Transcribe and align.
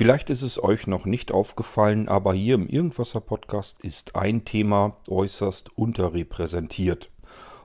Vielleicht 0.00 0.30
ist 0.30 0.40
es 0.40 0.64
euch 0.64 0.86
noch 0.86 1.04
nicht 1.04 1.30
aufgefallen, 1.30 2.08
aber 2.08 2.32
hier 2.32 2.54
im 2.54 2.66
Irgendwasser 2.66 3.20
Podcast 3.20 3.84
ist 3.84 4.16
ein 4.16 4.46
Thema 4.46 4.96
äußerst 5.10 5.76
unterrepräsentiert. 5.76 7.10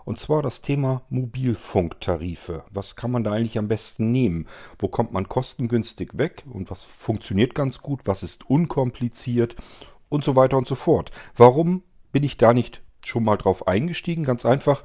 Und 0.03 0.19
zwar 0.19 0.41
das 0.41 0.61
Thema 0.61 1.03
Mobilfunktarife. 1.07 2.65
Was 2.71 2.97
kann 2.97 3.11
man 3.11 3.23
da 3.23 3.31
eigentlich 3.31 3.57
am 3.57 3.69
besten 3.69 4.11
nehmen? 4.11 4.47
Wo 4.77 4.89
kommt 4.89 5.13
man 5.13 5.29
kostengünstig 5.29 6.17
weg? 6.17 6.43
Und 6.51 6.69
was 6.69 6.83
funktioniert 6.83 7.55
ganz 7.55 7.81
gut? 7.81 8.01
Was 8.03 8.21
ist 8.21 8.49
unkompliziert? 8.49 9.55
Und 10.09 10.25
so 10.25 10.35
weiter 10.35 10.57
und 10.57 10.67
so 10.67 10.75
fort. 10.75 11.11
Warum 11.37 11.83
bin 12.11 12.23
ich 12.23 12.35
da 12.35 12.53
nicht 12.53 12.81
schon 13.05 13.23
mal 13.23 13.37
drauf 13.37 13.65
eingestiegen? 13.65 14.25
Ganz 14.25 14.45
einfach, 14.45 14.83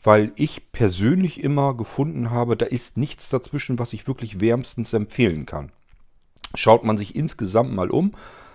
weil 0.00 0.30
ich 0.36 0.70
persönlich 0.70 1.42
immer 1.42 1.76
gefunden 1.76 2.30
habe, 2.30 2.56
da 2.56 2.66
ist 2.66 2.96
nichts 2.96 3.30
dazwischen, 3.30 3.80
was 3.80 3.94
ich 3.94 4.06
wirklich 4.06 4.40
wärmstens 4.40 4.92
empfehlen 4.92 5.44
kann. 5.44 5.72
Schaut 6.54 6.84
man 6.84 6.98
sich 6.98 7.16
insgesamt 7.16 7.72
mal 7.72 7.90
um, 7.90 8.12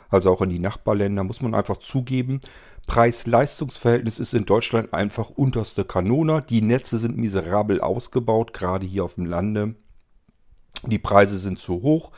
also 0.09 0.31
auch 0.31 0.41
in 0.41 0.49
die 0.49 0.59
Nachbarländer, 0.59 1.23
muss 1.23 1.41
man 1.41 1.53
einfach 1.53 1.77
zugeben, 1.77 2.39
Preis-Leistungs-Verhältnis 2.89 4.17
ist 4.17 4.33
in 4.33 4.45
Deutschland 4.45 4.95
einfach 4.95 5.29
unterste 5.29 5.85
Kanone. 5.85 6.43
Die 6.49 6.63
Netze 6.63 6.97
sind 6.97 7.17
miserabel 7.17 7.81
ausgebaut, 7.81 8.51
gerade 8.51 8.87
hier 8.87 9.03
auf 9.03 9.13
dem 9.13 9.25
Lande. 9.25 9.75
Die 10.87 10.97
Preise 10.97 11.37
sind 11.37 11.59
zu 11.59 11.83
hoch. 11.83 12.11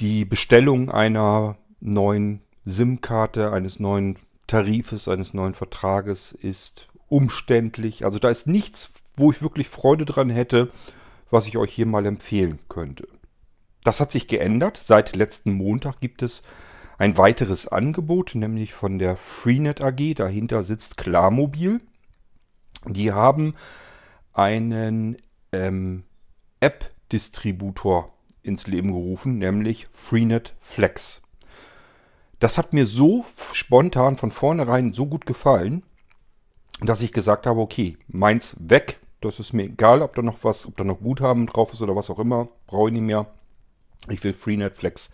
Die 0.00 0.26
Bestellung 0.26 0.90
einer 0.90 1.56
neuen 1.80 2.42
SIM-Karte, 2.66 3.50
eines 3.50 3.80
neuen 3.80 4.18
Tarifes, 4.46 5.08
eines 5.08 5.32
neuen 5.32 5.54
Vertrages 5.54 6.32
ist 6.32 6.88
umständlich. 7.08 8.04
Also 8.04 8.18
da 8.18 8.28
ist 8.28 8.46
nichts, 8.46 8.92
wo 9.16 9.30
ich 9.30 9.40
wirklich 9.40 9.70
Freude 9.70 10.04
dran 10.04 10.28
hätte, 10.28 10.70
was 11.30 11.46
ich 11.46 11.56
euch 11.56 11.72
hier 11.72 11.86
mal 11.86 12.04
empfehlen 12.04 12.58
könnte. 12.68 13.08
Das 13.84 14.00
hat 14.00 14.12
sich 14.12 14.28
geändert. 14.28 14.76
Seit 14.76 15.16
letzten 15.16 15.52
Montag 15.52 16.00
gibt 16.00 16.22
es 16.22 16.42
ein 16.98 17.16
weiteres 17.16 17.68
Angebot, 17.68 18.34
nämlich 18.34 18.74
von 18.74 18.98
der 18.98 19.16
Freenet 19.16 19.82
AG. 19.82 20.14
Dahinter 20.14 20.62
sitzt 20.62 20.96
Klarmobil. 20.96 21.80
Die 22.86 23.12
haben 23.12 23.54
einen 24.32 25.16
ähm, 25.52 26.04
App-Distributor 26.60 28.12
ins 28.42 28.66
Leben 28.66 28.92
gerufen, 28.92 29.38
nämlich 29.38 29.88
Freenet 29.92 30.54
Flex. 30.60 31.22
Das 32.40 32.56
hat 32.56 32.72
mir 32.72 32.86
so 32.86 33.24
spontan 33.52 34.16
von 34.16 34.30
vornherein 34.30 34.92
so 34.92 35.06
gut 35.06 35.26
gefallen, 35.26 35.82
dass 36.80 37.02
ich 37.02 37.12
gesagt 37.12 37.46
habe, 37.46 37.60
okay, 37.60 37.98
meins 38.06 38.56
weg. 38.60 38.98
Das 39.20 39.40
ist 39.40 39.52
mir 39.52 39.64
egal, 39.64 40.02
ob 40.02 40.14
da 40.14 40.22
noch 40.22 40.44
was, 40.44 40.64
ob 40.66 40.76
da 40.76 40.84
noch 40.84 41.00
Guthaben 41.00 41.46
drauf 41.46 41.72
ist 41.72 41.82
oder 41.82 41.96
was 41.96 42.10
auch 42.10 42.20
immer. 42.20 42.48
Brauche 42.68 42.88
ich 42.88 42.92
nicht 42.92 43.02
mehr. 43.02 43.26
Ich 44.08 44.22
will 44.24 44.34
Freenet 44.34 44.76
Flex 44.76 45.10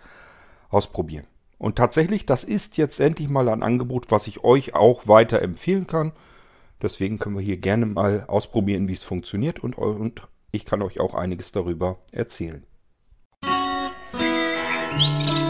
ausprobieren. 0.69 1.27
Und 1.59 1.77
tatsächlich, 1.77 2.27
das 2.27 2.45
ist 2.45 2.77
jetzt 2.77 3.01
endlich 3.01 3.29
mal 3.29 3.49
ein 3.49 3.63
Angebot, 3.63 4.11
was 4.11 4.27
ich 4.27 4.45
euch 4.45 4.75
auch 4.75 5.09
weiter 5.09 5.41
empfehlen 5.41 5.87
kann. 5.87 6.13
Deswegen 6.83 7.19
können 7.19 7.37
wir 7.37 7.43
hier 7.43 7.57
gerne 7.57 7.87
mal 7.87 8.25
ausprobieren, 8.27 8.89
wie 8.89 8.95
es 8.95 9.05
funktioniert 9.05 9.61
und, 9.61 9.79
und 9.79 10.29
ich 10.53 10.65
kann 10.65 10.83
euch 10.83 11.01
auch 11.01 11.15
einiges 11.15 11.53
darüber 11.53 11.99
erzählen. 12.13 12.67
Musik 14.93 15.44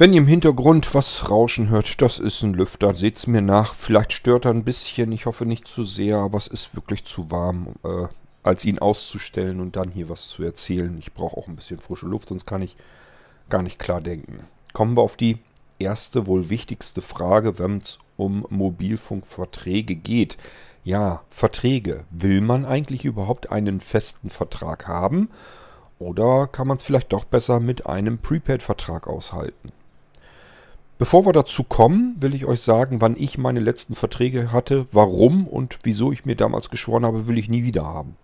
Wenn 0.00 0.14
ihr 0.14 0.22
im 0.22 0.26
Hintergrund 0.26 0.94
was 0.94 1.28
rauschen 1.28 1.68
hört, 1.68 2.00
das 2.00 2.18
ist 2.18 2.42
ein 2.42 2.54
Lüfter. 2.54 2.94
Seht's 2.94 3.26
mir 3.26 3.42
nach. 3.42 3.74
Vielleicht 3.74 4.14
stört 4.14 4.46
er 4.46 4.52
ein 4.52 4.64
bisschen. 4.64 5.12
Ich 5.12 5.26
hoffe 5.26 5.44
nicht 5.44 5.68
zu 5.68 5.84
sehr, 5.84 6.16
aber 6.16 6.38
es 6.38 6.46
ist 6.46 6.74
wirklich 6.74 7.04
zu 7.04 7.30
warm, 7.30 7.74
äh, 7.84 8.06
als 8.42 8.64
ihn 8.64 8.78
auszustellen 8.78 9.60
und 9.60 9.76
dann 9.76 9.90
hier 9.90 10.08
was 10.08 10.28
zu 10.28 10.42
erzählen. 10.42 10.96
Ich 10.98 11.12
brauche 11.12 11.36
auch 11.36 11.48
ein 11.48 11.56
bisschen 11.56 11.80
frische 11.80 12.06
Luft, 12.06 12.30
sonst 12.30 12.46
kann 12.46 12.62
ich 12.62 12.78
gar 13.50 13.62
nicht 13.62 13.78
klar 13.78 14.00
denken. 14.00 14.46
Kommen 14.72 14.96
wir 14.96 15.02
auf 15.02 15.18
die 15.18 15.36
erste, 15.78 16.26
wohl 16.26 16.48
wichtigste 16.48 17.02
Frage, 17.02 17.58
wenn 17.58 17.76
es 17.76 17.98
um 18.16 18.46
Mobilfunkverträge 18.48 19.96
geht. 19.96 20.38
Ja, 20.82 21.24
Verträge. 21.28 22.04
Will 22.08 22.40
man 22.40 22.64
eigentlich 22.64 23.04
überhaupt 23.04 23.52
einen 23.52 23.80
festen 23.80 24.30
Vertrag 24.30 24.88
haben? 24.88 25.28
Oder 25.98 26.46
kann 26.46 26.68
man 26.68 26.78
es 26.78 26.84
vielleicht 26.84 27.12
doch 27.12 27.24
besser 27.24 27.60
mit 27.60 27.84
einem 27.84 28.16
Prepaid-Vertrag 28.16 29.06
aushalten? 29.06 29.72
Bevor 31.00 31.24
wir 31.24 31.32
dazu 31.32 31.64
kommen, 31.64 32.14
will 32.18 32.34
ich 32.34 32.44
euch 32.44 32.60
sagen, 32.60 33.00
wann 33.00 33.16
ich 33.16 33.38
meine 33.38 33.60
letzten 33.60 33.94
Verträge 33.94 34.52
hatte, 34.52 34.86
warum 34.92 35.48
und 35.48 35.78
wieso 35.82 36.12
ich 36.12 36.26
mir 36.26 36.36
damals 36.36 36.68
geschworen 36.68 37.06
habe, 37.06 37.26
will 37.26 37.38
ich 37.38 37.48
nie 37.48 37.64
wieder 37.64 37.86
haben. 37.86 38.16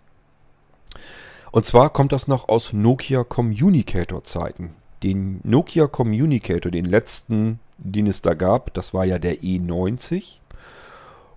Und 1.53 1.65
zwar 1.65 1.89
kommt 1.89 2.13
das 2.13 2.29
noch 2.29 2.51
aus 2.51 2.75
Nokia 2.75 3.25
Communicator 3.25 4.25
Zeiten. 4.25 4.75
Den 5.03 5.41
Nokia 5.43 5.87
Communicator, 5.87 6.71
den 6.71 6.85
letzten, 6.85 7.61
den 7.79 8.07
es 8.09 8.21
da 8.21 8.35
gab, 8.35 8.75
das 8.75 8.93
war 8.93 9.07
ja 9.07 9.19
der 9.19 9.41
E90. 9.41 10.37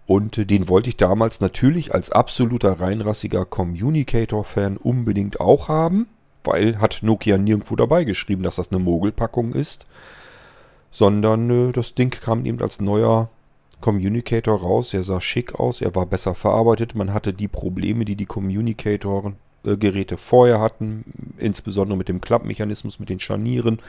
Und 0.08 0.50
den 0.50 0.68
wollte 0.68 0.90
ich 0.90 0.98
damals 0.98 1.40
natürlich 1.40 1.94
als 1.94 2.12
absoluter 2.12 2.82
reinrassiger 2.82 3.46
Communicator-Fan 3.46 4.76
unbedingt 4.76 5.40
auch 5.40 5.70
haben, 5.70 6.10
weil 6.44 6.82
hat 6.82 7.00
Nokia 7.02 7.38
nirgendwo 7.38 7.78
dabei 7.78 8.04
geschrieben, 8.04 8.44
dass 8.44 8.58
das 8.58 8.74
eine 8.74 8.80
Mogelpackung 8.84 9.54
ist 9.54 9.88
sondern 10.92 11.70
äh, 11.70 11.72
das 11.72 11.96
Ding 11.96 12.12
kam 12.12 12.46
eben 12.46 12.62
als 12.62 12.80
neuer 12.80 13.30
Communicator 13.82 14.60
raus. 14.60 14.94
Er 14.94 15.04
sah 15.04 15.22
schick 15.22 15.56
aus, 15.56 15.82
er 15.82 15.96
war 15.96 16.06
besser 16.06 16.36
verarbeitet. 16.36 16.96
Man 16.96 17.14
hatte 17.14 17.34
die 17.34 17.48
Probleme, 17.48 18.06
die 18.06 18.16
die 18.16 18.26
Communicator-Geräte 18.26 20.18
vorher 20.18 20.60
hatten, 20.60 21.06
insbesondere 21.38 21.98
mit 21.98 22.10
dem 22.10 22.22
Klappmechanismus, 22.22 23.00
mit 23.00 23.10
den 23.10 23.20
Scharnieren, 23.20 23.80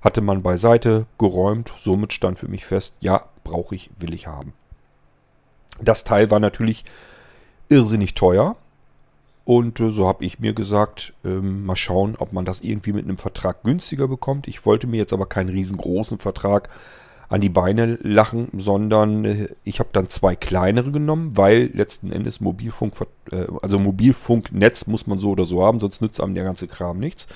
hatte 0.00 0.20
man 0.20 0.42
beiseite 0.42 1.06
geräumt. 1.18 1.72
Somit 1.76 2.12
stand 2.12 2.38
für 2.38 2.48
mich 2.48 2.64
fest, 2.64 2.96
ja, 3.00 3.24
brauche 3.42 3.74
ich, 3.74 3.90
will 3.98 4.14
ich 4.14 4.26
haben. 4.26 4.52
Das 5.80 6.04
Teil 6.04 6.30
war 6.30 6.40
natürlich 6.40 6.84
irrsinnig 7.68 8.14
teuer. 8.14 8.56
Und 9.44 9.78
äh, 9.80 9.90
so 9.90 10.08
habe 10.08 10.24
ich 10.24 10.38
mir 10.38 10.54
gesagt, 10.54 11.12
ähm, 11.24 11.66
mal 11.66 11.76
schauen, 11.76 12.16
ob 12.18 12.32
man 12.32 12.44
das 12.44 12.62
irgendwie 12.62 12.92
mit 12.92 13.04
einem 13.04 13.18
Vertrag 13.18 13.62
günstiger 13.62 14.08
bekommt. 14.08 14.48
Ich 14.48 14.64
wollte 14.64 14.86
mir 14.86 14.96
jetzt 14.96 15.12
aber 15.12 15.26
keinen 15.26 15.50
riesengroßen 15.50 16.18
Vertrag 16.18 16.70
an 17.28 17.40
die 17.40 17.48
Beine 17.50 17.98
lachen, 18.02 18.48
sondern 18.56 19.24
äh, 19.24 19.48
ich 19.62 19.80
habe 19.80 19.90
dann 19.92 20.08
zwei 20.08 20.34
kleinere 20.34 20.90
genommen, 20.90 21.36
weil 21.36 21.70
letzten 21.74 22.10
Endes 22.10 22.40
Mobilfunk, 22.40 22.94
äh, 23.32 23.46
also 23.60 23.78
Mobilfunknetz 23.78 24.86
muss 24.86 25.06
man 25.06 25.18
so 25.18 25.30
oder 25.30 25.44
so 25.44 25.62
haben, 25.62 25.80
sonst 25.80 26.00
nützt 26.00 26.20
einem 26.20 26.34
der 26.34 26.44
ganze 26.44 26.66
Kram 26.66 26.98
nichts. 26.98 27.26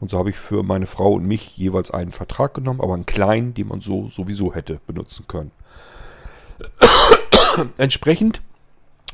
Und 0.00 0.10
so 0.10 0.18
habe 0.18 0.30
ich 0.30 0.36
für 0.36 0.62
meine 0.62 0.86
Frau 0.86 1.14
und 1.14 1.26
mich 1.26 1.56
jeweils 1.56 1.90
einen 1.90 2.12
Vertrag 2.12 2.54
genommen, 2.54 2.80
aber 2.80 2.94
einen 2.94 3.06
kleinen, 3.06 3.54
den 3.54 3.66
man 3.66 3.80
so 3.80 4.06
sowieso 4.08 4.54
hätte 4.54 4.80
benutzen 4.86 5.26
können. 5.26 5.50
Entsprechend 7.78 8.42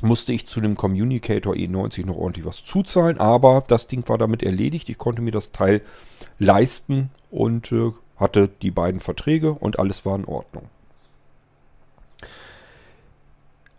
musste 0.04 0.32
ich 0.32 0.46
zu 0.46 0.60
dem 0.60 0.76
Communicator 0.76 1.54
E90 1.54 2.06
noch 2.06 2.16
ordentlich 2.16 2.44
was 2.44 2.64
zuzahlen, 2.64 3.18
aber 3.18 3.64
das 3.66 3.86
Ding 3.86 4.08
war 4.08 4.18
damit 4.18 4.42
erledigt. 4.42 4.88
Ich 4.88 4.98
konnte 4.98 5.22
mir 5.22 5.32
das 5.32 5.52
Teil 5.52 5.82
leisten 6.38 7.10
und 7.30 7.72
äh, 7.72 7.92
hatte 8.16 8.48
die 8.62 8.70
beiden 8.70 9.00
Verträge 9.00 9.52
und 9.52 9.78
alles 9.78 10.06
war 10.06 10.16
in 10.16 10.24
Ordnung. 10.24 10.68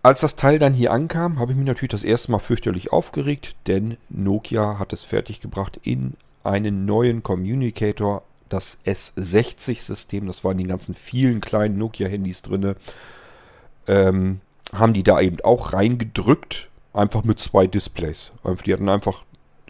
Als 0.04 0.22
das 0.22 0.36
Teil 0.36 0.60
dann 0.60 0.74
hier 0.74 0.92
ankam, 0.92 1.40
habe 1.40 1.54
ich 1.54 1.58
mich 1.58 1.66
natürlich 1.66 1.90
das 1.90 2.04
erste 2.04 2.32
Mal 2.32 2.40
fürchterlich 2.40 2.94
aufgeregt, 2.94 3.56
denn 3.66 3.98
Nokia 4.10 4.78
hat 4.78 4.94
es 4.94 5.04
fertiggebracht 5.04 5.80
in 5.82 6.14
einen 6.44 6.86
neuen 6.86 7.24
Communicator, 7.24 8.22
das 8.50 8.78
S60-System. 8.86 10.28
Das 10.28 10.44
waren 10.44 10.60
die 10.60 10.66
ganzen 10.66 10.94
vielen 10.94 11.42
kleinen 11.42 11.80
Nokia-Handys 11.80 12.44
drin. 12.44 12.76
Ähm, 13.88 14.42
haben 14.74 14.94
die 14.94 15.04
da 15.04 15.20
eben 15.22 15.42
auch 15.42 15.74
reingedrückt, 15.74 16.70
einfach 16.94 17.24
mit 17.24 17.40
zwei 17.40 17.68
Displays. 17.68 18.32
Die 18.66 18.74
hatten 18.74 18.90
einfach 18.90 19.24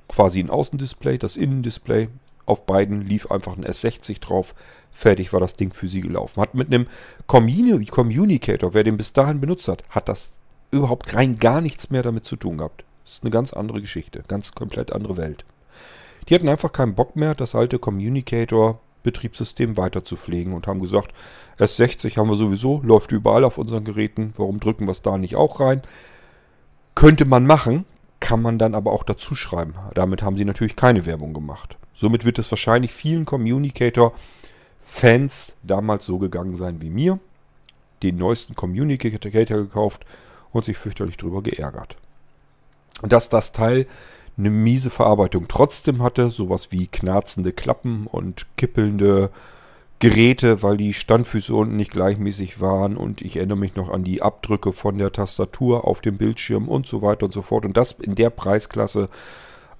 quasi 0.07 0.39
ein 0.39 0.49
Außendisplay, 0.49 1.17
das 1.17 1.37
Innendisplay. 1.37 2.09
Auf 2.45 2.65
beiden 2.65 3.01
lief 3.01 3.31
einfach 3.31 3.57
ein 3.57 3.65
S60 3.65 4.21
drauf. 4.21 4.53
Fertig 4.91 5.33
war 5.33 5.39
das 5.39 5.55
Ding 5.55 5.73
für 5.73 5.87
sie 5.87 6.01
gelaufen. 6.01 6.41
Hat 6.41 6.53
mit 6.53 6.67
einem 6.67 6.87
Communicator, 7.27 8.73
wer 8.73 8.83
den 8.83 8.97
bis 8.97 9.13
dahin 9.13 9.41
benutzt 9.41 9.67
hat, 9.67 9.83
hat 9.89 10.07
das 10.07 10.31
überhaupt 10.71 11.13
rein 11.15 11.39
gar 11.39 11.61
nichts 11.61 11.89
mehr 11.89 12.03
damit 12.03 12.25
zu 12.25 12.35
tun 12.35 12.57
gehabt. 12.57 12.85
Das 13.03 13.15
ist 13.15 13.23
eine 13.23 13.31
ganz 13.31 13.53
andere 13.53 13.81
Geschichte, 13.81 14.23
ganz 14.27 14.53
komplett 14.53 14.93
andere 14.93 15.17
Welt. 15.17 15.45
Die 16.27 16.35
hatten 16.35 16.49
einfach 16.49 16.71
keinen 16.71 16.95
Bock 16.95 17.15
mehr, 17.15 17.35
das 17.35 17.55
alte 17.55 17.79
Communicator 17.79 18.79
Betriebssystem 19.05 19.77
weiter 19.77 20.03
zu 20.03 20.17
pflegen 20.17 20.53
und 20.53 20.67
haben 20.67 20.81
gesagt, 20.81 21.13
S60 21.57 22.17
haben 22.17 22.29
wir 22.29 22.35
sowieso, 22.35 22.81
läuft 22.83 23.13
überall 23.13 23.45
auf 23.45 23.57
unseren 23.57 23.85
Geräten, 23.85 24.33
warum 24.35 24.59
drücken 24.59 24.87
wir 24.87 24.91
es 24.91 25.01
da 25.01 25.17
nicht 25.17 25.37
auch 25.37 25.61
rein? 25.61 25.81
Könnte 26.95 27.25
man 27.25 27.45
machen, 27.45 27.85
kann 28.19 28.41
man 28.41 28.59
dann 28.59 28.75
aber 28.75 28.91
auch 28.91 29.03
dazu 29.03 29.35
schreiben. 29.35 29.75
Damit 29.93 30.21
haben 30.21 30.35
sie 30.35 30.45
natürlich 30.45 30.75
keine 30.75 31.05
Werbung 31.05 31.33
gemacht. 31.33 31.77
Somit 31.93 32.25
wird 32.25 32.39
es 32.39 32.51
wahrscheinlich 32.51 32.91
vielen 32.91 33.25
Communicator 33.25 34.13
Fans 34.83 35.53
damals 35.63 36.05
so 36.05 36.19
gegangen 36.19 36.55
sein 36.55 36.81
wie 36.81 36.89
mir, 36.89 37.19
den 38.03 38.17
neuesten 38.17 38.55
Communicator 38.55 39.31
gekauft 39.61 40.05
und 40.51 40.65
sich 40.65 40.77
fürchterlich 40.77 41.17
drüber 41.17 41.41
geärgert. 41.41 41.97
Dass 43.01 43.29
das 43.29 43.51
Teil 43.51 43.87
eine 44.37 44.49
miese 44.49 44.89
Verarbeitung 44.89 45.47
trotzdem 45.47 46.01
hatte, 46.01 46.29
sowas 46.29 46.71
wie 46.71 46.87
knarzende 46.87 47.53
Klappen 47.53 48.07
und 48.07 48.45
kippelnde 48.57 49.29
Geräte, 49.99 50.61
weil 50.61 50.75
die 50.75 50.93
Standfüße 50.93 51.55
unten 51.55 51.77
nicht 51.77 51.91
gleichmäßig 51.91 52.59
waren 52.59 52.97
und 52.97 53.21
ich 53.21 53.37
erinnere 53.37 53.57
mich 53.57 53.75
noch 53.75 53.89
an 53.89 54.03
die 54.03 54.21
Abdrücke 54.21 54.73
von 54.73 54.97
der 54.97 55.13
Tastatur 55.13 55.87
auf 55.87 56.01
dem 56.01 56.17
Bildschirm 56.17 56.67
und 56.67 56.85
so 56.85 57.01
weiter 57.01 57.25
und 57.25 57.31
so 57.31 57.41
fort. 57.41 57.65
Und 57.65 57.77
das 57.77 57.93
in 57.93 58.15
der 58.15 58.29
Preisklasse, 58.29 59.07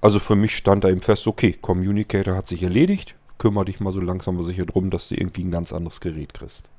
also 0.00 0.18
für 0.18 0.34
mich 0.34 0.56
stand 0.56 0.84
da 0.84 0.88
eben 0.88 1.02
fest, 1.02 1.26
okay, 1.26 1.52
Communicator 1.52 2.34
hat 2.34 2.48
sich 2.48 2.62
erledigt, 2.62 3.14
kümmere 3.36 3.66
dich 3.66 3.78
mal 3.80 3.92
so 3.92 4.00
langsam 4.00 4.36
aber 4.36 4.44
sicher 4.44 4.64
drum, 4.64 4.88
dass 4.88 5.08
du 5.08 5.16
irgendwie 5.16 5.44
ein 5.44 5.50
ganz 5.50 5.74
anderes 5.74 6.00
Gerät 6.00 6.32
kriegst. 6.32 6.70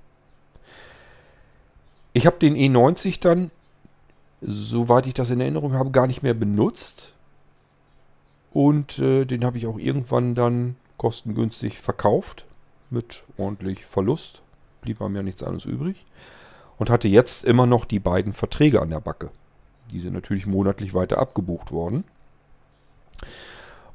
Ich 2.14 2.26
habe 2.26 2.40
den 2.40 2.56
E90 2.56 3.22
dann, 3.22 3.52
soweit 4.42 5.06
ich 5.06 5.14
das 5.14 5.30
in 5.30 5.42
Erinnerung 5.42 5.74
habe, 5.74 5.92
gar 5.92 6.08
nicht 6.08 6.24
mehr 6.24 6.34
benutzt. 6.34 7.14
Und 8.52 9.00
äh, 9.00 9.26
den 9.26 9.46
habe 9.46 9.58
ich 9.58 9.68
auch 9.68 9.78
irgendwann 9.78 10.36
dann 10.36 10.76
kostengünstig 10.98 11.80
verkauft 11.80 12.46
mit 12.90 13.24
ordentlich 13.38 13.86
Verlust. 13.86 14.42
Blieb 14.82 15.02
einem 15.02 15.16
ja 15.16 15.24
nichts 15.24 15.44
anderes 15.44 15.66
übrig. 15.66 16.06
Und 16.78 16.90
hatte 16.90 17.08
jetzt 17.08 17.44
immer 17.44 17.66
noch 17.66 17.86
die 17.86 18.00
beiden 18.00 18.34
Verträge 18.34 18.82
an 18.82 18.90
der 18.90 19.00
Backe. 19.00 19.32
Die 19.92 20.00
sind 20.00 20.14
natürlich 20.14 20.46
monatlich 20.46 20.94
weiter 20.94 21.18
abgebucht 21.18 21.72
worden. 21.72 22.04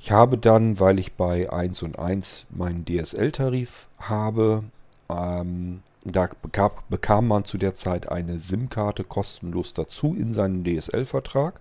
Ich 0.00 0.10
habe 0.10 0.36
dann, 0.36 0.80
weil 0.80 0.98
ich 0.98 1.12
bei 1.12 1.50
1 1.50 1.82
und 1.82 1.98
1 1.98 2.46
meinen 2.50 2.84
DSL-Tarif 2.84 3.86
habe, 3.98 4.64
ähm, 5.08 5.82
da 6.04 6.28
bekam, 6.42 6.72
bekam 6.88 7.28
man 7.28 7.44
zu 7.44 7.58
der 7.58 7.74
Zeit 7.74 8.08
eine 8.10 8.38
SIM-Karte 8.38 9.04
kostenlos 9.04 9.72
dazu 9.72 10.14
in 10.14 10.34
seinen 10.34 10.64
DSL-Vertrag. 10.64 11.60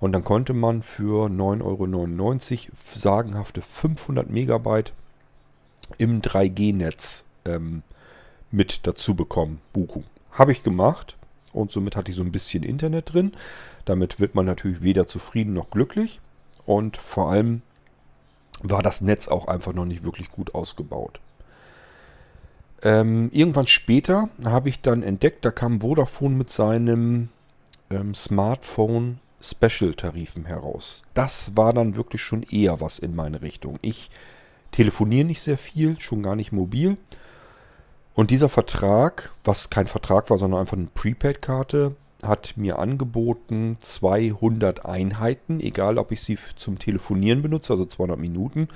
Und 0.00 0.12
dann 0.12 0.24
konnte 0.24 0.52
man 0.52 0.82
für 0.82 1.28
9,99 1.28 1.62
Euro 1.62 2.76
sagenhafte 2.94 3.62
500 3.62 4.28
Megabyte 4.28 4.92
im 5.98 6.20
3G-Netz 6.20 7.24
ähm, 7.44 7.82
mit 8.50 8.86
dazu 8.86 9.14
bekommen, 9.14 9.60
Buchung. 9.72 10.04
Habe 10.32 10.52
ich 10.52 10.62
gemacht 10.62 11.16
und 11.52 11.70
somit 11.70 11.96
hatte 11.96 12.10
ich 12.10 12.16
so 12.16 12.22
ein 12.22 12.32
bisschen 12.32 12.62
Internet 12.62 13.14
drin. 13.14 13.32
Damit 13.84 14.20
wird 14.20 14.34
man 14.34 14.46
natürlich 14.46 14.82
weder 14.82 15.06
zufrieden 15.06 15.54
noch 15.54 15.70
glücklich 15.70 16.20
und 16.66 16.96
vor 16.96 17.30
allem 17.30 17.62
war 18.60 18.82
das 18.82 19.00
Netz 19.00 19.28
auch 19.28 19.48
einfach 19.48 19.72
noch 19.72 19.84
nicht 19.84 20.02
wirklich 20.02 20.30
gut 20.30 20.54
ausgebaut. 20.54 21.20
Ähm, 22.82 23.30
irgendwann 23.32 23.66
später 23.66 24.28
habe 24.44 24.68
ich 24.68 24.80
dann 24.80 25.02
entdeckt, 25.02 25.44
da 25.44 25.50
kam 25.50 25.80
Vodafone 25.80 26.36
mit 26.36 26.50
seinem 26.50 27.30
ähm, 27.90 28.14
Smartphone 28.14 29.20
Special-Tarifen 29.40 30.44
heraus. 30.44 31.02
Das 31.14 31.56
war 31.56 31.72
dann 31.72 31.96
wirklich 31.96 32.22
schon 32.22 32.42
eher 32.42 32.80
was 32.80 32.98
in 32.98 33.14
meine 33.14 33.42
Richtung. 33.42 33.78
Ich 33.82 34.10
telefoniere 34.72 35.26
nicht 35.26 35.40
sehr 35.40 35.58
viel, 35.58 35.98
schon 36.00 36.22
gar 36.22 36.36
nicht 36.36 36.52
mobil. 36.52 36.96
Und 38.14 38.30
dieser 38.30 38.48
Vertrag, 38.48 39.32
was 39.44 39.70
kein 39.70 39.86
Vertrag 39.86 40.30
war, 40.30 40.38
sondern 40.38 40.60
einfach 40.60 40.76
eine 40.76 40.88
Prepaid-Karte, 40.92 41.96
hat 42.24 42.54
mir 42.56 42.78
angeboten 42.78 43.76
200 43.80 44.86
Einheiten, 44.86 45.60
egal 45.60 45.98
ob 45.98 46.12
ich 46.12 46.22
sie 46.22 46.38
zum 46.56 46.78
Telefonieren 46.78 47.42
benutze, 47.42 47.74
also 47.74 47.84
200 47.84 48.18
Minuten, 48.18 48.68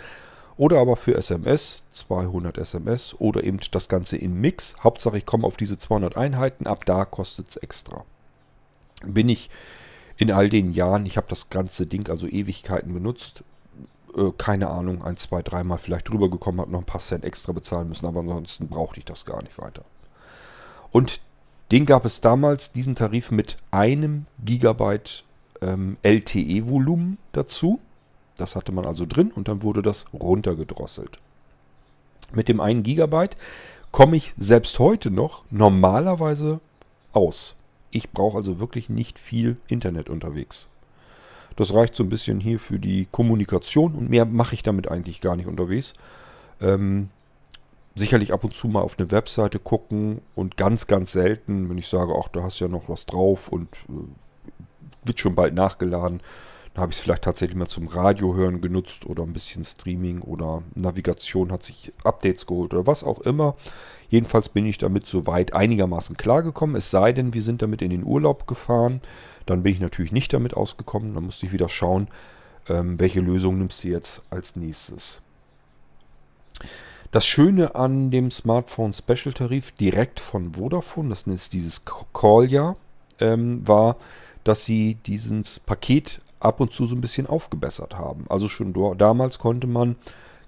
oder 0.61 0.79
aber 0.79 0.97
für 0.97 1.15
SMS 1.15 1.85
200 1.91 2.59
SMS 2.59 3.17
oder 3.19 3.45
eben 3.45 3.61
das 3.71 3.89
Ganze 3.89 4.19
im 4.19 4.43
Mix. 4.43 4.75
Hauptsache 4.85 5.17
ich 5.17 5.25
komme 5.25 5.47
auf 5.47 5.57
diese 5.57 5.79
200 5.79 6.19
Einheiten, 6.19 6.67
ab 6.67 6.85
da 6.85 7.07
kostet 7.07 7.49
es 7.49 7.57
extra. 7.57 8.05
Bin 9.03 9.31
ich 9.31 9.49
in 10.19 10.31
all 10.31 10.51
den 10.51 10.73
Jahren, 10.73 11.07
ich 11.07 11.17
habe 11.17 11.29
das 11.31 11.49
ganze 11.49 11.87
Ding 11.87 12.11
also 12.11 12.27
Ewigkeiten 12.27 12.93
benutzt, 12.93 13.43
äh, 14.15 14.33
keine 14.37 14.69
Ahnung, 14.69 15.03
ein, 15.03 15.17
zwei, 15.17 15.41
dreimal 15.41 15.79
vielleicht 15.79 16.11
drüber 16.11 16.29
gekommen, 16.29 16.61
habe 16.61 16.71
noch 16.71 16.81
ein 16.81 16.85
paar 16.85 17.01
Cent 17.01 17.25
extra 17.25 17.53
bezahlen 17.53 17.89
müssen, 17.89 18.05
aber 18.05 18.21
ansonsten 18.21 18.69
brauchte 18.69 18.99
ich 18.99 19.07
das 19.07 19.25
gar 19.25 19.43
nicht 19.43 19.57
weiter. 19.57 19.87
Und 20.91 21.23
den 21.73 21.87
gab 21.87 22.05
es 22.05 22.21
damals, 22.21 22.71
diesen 22.71 22.97
Tarif 22.97 23.31
mit 23.31 23.57
einem 23.71 24.27
Gigabyte 24.45 25.25
ähm, 25.63 25.97
LTE-Volumen 26.03 27.17
dazu. 27.33 27.81
Das 28.41 28.57
hatte 28.57 28.73
man 28.73 28.87
also 28.87 29.05
drin 29.07 29.31
und 29.35 29.49
dann 29.49 29.63
wurde 29.63 29.83
das 29.83 30.07
runtergedrosselt. 30.15 31.19
Mit 32.33 32.49
dem 32.49 32.61
einen 32.61 32.83
Gigabyte 32.83 33.37
komme 33.91 34.17
ich 34.17 34.33
selbst 34.39 34.79
heute 34.79 35.11
noch 35.11 35.45
normalerweise 35.51 36.61
aus. 37.13 37.55
Ich 37.91 38.11
brauche 38.11 38.39
also 38.39 38.61
wirklich 38.61 38.89
nicht 38.89 39.19
viel 39.19 39.57
Internet 39.67 40.09
unterwegs. 40.09 40.69
Das 41.57 41.75
reicht 41.75 41.95
so 41.95 42.05
ein 42.05 42.09
bisschen 42.09 42.41
hier 42.41 42.61
für 42.61 42.79
die 42.79 43.07
Kommunikation 43.11 43.95
und 43.95 44.09
mehr 44.09 44.25
mache 44.25 44.55
ich 44.55 44.63
damit 44.63 44.89
eigentlich 44.89 45.21
gar 45.21 45.37
nicht 45.37 45.47
unterwegs. 45.47 45.93
Ähm, 46.61 47.11
sicherlich 47.95 48.33
ab 48.33 48.45
und 48.45 48.55
zu 48.55 48.69
mal 48.69 48.81
auf 48.81 48.99
eine 48.99 49.11
Webseite 49.11 49.59
gucken 49.59 50.23
und 50.35 50.57
ganz, 50.57 50.87
ganz 50.87 51.13
selten, 51.13 51.69
wenn 51.69 51.77
ich 51.77 51.89
sage, 51.89 52.15
ach, 52.19 52.29
da 52.29 52.43
hast 52.43 52.61
ja 52.61 52.69
noch 52.69 52.89
was 52.89 53.05
drauf 53.05 53.49
und 53.49 53.69
äh, 53.89 54.05
wird 55.05 55.21
schon 55.21 55.35
bald 55.35 55.55
nachgeladen, 55.55 56.21
dann 56.75 56.83
habe 56.83 56.93
ich 56.93 56.99
es 56.99 57.03
vielleicht 57.03 57.23
tatsächlich 57.23 57.57
mal 57.57 57.67
zum 57.67 57.89
Radio 57.89 58.35
hören 58.35 58.61
genutzt 58.61 59.05
oder 59.05 59.25
ein 59.25 59.33
bisschen 59.33 59.65
Streaming 59.65 60.23
oder 60.23 60.63
Navigation 60.75 61.51
hat 61.51 61.65
sich 61.65 61.93
Updates 62.05 62.47
geholt 62.47 62.73
oder 62.73 62.87
was 62.87 63.03
auch 63.03 63.21
immer. 63.21 63.57
Jedenfalls 64.09 64.49
bin 64.49 64.67
ich 64.67 64.79
damit 64.79 65.07
soweit 65.07 65.55
einigermaßen 65.55 66.17
klargekommen. 66.17 66.77
Es 66.77 66.91
sei 66.91 67.13
denn, 67.13 67.35
wir 67.35 67.43
sind 67.43 67.63
damit 67.63 67.83
in 67.83 67.91
den 67.91 68.05
Urlaub 68.05 68.47
gefahren. 68.47 69.01
Dann 69.47 69.65
bin 69.65 69.73
ich 69.73 69.81
natürlich 69.81 70.13
nicht 70.13 70.33
damit 70.33 70.55
ausgekommen. 70.55 71.15
Dann 71.15 71.25
musste 71.25 71.47
ich 71.47 71.53
wieder 71.53 71.69
schauen, 71.69 72.09
ähm, 72.69 73.01
welche 73.01 73.21
Lösung 73.21 73.59
nimmst 73.59 73.83
du 73.83 73.89
jetzt 73.89 74.23
als 74.31 74.55
nächstes. 74.55 75.23
Das 77.11 77.27
Schöne 77.27 77.75
an 77.75 78.13
dem 78.13 78.31
Smartphone 78.31 78.93
Special 78.93 79.33
Tarif 79.33 79.73
direkt 79.73 80.21
von 80.21 80.55
Vodafone, 80.55 81.09
das 81.09 81.25
ist 81.25 81.53
dieses 81.53 81.85
Call-Ja, 81.85 82.77
ähm, 83.19 83.67
war, 83.67 83.97
dass 84.45 84.65
sie 84.65 84.97
dieses 85.07 85.59
Paket 85.59 86.21
ab 86.41 86.61
und 86.61 86.73
zu 86.73 86.87
so 86.87 86.95
ein 86.95 87.01
bisschen 87.01 87.27
aufgebessert 87.27 87.97
haben. 87.97 88.25
Also 88.29 88.49
schon 88.49 88.75
damals 88.97 89.39
konnte 89.39 89.67
man 89.67 89.97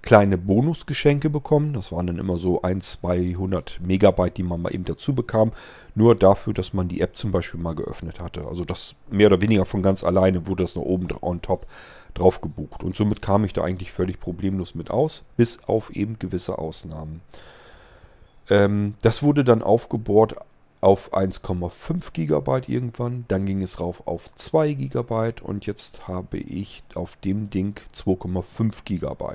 kleine 0.03 0.37
Bonusgeschenke 0.37 1.29
bekommen. 1.29 1.73
Das 1.73 1.91
waren 1.91 2.05
dann 2.07 2.19
immer 2.19 2.37
so 2.37 2.61
1, 2.61 2.99
200 3.01 3.79
Megabyte, 3.81 4.37
die 4.37 4.43
man 4.43 4.61
mal 4.61 4.73
eben 4.73 4.83
dazu 4.83 5.15
bekam. 5.15 5.53
Nur 5.95 6.15
dafür, 6.15 6.53
dass 6.53 6.73
man 6.73 6.89
die 6.89 7.01
App 7.01 7.15
zum 7.15 7.31
Beispiel 7.31 7.59
mal 7.59 7.73
geöffnet 7.73 8.19
hatte. 8.19 8.45
Also 8.45 8.65
das 8.65 8.95
mehr 9.09 9.27
oder 9.27 9.41
weniger 9.41 9.65
von 9.65 9.81
ganz 9.81 10.03
alleine 10.03 10.45
wurde 10.45 10.63
das 10.65 10.75
noch 10.75 10.83
oben 10.83 11.07
on 11.21 11.41
top 11.41 11.65
drauf 12.13 12.41
gebucht. 12.41 12.83
Und 12.83 12.95
somit 12.95 13.21
kam 13.21 13.45
ich 13.45 13.53
da 13.53 13.63
eigentlich 13.63 13.91
völlig 13.91 14.19
problemlos 14.19 14.75
mit 14.75 14.91
aus, 14.91 15.23
bis 15.37 15.63
auf 15.65 15.89
eben 15.95 16.19
gewisse 16.19 16.59
Ausnahmen. 16.59 17.21
Ähm, 18.49 18.95
das 19.01 19.23
wurde 19.23 19.43
dann 19.45 19.63
aufgebohrt 19.63 20.35
auf 20.83 21.13
1,5 21.13 22.11
GB 22.11 22.71
irgendwann, 22.71 23.23
dann 23.29 23.45
ging 23.45 23.61
es 23.61 23.79
rauf 23.79 24.05
auf 24.05 24.29
2 24.35 24.73
GB 24.73 25.41
und 25.41 25.65
jetzt 25.65 26.09
habe 26.09 26.37
ich 26.37 26.83
auf 26.93 27.15
dem 27.15 27.49
Ding 27.49 27.79
2,5 27.95 28.83
GB. 28.83 29.25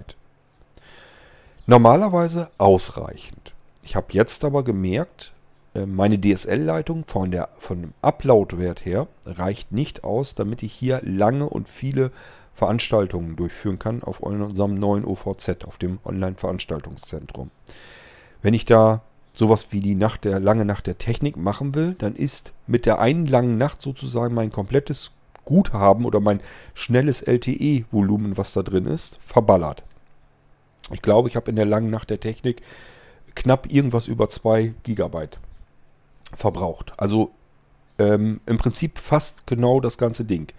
Normalerweise 1.66 2.50
ausreichend. 2.58 3.54
Ich 3.82 3.96
habe 3.96 4.08
jetzt 4.10 4.44
aber 4.44 4.62
gemerkt, 4.62 5.32
äh, 5.74 5.86
meine 5.86 6.20
DSL-Leitung 6.20 7.06
von, 7.06 7.34
von 7.58 7.80
dem 7.80 7.94
Upload-Wert 8.02 8.84
her 8.84 9.06
reicht 9.24 9.72
nicht 9.72 10.04
aus, 10.04 10.34
damit 10.34 10.62
ich 10.62 10.74
hier 10.74 11.00
lange 11.02 11.48
und 11.48 11.68
viele 11.68 12.10
Veranstaltungen 12.52 13.36
durchführen 13.36 13.78
kann 13.78 14.02
auf 14.02 14.20
unserem 14.20 14.74
neuen 14.74 15.06
OVZ, 15.06 15.64
auf 15.64 15.78
dem 15.78 15.98
Online-Veranstaltungszentrum. 16.04 17.50
Wenn 18.42 18.52
ich 18.52 18.66
da 18.66 19.02
sowas 19.38 19.68
wie 19.70 19.78
die 19.78 19.94
Nacht 19.94 20.24
der 20.24 20.40
lange 20.40 20.64
Nacht 20.64 20.88
der 20.88 20.98
Technik 20.98 21.36
machen 21.36 21.76
will, 21.76 21.94
dann 21.96 22.16
ist 22.16 22.52
mit 22.66 22.86
der 22.86 22.98
einen 22.98 23.26
langen 23.26 23.56
Nacht 23.56 23.80
sozusagen 23.80 24.34
mein 24.34 24.50
komplettes 24.50 25.12
Guthaben 25.44 26.04
oder 26.04 26.18
mein 26.18 26.40
schnelles 26.74 27.22
LTE-Volumen, 27.22 28.36
was 28.36 28.52
da 28.52 28.62
drin 28.62 28.86
ist, 28.86 29.18
verballert. 29.22 29.84
Ich 30.90 31.02
glaube, 31.02 31.28
ich 31.28 31.36
habe 31.36 31.50
in 31.50 31.56
der 31.56 31.66
langen 31.66 31.88
Nacht 31.88 32.10
der 32.10 32.18
Technik 32.18 32.62
knapp 33.36 33.72
irgendwas 33.72 34.08
über 34.08 34.28
2 34.28 34.74
Gigabyte 34.82 35.38
verbraucht. 36.34 36.92
Also 36.96 37.30
ähm, 38.00 38.40
im 38.44 38.58
Prinzip 38.58 38.98
fast 38.98 39.46
genau 39.46 39.80
das 39.80 39.98
ganze 39.98 40.24
Ding. 40.24 40.52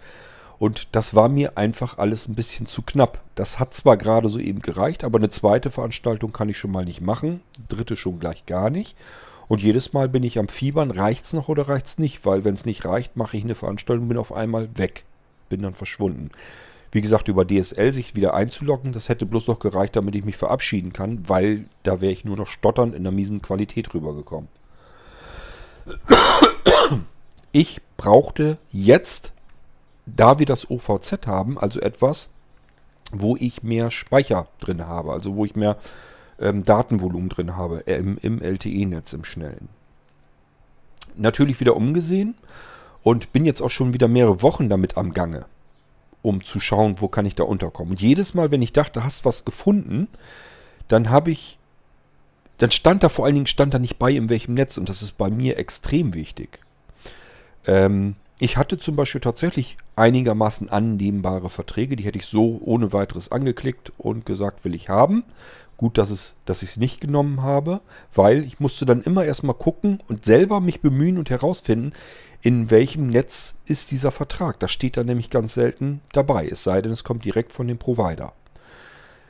Und 0.60 0.88
das 0.92 1.14
war 1.14 1.30
mir 1.30 1.56
einfach 1.56 1.96
alles 1.96 2.28
ein 2.28 2.34
bisschen 2.34 2.66
zu 2.66 2.82
knapp. 2.82 3.22
Das 3.34 3.58
hat 3.58 3.72
zwar 3.72 3.96
gerade 3.96 4.28
so 4.28 4.38
eben 4.38 4.60
gereicht, 4.60 5.04
aber 5.04 5.18
eine 5.18 5.30
zweite 5.30 5.70
Veranstaltung 5.70 6.34
kann 6.34 6.50
ich 6.50 6.58
schon 6.58 6.70
mal 6.70 6.84
nicht 6.84 7.00
machen. 7.00 7.40
Dritte 7.70 7.96
schon 7.96 8.20
gleich 8.20 8.44
gar 8.44 8.68
nicht. 8.68 8.94
Und 9.48 9.62
jedes 9.62 9.94
Mal 9.94 10.10
bin 10.10 10.22
ich 10.22 10.38
am 10.38 10.48
Fiebern, 10.48 10.90
reicht 10.90 11.24
es 11.24 11.32
noch 11.32 11.48
oder 11.48 11.66
reicht 11.66 11.86
es 11.86 11.98
nicht? 11.98 12.26
Weil 12.26 12.44
wenn 12.44 12.52
es 12.52 12.66
nicht 12.66 12.84
reicht, 12.84 13.16
mache 13.16 13.38
ich 13.38 13.42
eine 13.42 13.54
Veranstaltung, 13.54 14.06
bin 14.06 14.18
auf 14.18 14.34
einmal 14.34 14.68
weg. 14.76 15.06
Bin 15.48 15.62
dann 15.62 15.72
verschwunden. 15.72 16.30
Wie 16.92 17.00
gesagt, 17.00 17.28
über 17.28 17.46
DSL 17.46 17.94
sich 17.94 18.14
wieder 18.14 18.34
einzuloggen, 18.34 18.92
das 18.92 19.08
hätte 19.08 19.24
bloß 19.24 19.46
noch 19.46 19.60
gereicht, 19.60 19.96
damit 19.96 20.14
ich 20.14 20.26
mich 20.26 20.36
verabschieden 20.36 20.92
kann, 20.92 21.26
weil 21.26 21.64
da 21.84 22.02
wäre 22.02 22.12
ich 22.12 22.26
nur 22.26 22.36
noch 22.36 22.48
stotternd 22.48 22.94
in 22.94 23.04
der 23.04 23.12
miesen 23.12 23.40
Qualität 23.40 23.94
rübergekommen. 23.94 24.48
Ich 27.52 27.80
brauchte 27.96 28.58
jetzt, 28.70 29.32
da 30.06 30.38
wir 30.38 30.46
das 30.46 30.70
OVZ 30.70 31.26
haben, 31.26 31.58
also 31.58 31.80
etwas, 31.80 32.30
wo 33.12 33.36
ich 33.36 33.62
mehr 33.62 33.90
Speicher 33.90 34.46
drin 34.60 34.86
habe, 34.86 35.12
also 35.12 35.34
wo 35.36 35.44
ich 35.44 35.56
mehr 35.56 35.76
ähm, 36.38 36.62
Datenvolumen 36.62 37.28
drin 37.28 37.56
habe, 37.56 37.86
äh, 37.86 37.96
im, 37.96 38.18
im 38.22 38.40
LTE-Netz, 38.40 39.12
im 39.12 39.24
schnellen. 39.24 39.68
Natürlich 41.16 41.60
wieder 41.60 41.76
umgesehen 41.76 42.34
und 43.02 43.32
bin 43.32 43.44
jetzt 43.44 43.60
auch 43.60 43.70
schon 43.70 43.92
wieder 43.92 44.08
mehrere 44.08 44.42
Wochen 44.42 44.68
damit 44.68 44.96
am 44.96 45.12
Gange 45.12 45.46
um 46.22 46.44
zu 46.44 46.60
schauen, 46.60 47.00
wo 47.00 47.08
kann 47.08 47.26
ich 47.26 47.34
da 47.34 47.44
unterkommen. 47.44 47.92
Und 47.92 48.00
jedes 48.00 48.34
Mal, 48.34 48.50
wenn 48.50 48.62
ich 48.62 48.72
dachte, 48.72 49.04
hast 49.04 49.24
was 49.24 49.44
gefunden, 49.44 50.08
dann 50.88 51.10
habe 51.10 51.30
ich, 51.30 51.58
dann 52.58 52.70
stand 52.70 53.02
da 53.02 53.08
vor 53.08 53.24
allen 53.24 53.34
Dingen, 53.34 53.46
stand 53.46 53.74
da 53.74 53.78
nicht 53.78 53.98
bei, 53.98 54.12
in 54.12 54.28
welchem 54.28 54.54
Netz. 54.54 54.76
Und 54.76 54.88
das 54.88 55.02
ist 55.02 55.12
bei 55.12 55.30
mir 55.30 55.58
extrem 55.58 56.14
wichtig. 56.14 56.58
Ähm, 57.66 58.16
ich 58.42 58.56
hatte 58.56 58.78
zum 58.78 58.96
Beispiel 58.96 59.20
tatsächlich 59.20 59.76
einigermaßen 59.96 60.70
annehmbare 60.70 61.50
Verträge, 61.50 61.94
die 61.94 62.04
hätte 62.04 62.18
ich 62.18 62.24
so 62.24 62.58
ohne 62.64 62.94
weiteres 62.94 63.30
angeklickt 63.30 63.92
und 63.98 64.24
gesagt, 64.24 64.64
will 64.64 64.74
ich 64.74 64.88
haben. 64.88 65.24
Gut, 65.76 65.98
dass, 65.98 66.08
es, 66.08 66.36
dass 66.46 66.62
ich 66.62 66.70
es 66.70 66.76
nicht 66.78 67.02
genommen 67.02 67.42
habe, 67.42 67.82
weil 68.14 68.42
ich 68.44 68.58
musste 68.58 68.86
dann 68.86 69.02
immer 69.02 69.24
erstmal 69.24 69.54
gucken 69.54 70.02
und 70.08 70.24
selber 70.24 70.60
mich 70.60 70.80
bemühen 70.80 71.18
und 71.18 71.28
herausfinden, 71.28 71.92
in 72.40 72.70
welchem 72.70 73.08
Netz 73.08 73.56
ist 73.66 73.90
dieser 73.90 74.10
Vertrag. 74.10 74.58
Das 74.58 74.70
steht 74.70 74.96
da 74.96 75.04
nämlich 75.04 75.28
ganz 75.28 75.52
selten 75.52 76.00
dabei, 76.12 76.48
es 76.48 76.64
sei 76.64 76.80
denn, 76.80 76.92
es 76.92 77.04
kommt 77.04 77.26
direkt 77.26 77.52
von 77.52 77.68
dem 77.68 77.76
Provider. 77.76 78.32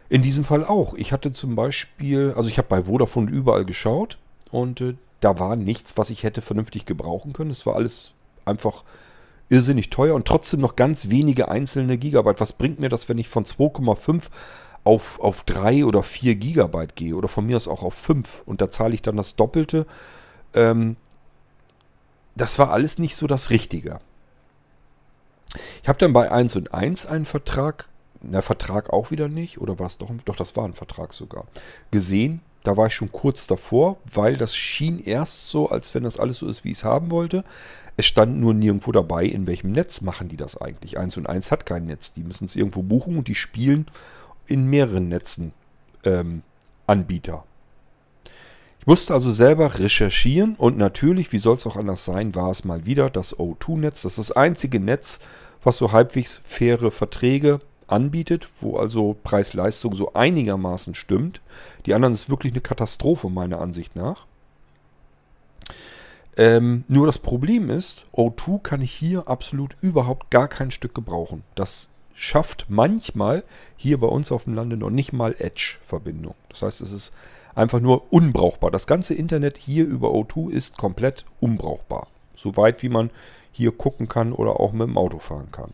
In 0.08 0.22
diesem 0.22 0.44
Fall 0.44 0.64
auch. 0.64 0.94
Ich 0.94 1.12
hatte 1.12 1.32
zum 1.32 1.56
Beispiel, 1.56 2.32
also 2.36 2.48
ich 2.48 2.58
habe 2.58 2.68
bei 2.68 2.84
Vodafone 2.84 3.30
überall 3.30 3.64
geschaut 3.64 4.18
und 4.52 4.80
äh, 4.80 4.94
da 5.20 5.40
war 5.40 5.56
nichts, 5.56 5.96
was 5.96 6.10
ich 6.10 6.22
hätte 6.22 6.42
vernünftig 6.42 6.84
gebrauchen 6.84 7.32
können. 7.32 7.50
Es 7.50 7.66
war 7.66 7.74
alles 7.74 8.12
einfach 8.44 8.84
irrsinnig 9.48 9.90
teuer 9.90 10.14
und 10.14 10.26
trotzdem 10.26 10.60
noch 10.60 10.76
ganz 10.76 11.10
wenige 11.10 11.48
einzelne 11.48 11.98
Gigabyte. 11.98 12.40
Was 12.40 12.52
bringt 12.52 12.78
mir 12.78 12.88
das, 12.88 13.08
wenn 13.08 13.18
ich 13.18 13.28
von 13.28 13.44
2,5 13.44 14.24
auf, 14.84 15.20
auf 15.20 15.42
3 15.42 15.84
oder 15.84 16.02
4 16.02 16.36
Gigabyte 16.36 16.96
gehe 16.96 17.16
oder 17.16 17.28
von 17.28 17.46
mir 17.46 17.56
aus 17.56 17.68
auch 17.68 17.82
auf 17.82 17.94
5 17.94 18.42
und 18.46 18.60
da 18.60 18.70
zahle 18.70 18.94
ich 18.94 19.02
dann 19.02 19.16
das 19.16 19.36
Doppelte? 19.36 19.86
Ähm, 20.54 20.96
das 22.36 22.58
war 22.58 22.70
alles 22.70 22.98
nicht 22.98 23.16
so 23.16 23.26
das 23.26 23.50
Richtige. 23.50 23.98
Ich 25.82 25.88
habe 25.88 25.98
dann 25.98 26.12
bei 26.12 26.30
1 26.30 26.56
und 26.56 26.72
1 26.72 27.06
einen 27.06 27.26
Vertrag, 27.26 27.88
na 28.22 28.40
Vertrag 28.40 28.90
auch 28.90 29.10
wieder 29.10 29.28
nicht, 29.28 29.60
oder 29.60 29.78
war 29.78 29.88
es 29.88 29.98
doch, 29.98 30.10
doch 30.24 30.36
das 30.36 30.56
war 30.56 30.64
ein 30.64 30.74
Vertrag 30.74 31.12
sogar, 31.12 31.46
gesehen. 31.90 32.40
Da 32.62 32.76
war 32.76 32.88
ich 32.88 32.94
schon 32.94 33.10
kurz 33.10 33.46
davor, 33.46 33.96
weil 34.12 34.36
das 34.36 34.54
schien 34.54 35.02
erst 35.02 35.48
so, 35.48 35.70
als 35.70 35.94
wenn 35.94 36.02
das 36.02 36.18
alles 36.18 36.38
so 36.38 36.46
ist, 36.46 36.64
wie 36.64 36.72
ich 36.72 36.78
es 36.78 36.84
haben 36.84 37.10
wollte. 37.10 37.42
Es 37.96 38.06
stand 38.06 38.38
nur 38.38 38.52
nirgendwo 38.52 38.92
dabei, 38.92 39.24
in 39.24 39.46
welchem 39.46 39.72
Netz 39.72 40.02
machen 40.02 40.28
die 40.28 40.36
das 40.36 40.56
eigentlich. 40.60 40.98
1 40.98 41.16
und 41.16 41.26
1 41.26 41.50
hat 41.50 41.64
kein 41.64 41.84
Netz. 41.84 42.12
Die 42.12 42.22
müssen 42.22 42.44
es 42.44 42.56
irgendwo 42.56 42.82
buchen 42.82 43.16
und 43.16 43.28
die 43.28 43.34
spielen 43.34 43.86
in 44.46 44.68
mehreren 44.68 45.08
Netzen 45.08 45.52
ähm, 46.04 46.42
Anbieter. 46.86 47.44
Ich 48.80 48.86
musste 48.86 49.12
also 49.12 49.30
selber 49.30 49.78
recherchieren 49.78 50.54
und 50.56 50.78
natürlich, 50.78 51.32
wie 51.32 51.38
soll 51.38 51.56
es 51.56 51.66
auch 51.66 51.76
anders 51.76 52.04
sein, 52.04 52.34
war 52.34 52.50
es 52.50 52.64
mal 52.64 52.86
wieder 52.86 53.10
das 53.10 53.36
O2-Netz. 53.36 54.02
Das 54.02 54.18
ist 54.18 54.30
das 54.30 54.36
einzige 54.36 54.80
Netz, 54.80 55.20
was 55.62 55.76
so 55.76 55.92
halbwegs 55.92 56.40
faire 56.44 56.90
Verträge 56.90 57.60
anbietet, 57.90 58.48
wo 58.60 58.76
also 58.76 59.16
Preis-Leistung 59.22 59.94
so 59.94 60.12
einigermaßen 60.12 60.94
stimmt. 60.94 61.40
Die 61.86 61.94
anderen 61.94 62.14
ist 62.14 62.30
wirklich 62.30 62.52
eine 62.52 62.60
Katastrophe 62.60 63.28
meiner 63.28 63.60
Ansicht 63.60 63.96
nach. 63.96 64.26
Ähm, 66.36 66.84
nur 66.88 67.06
das 67.06 67.18
Problem 67.18 67.70
ist, 67.70 68.06
O2 68.14 68.62
kann 68.62 68.82
ich 68.82 68.92
hier 68.92 69.28
absolut 69.28 69.76
überhaupt 69.80 70.30
gar 70.30 70.48
kein 70.48 70.70
Stück 70.70 70.94
gebrauchen. 70.94 71.42
Das 71.54 71.88
schafft 72.14 72.66
manchmal 72.68 73.44
hier 73.76 73.98
bei 73.98 74.06
uns 74.06 74.30
auf 74.30 74.44
dem 74.44 74.54
Lande 74.54 74.76
noch 74.76 74.90
nicht 74.90 75.12
mal 75.12 75.34
Edge-Verbindung. 75.38 76.34
Das 76.48 76.62
heißt, 76.62 76.80
es 76.82 76.92
ist 76.92 77.12
einfach 77.54 77.80
nur 77.80 78.12
unbrauchbar. 78.12 78.70
Das 78.70 78.86
ganze 78.86 79.14
Internet 79.14 79.58
hier 79.58 79.84
über 79.84 80.08
O2 80.08 80.50
ist 80.50 80.76
komplett 80.76 81.24
unbrauchbar. 81.40 82.08
Soweit 82.34 82.82
wie 82.82 82.88
man 82.88 83.10
hier 83.52 83.72
gucken 83.72 84.08
kann 84.08 84.32
oder 84.32 84.60
auch 84.60 84.72
mit 84.72 84.86
dem 84.86 84.96
Auto 84.96 85.18
fahren 85.18 85.48
kann. 85.50 85.72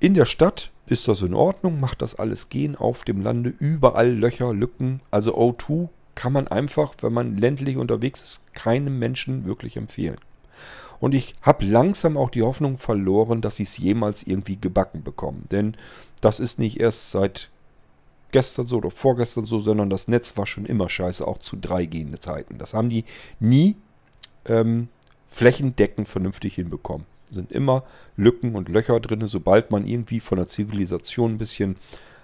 In 0.00 0.14
der 0.14 0.24
Stadt 0.24 0.70
ist 0.86 1.08
das 1.08 1.22
in 1.22 1.34
Ordnung, 1.34 1.80
macht 1.80 2.02
das 2.02 2.14
alles 2.14 2.48
gehen 2.48 2.76
auf 2.76 3.04
dem 3.04 3.22
Lande, 3.22 3.50
überall 3.58 4.10
Löcher, 4.10 4.52
Lücken. 4.52 5.00
Also 5.10 5.36
O2 5.36 5.88
kann 6.14 6.32
man 6.32 6.48
einfach, 6.48 6.94
wenn 7.00 7.12
man 7.12 7.36
ländlich 7.36 7.76
unterwegs 7.76 8.22
ist, 8.22 8.54
keinem 8.54 8.98
Menschen 8.98 9.46
wirklich 9.46 9.76
empfehlen. 9.76 10.18
Und 11.00 11.14
ich 11.14 11.34
habe 11.42 11.64
langsam 11.64 12.16
auch 12.16 12.30
die 12.30 12.42
Hoffnung 12.42 12.78
verloren, 12.78 13.40
dass 13.40 13.56
sie 13.56 13.64
es 13.64 13.76
jemals 13.76 14.22
irgendwie 14.22 14.56
gebacken 14.56 15.02
bekommen. 15.02 15.46
Denn 15.50 15.76
das 16.20 16.40
ist 16.40 16.58
nicht 16.58 16.80
erst 16.80 17.10
seit 17.10 17.50
gestern 18.30 18.66
so 18.66 18.78
oder 18.78 18.90
vorgestern 18.90 19.46
so, 19.46 19.60
sondern 19.60 19.90
das 19.90 20.08
Netz 20.08 20.36
war 20.36 20.46
schon 20.46 20.66
immer 20.66 20.88
scheiße, 20.88 21.26
auch 21.26 21.38
zu 21.38 21.56
3G-Zeiten. 21.56 22.58
Das 22.58 22.74
haben 22.74 22.90
die 22.90 23.04
nie 23.38 23.76
ähm, 24.46 24.88
flächendeckend 25.28 26.08
vernünftig 26.08 26.54
hinbekommen. 26.54 27.06
Sind 27.30 27.52
immer 27.52 27.84
Lücken 28.16 28.54
und 28.54 28.68
Löcher 28.68 29.00
drin. 29.00 29.26
Sobald 29.26 29.70
man 29.70 29.86
irgendwie 29.86 30.20
von 30.20 30.36
der 30.36 30.48
Zivilisation 30.48 31.32
ein 31.32 31.38
bisschen 31.38 31.76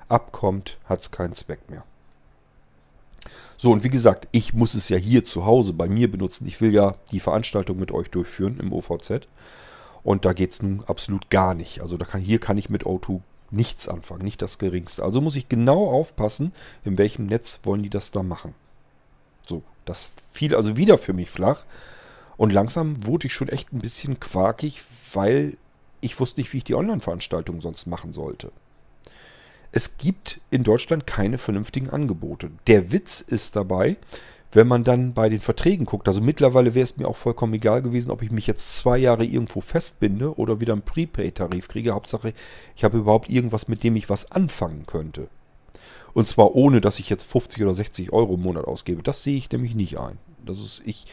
abkommt, 0.09 0.79
hat 0.85 1.01
es 1.01 1.11
keinen 1.11 1.35
Zweck 1.35 1.71
mehr. 1.71 1.85
So, 3.57 3.71
und 3.73 3.85
wie 3.85 3.91
gesagt, 3.91 4.27
ich 4.33 4.55
muss 4.55 4.75
es 4.75 4.89
ja 4.89 4.97
hier 4.97 5.25
zu 5.25 5.45
Hause 5.45 5.75
bei 5.75 5.89
mir 5.89 6.11
benutzen. 6.11 6.47
Ich 6.47 6.61
will 6.61 6.73
ja 6.73 6.95
die 7.13 7.21
Veranstaltung 7.21 7.79
mit 7.79 7.93
euch 7.93 8.11
durchführen 8.11 8.59
im 8.59 8.73
OVZ. 8.73 9.29
Und 10.03 10.25
da 10.25 10.33
geht 10.33 10.53
es 10.53 10.63
nun 10.63 10.83
absolut 10.87 11.29
gar 11.29 11.55
nicht. 11.55 11.83
Also 11.83 11.99
kann, 11.99 12.23
hier 12.23 12.39
kann 12.39 12.57
ich 12.57 12.71
mit 12.71 12.85
O2 12.85 13.21
nichts 13.51 13.89
anfangen, 13.89 14.23
nicht 14.23 14.41
das 14.43 14.59
geringste. 14.59 15.03
Also 15.03 15.21
muss 15.21 15.37
ich 15.37 15.49
genau 15.49 15.91
aufpassen, 15.91 16.53
in 16.85 16.99
welchem 16.99 17.27
Netz 17.27 17.61
wollen 17.65 17.83
die 17.83 17.91
das 17.91 18.11
da 18.11 18.23
machen. 18.23 18.55
So, 19.47 19.63
das 19.85 20.09
fiel 20.33 20.55
also 20.55 20.77
wieder 20.77 20.99
für 20.99 21.13
mich 21.13 21.31
flach. 21.31 21.65
Und 22.41 22.55
langsam 22.55 23.05
wurde 23.05 23.27
ich 23.27 23.35
schon 23.35 23.51
echt 23.51 23.71
ein 23.71 23.81
bisschen 23.81 24.19
quakig, 24.19 24.81
weil 25.13 25.59
ich 26.01 26.19
wusste 26.19 26.41
nicht, 26.41 26.55
wie 26.55 26.57
ich 26.57 26.65
die 26.65 26.75
Online-Veranstaltung 26.75 27.61
sonst 27.61 27.87
machen 27.87 28.15
sollte. 28.15 28.51
Es 29.73 29.99
gibt 29.99 30.41
in 30.51 30.65
Deutschland 30.65 31.07
keine 31.07 31.37
vernünftigen 31.37 31.91
Angebote. 31.91 32.51
Der 32.67 32.93
Witz 32.93 33.21
ist 33.21 33.57
dabei, 33.57 33.99
wenn 34.53 34.67
man 34.67 34.85
dann 34.85 35.13
bei 35.13 35.29
den 35.29 35.43
Verträgen 35.43 35.85
guckt, 35.85 36.09
also 36.09 36.23
mittlerweile 36.23 36.75
wäre 36.75 36.85
es 36.85 36.97
mir 36.97 37.09
auch 37.09 37.19
vollkommen 37.19 37.53
egal 37.53 37.83
gewesen, 37.83 38.11
ob 38.11 38.23
ich 38.23 38.31
mich 38.31 38.47
jetzt 38.47 38.75
zwei 38.75 38.97
Jahre 38.97 39.27
irgendwo 39.27 39.61
festbinde 39.61 40.35
oder 40.39 40.61
wieder 40.61 40.73
einen 40.73 40.81
Prepaid-Tarif 40.81 41.69
kriege. 41.69 41.93
Hauptsache, 41.93 42.33
ich 42.75 42.85
habe 42.85 42.97
überhaupt 42.97 43.29
irgendwas, 43.29 43.69
mit 43.69 43.85
dem 43.85 43.97
ich 43.97 44.09
was 44.09 44.33
anfangen 44.33 44.87
könnte. 44.87 45.29
Und 46.15 46.27
zwar 46.27 46.55
ohne, 46.55 46.81
dass 46.81 47.01
ich 47.01 47.11
jetzt 47.11 47.25
50 47.25 47.63
oder 47.63 47.75
60 47.75 48.15
Euro 48.15 48.37
im 48.37 48.41
Monat 48.41 48.65
ausgebe. 48.65 49.03
Das 49.03 49.23
sehe 49.23 49.37
ich 49.37 49.53
nämlich 49.53 49.75
nicht 49.75 49.99
ein. 49.99 50.17
Das 50.47 50.59
ist, 50.59 50.81
ich 50.87 51.05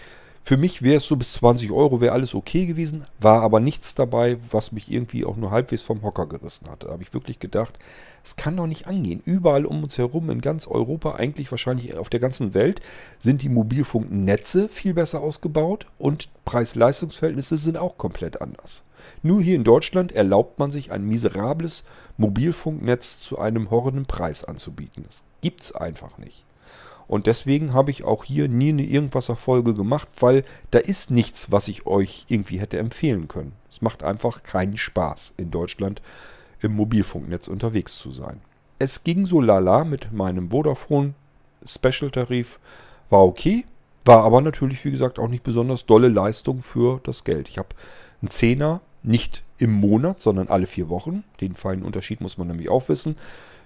für 0.47 0.55
mich 0.55 0.81
wäre 0.81 0.95
es 0.95 1.05
so 1.05 1.17
bis 1.17 1.33
20 1.33 1.71
Euro 1.71 1.99
wäre 1.99 2.13
alles 2.13 2.33
okay 2.33 2.67
gewesen, 2.67 3.03
war 3.19 3.41
aber 3.41 3.59
nichts 3.59 3.95
dabei, 3.95 4.37
was 4.49 4.71
mich 4.71 4.89
irgendwie 4.89 5.25
auch 5.25 5.35
nur 5.35 5.51
halbwegs 5.51 5.81
vom 5.81 6.03
Hocker 6.03 6.25
gerissen 6.25 6.69
hatte. 6.69 6.85
Da 6.85 6.93
habe 6.93 7.03
ich 7.03 7.13
wirklich 7.13 7.39
gedacht, 7.39 7.77
es 8.23 8.37
kann 8.37 8.55
doch 8.55 8.65
nicht 8.65 8.87
angehen. 8.87 9.21
Überall 9.25 9.65
um 9.65 9.83
uns 9.83 9.97
herum 9.97 10.29
in 10.29 10.39
ganz 10.39 10.65
Europa, 10.65 11.15
eigentlich 11.15 11.51
wahrscheinlich 11.51 11.97
auf 11.97 12.09
der 12.09 12.21
ganzen 12.21 12.53
Welt, 12.53 12.79
sind 13.19 13.41
die 13.41 13.49
Mobilfunknetze 13.49 14.69
viel 14.69 14.93
besser 14.93 15.19
ausgebaut 15.19 15.85
und 15.97 16.29
Preis-Leistungs-Verhältnisse 16.45 17.57
sind 17.57 17.75
auch 17.75 17.97
komplett 17.97 18.41
anders. 18.41 18.85
Nur 19.23 19.41
hier 19.41 19.57
in 19.57 19.65
Deutschland 19.65 20.13
erlaubt 20.13 20.59
man 20.59 20.71
sich 20.71 20.93
ein 20.93 21.03
miserables 21.03 21.83
Mobilfunknetz 22.15 23.19
zu 23.19 23.37
einem 23.37 23.69
horrenden 23.69 24.05
Preis 24.05 24.45
anzubieten. 24.45 25.03
Das 25.05 25.25
gibt 25.41 25.59
es 25.63 25.75
einfach 25.75 26.17
nicht. 26.17 26.45
Und 27.07 27.25
deswegen 27.25 27.73
habe 27.73 27.91
ich 27.91 28.03
auch 28.03 28.23
hier 28.23 28.49
nie 28.49 28.69
eine 28.69 28.83
Irgendwas-Folge 28.83 29.73
gemacht, 29.73 30.09
weil 30.19 30.43
da 30.71 30.79
ist 30.79 31.09
nichts, 31.09 31.51
was 31.51 31.67
ich 31.67 31.85
euch 31.85 32.25
irgendwie 32.27 32.59
hätte 32.59 32.77
empfehlen 32.77 33.27
können. 33.27 33.53
Es 33.69 33.81
macht 33.81 34.03
einfach 34.03 34.43
keinen 34.43 34.77
Spaß, 34.77 35.33
in 35.37 35.51
Deutschland 35.51 36.01
im 36.61 36.75
Mobilfunknetz 36.75 37.47
unterwegs 37.47 37.97
zu 37.97 38.11
sein. 38.11 38.41
Es 38.79 39.03
ging 39.03 39.25
so 39.25 39.39
lala 39.39 39.83
mit 39.83 40.11
meinem 40.11 40.51
Vodafone 40.51 41.13
Special-Tarif. 41.65 42.59
War 43.09 43.23
okay, 43.23 43.65
war 44.05 44.23
aber 44.23 44.41
natürlich, 44.41 44.83
wie 44.85 44.91
gesagt, 44.91 45.19
auch 45.19 45.27
nicht 45.27 45.43
besonders 45.43 45.85
dolle 45.85 46.09
Leistung 46.09 46.61
für 46.61 46.99
das 47.03 47.23
Geld. 47.23 47.47
Ich 47.47 47.57
habe 47.57 47.69
einen 48.21 48.29
Zehner, 48.29 48.81
nicht 49.07 49.43
im 49.57 49.71
Monat, 49.73 50.21
sondern 50.21 50.49
alle 50.49 50.67
vier 50.67 50.89
Wochen. 50.89 51.23
Den 51.41 51.55
feinen 51.55 51.83
Unterschied 51.83 52.21
muss 52.21 52.37
man 52.37 52.47
nämlich 52.47 52.69
auch 52.69 52.89
wissen. 52.89 53.15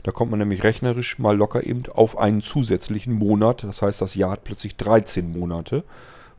Da 0.04 0.12
kommt 0.12 0.32
man 0.32 0.40
nämlich 0.40 0.64
rechnerisch 0.64 1.20
mal 1.20 1.36
locker 1.36 1.66
eben 1.66 1.84
auf 1.94 2.18
einen 2.18 2.42
zusätzlichen 2.42 3.14
Monat. 3.14 3.64
Das 3.64 3.82
heißt, 3.82 4.02
das 4.02 4.16
Jahr 4.16 4.32
hat 4.32 4.44
plötzlich 4.44 4.76
13 4.78 5.32
Monate, 5.32 5.84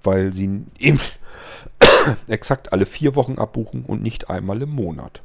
weil 0.03 0.33
sie 0.33 0.65
eben 0.79 1.01
exakt 2.29 2.73
alle 2.73 2.87
vier 2.87 3.15
Wochen 3.15 3.39
abbuchen 3.39 3.85
und 3.85 4.03
nicht 4.03 4.31
einmal 4.31 4.63
im 4.63 4.71
Monat. 4.71 5.23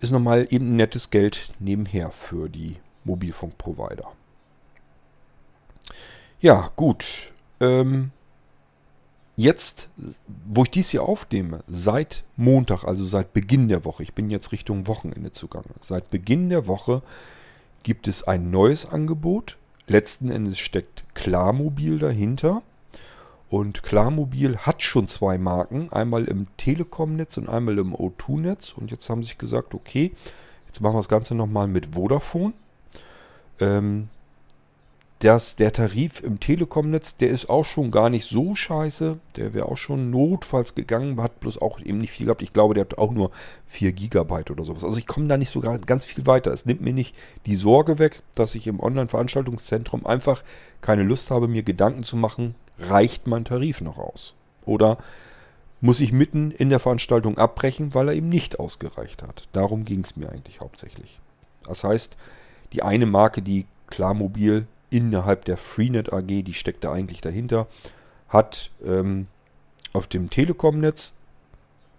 Ist 0.00 0.12
nochmal 0.12 0.46
eben 0.50 0.76
nettes 0.76 1.10
Geld 1.10 1.50
nebenher 1.58 2.10
für 2.10 2.48
die 2.48 2.76
Mobilfunkprovider. 3.04 4.06
Ja, 6.40 6.70
gut. 6.76 7.32
Ähm, 7.60 8.12
jetzt, 9.40 9.88
wo 10.46 10.64
ich 10.64 10.70
dies 10.70 10.90
hier 10.90 11.02
aufnehme, 11.02 11.64
seit 11.66 12.24
Montag, 12.36 12.84
also 12.84 13.04
seit 13.04 13.32
Beginn 13.32 13.68
der 13.68 13.84
Woche, 13.84 14.02
ich 14.02 14.12
bin 14.12 14.28
jetzt 14.28 14.52
Richtung 14.52 14.86
Wochenende 14.86 15.32
zugange, 15.32 15.70
seit 15.80 16.10
Beginn 16.10 16.50
der 16.50 16.66
Woche 16.66 17.02
gibt 17.82 18.08
es 18.08 18.22
ein 18.22 18.50
neues 18.50 18.86
Angebot. 18.86 19.56
Letzten 19.86 20.30
Endes 20.30 20.58
steckt 20.58 21.04
Klarmobil 21.14 21.98
dahinter. 21.98 22.62
Und 23.48 23.82
Klarmobil 23.82 24.58
hat 24.58 24.82
schon 24.82 25.08
zwei 25.08 25.38
Marken, 25.38 25.90
einmal 25.90 26.26
im 26.26 26.46
Telekom-Netz 26.56 27.38
und 27.38 27.48
einmal 27.48 27.78
im 27.78 27.96
O2-Netz. 27.96 28.74
Und 28.76 28.90
jetzt 28.90 29.08
haben 29.08 29.22
sie 29.22 29.28
sich 29.28 29.38
gesagt, 29.38 29.74
okay, 29.74 30.12
jetzt 30.66 30.80
machen 30.80 30.94
wir 30.94 31.00
das 31.00 31.08
Ganze 31.08 31.34
nochmal 31.34 31.66
mit 31.66 31.94
Vodafone. 31.94 32.52
Ähm, 33.58 34.08
dass 35.20 35.54
der 35.54 35.72
Tarif 35.74 36.22
im 36.22 36.40
Telekom-Netz, 36.40 37.16
der 37.16 37.28
ist 37.28 37.50
auch 37.50 37.66
schon 37.66 37.90
gar 37.90 38.08
nicht 38.08 38.26
so 38.26 38.54
scheiße. 38.54 39.18
Der 39.36 39.52
wäre 39.52 39.66
auch 39.66 39.76
schon 39.76 40.10
notfalls 40.10 40.74
gegangen, 40.74 41.20
hat 41.20 41.40
bloß 41.40 41.60
auch 41.60 41.78
eben 41.78 41.98
nicht 41.98 42.10
viel 42.10 42.24
gehabt. 42.24 42.40
Ich 42.40 42.54
glaube, 42.54 42.72
der 42.72 42.84
hat 42.84 42.96
auch 42.96 43.12
nur 43.12 43.30
4 43.66 43.92
GB 43.92 44.50
oder 44.50 44.64
sowas. 44.64 44.82
Also 44.82 44.96
ich 44.96 45.06
komme 45.06 45.28
da 45.28 45.36
nicht 45.36 45.50
so 45.50 45.60
ganz 45.60 46.06
viel 46.06 46.26
weiter. 46.26 46.52
Es 46.52 46.64
nimmt 46.64 46.80
mir 46.80 46.94
nicht 46.94 47.14
die 47.44 47.54
Sorge 47.54 47.98
weg, 47.98 48.22
dass 48.34 48.54
ich 48.54 48.66
im 48.66 48.80
Online-Veranstaltungszentrum 48.80 50.06
einfach 50.06 50.42
keine 50.80 51.02
Lust 51.02 51.30
habe, 51.30 51.48
mir 51.48 51.64
Gedanken 51.64 52.02
zu 52.02 52.16
machen, 52.16 52.54
reicht 52.78 53.26
mein 53.26 53.44
Tarif 53.44 53.82
noch 53.82 53.98
aus? 53.98 54.34
Oder 54.64 54.96
muss 55.82 56.00
ich 56.00 56.12
mitten 56.12 56.50
in 56.50 56.70
der 56.70 56.80
Veranstaltung 56.80 57.36
abbrechen, 57.36 57.92
weil 57.92 58.08
er 58.08 58.14
eben 58.14 58.30
nicht 58.30 58.58
ausgereicht 58.58 59.22
hat? 59.22 59.48
Darum 59.52 59.84
ging 59.84 60.00
es 60.00 60.16
mir 60.16 60.30
eigentlich 60.30 60.60
hauptsächlich. 60.60 61.20
Das 61.64 61.84
heißt, 61.84 62.16
die 62.72 62.82
eine 62.82 63.04
Marke, 63.04 63.42
die 63.42 63.66
Klarmobil 63.88 64.66
innerhalb 64.90 65.44
der 65.44 65.56
Freenet 65.56 66.12
AG, 66.12 66.26
die 66.26 66.54
steckt 66.54 66.84
da 66.84 66.92
eigentlich 66.92 67.20
dahinter, 67.20 67.66
hat 68.28 68.70
ähm, 68.84 69.26
auf 69.92 70.06
dem 70.06 70.30
Telekom-Netz, 70.30 71.12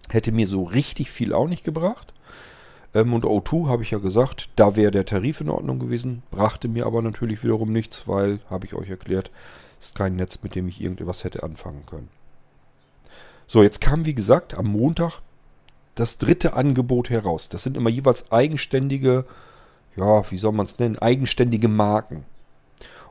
hätte 0.08 0.32
mir 0.32 0.46
so 0.46 0.62
richtig 0.62 1.10
viel 1.10 1.32
auch 1.32 1.48
nicht 1.48 1.64
gebracht. 1.64 2.12
Ähm, 2.94 3.12
und 3.12 3.24
O2 3.24 3.68
habe 3.68 3.82
ich 3.82 3.90
ja 3.90 3.98
gesagt, 3.98 4.50
da 4.56 4.76
wäre 4.76 4.90
der 4.90 5.06
Tarif 5.06 5.40
in 5.40 5.48
Ordnung 5.48 5.78
gewesen, 5.78 6.22
brachte 6.30 6.68
mir 6.68 6.86
aber 6.86 7.02
natürlich 7.02 7.42
wiederum 7.42 7.72
nichts, 7.72 8.06
weil, 8.06 8.40
habe 8.50 8.66
ich 8.66 8.74
euch 8.74 8.90
erklärt, 8.90 9.30
ist 9.80 9.94
kein 9.94 10.16
Netz, 10.16 10.40
mit 10.42 10.54
dem 10.54 10.68
ich 10.68 10.80
irgendetwas 10.80 11.24
hätte 11.24 11.42
anfangen 11.42 11.84
können. 11.86 12.08
So, 13.46 13.62
jetzt 13.62 13.80
kam 13.80 14.06
wie 14.06 14.14
gesagt 14.14 14.56
am 14.56 14.66
Montag 14.66 15.20
das 15.94 16.18
dritte 16.18 16.54
Angebot 16.54 17.10
heraus. 17.10 17.48
Das 17.48 17.62
sind 17.62 17.76
immer 17.76 17.90
jeweils 17.90 18.30
eigenständige, 18.32 19.26
ja, 19.96 20.30
wie 20.30 20.38
soll 20.38 20.52
man 20.52 20.66
es 20.66 20.78
nennen, 20.78 20.98
eigenständige 20.98 21.68
Marken. 21.68 22.24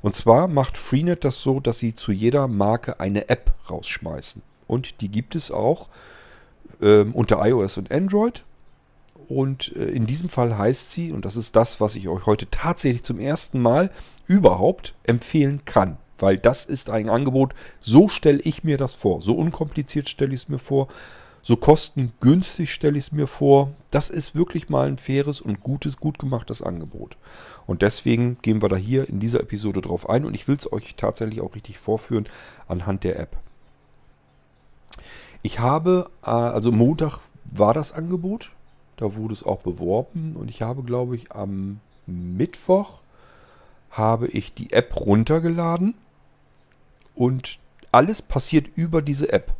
Und 0.01 0.15
zwar 0.15 0.47
macht 0.47 0.77
Freenet 0.77 1.23
das 1.23 1.41
so, 1.41 1.60
dass 1.60 1.79
sie 1.79 1.93
zu 1.93 2.12
jeder 2.12 2.47
Marke 2.47 2.99
eine 2.99 3.29
App 3.29 3.53
rausschmeißen. 3.69 4.41
Und 4.67 5.01
die 5.01 5.10
gibt 5.10 5.36
es 5.36 5.51
auch 5.51 5.89
äh, 6.81 7.01
unter 7.03 7.45
iOS 7.45 7.77
und 7.77 7.91
Android. 7.91 8.43
Und 9.27 9.75
äh, 9.75 9.86
in 9.86 10.07
diesem 10.07 10.29
Fall 10.29 10.57
heißt 10.57 10.91
sie, 10.91 11.12
und 11.12 11.25
das 11.25 11.36
ist 11.36 11.55
das, 11.55 11.79
was 11.79 11.95
ich 11.95 12.07
euch 12.07 12.25
heute 12.25 12.49
tatsächlich 12.49 13.03
zum 13.03 13.19
ersten 13.19 13.62
Mal 13.62 13.91
überhaupt 14.25 14.95
empfehlen 15.03 15.62
kann. 15.65 15.97
Weil 16.17 16.38
das 16.38 16.65
ist 16.65 16.89
ein 16.89 17.10
Angebot, 17.10 17.53
so 17.79 18.07
stelle 18.07 18.39
ich 18.41 18.63
mir 18.63 18.77
das 18.77 18.93
vor. 18.93 19.21
So 19.21 19.36
unkompliziert 19.36 20.10
stelle 20.10 20.34
ich 20.34 20.41
es 20.41 20.49
mir 20.49 20.60
vor. 20.60 20.88
So 21.43 21.56
kostengünstig 21.56 22.71
stelle 22.71 22.97
ich 22.97 23.06
es 23.06 23.12
mir 23.12 23.27
vor. 23.27 23.71
Das 23.89 24.10
ist 24.10 24.36
wirklich 24.36 24.69
mal 24.69 24.88
ein 24.88 24.97
faires 24.97 25.41
und 25.41 25.62
gutes, 25.62 25.97
gut 25.97 26.19
gemachtes 26.19 26.62
Angebot. 26.62 27.17
Und 27.65 27.82
deswegen 27.82 28.38
gehen 28.41 28.62
wir 28.62 28.69
da 28.69 28.75
hier 28.75 29.10
in 29.10 29.19
dieser 29.19 29.39
Episode 29.41 29.82
drauf 29.82 30.10
ein 30.10 30.25
und 30.25 30.36
ich 30.36 30.47
will 30.47 30.56
es 30.56 30.71
euch 30.71 30.95
tatsächlich 30.95 31.41
auch 31.41 31.56
richtig 31.56 31.80
vorführen 31.80 32.27
anhand 32.67 33.04
der 33.04 33.19
App. 33.19 33.38
Ich 35.41 35.60
habe, 35.60 36.10
äh, 36.23 36.30
also 36.30 36.71
Montag 36.71 37.19
war 37.45 37.73
das 37.73 37.91
Angebot, 37.91 38.51
da 38.97 39.15
wurde 39.15 39.34
es 39.34 39.43
auch 39.43 39.62
beworben 39.62 40.36
und 40.36 40.49
ich 40.49 40.62
habe, 40.62 40.84
glaube 40.84 41.15
ich, 41.15 41.32
am 41.32 41.80
Mittwoch 42.06 42.99
habe 43.89 44.27
ich 44.27 44.54
die 44.54 44.71
App 44.73 44.95
runtergeladen 44.95 45.95
und 47.15 47.60
alles 47.91 48.21
passiert 48.21 48.67
über 48.75 49.01
diese 49.01 49.34
App. 49.34 49.54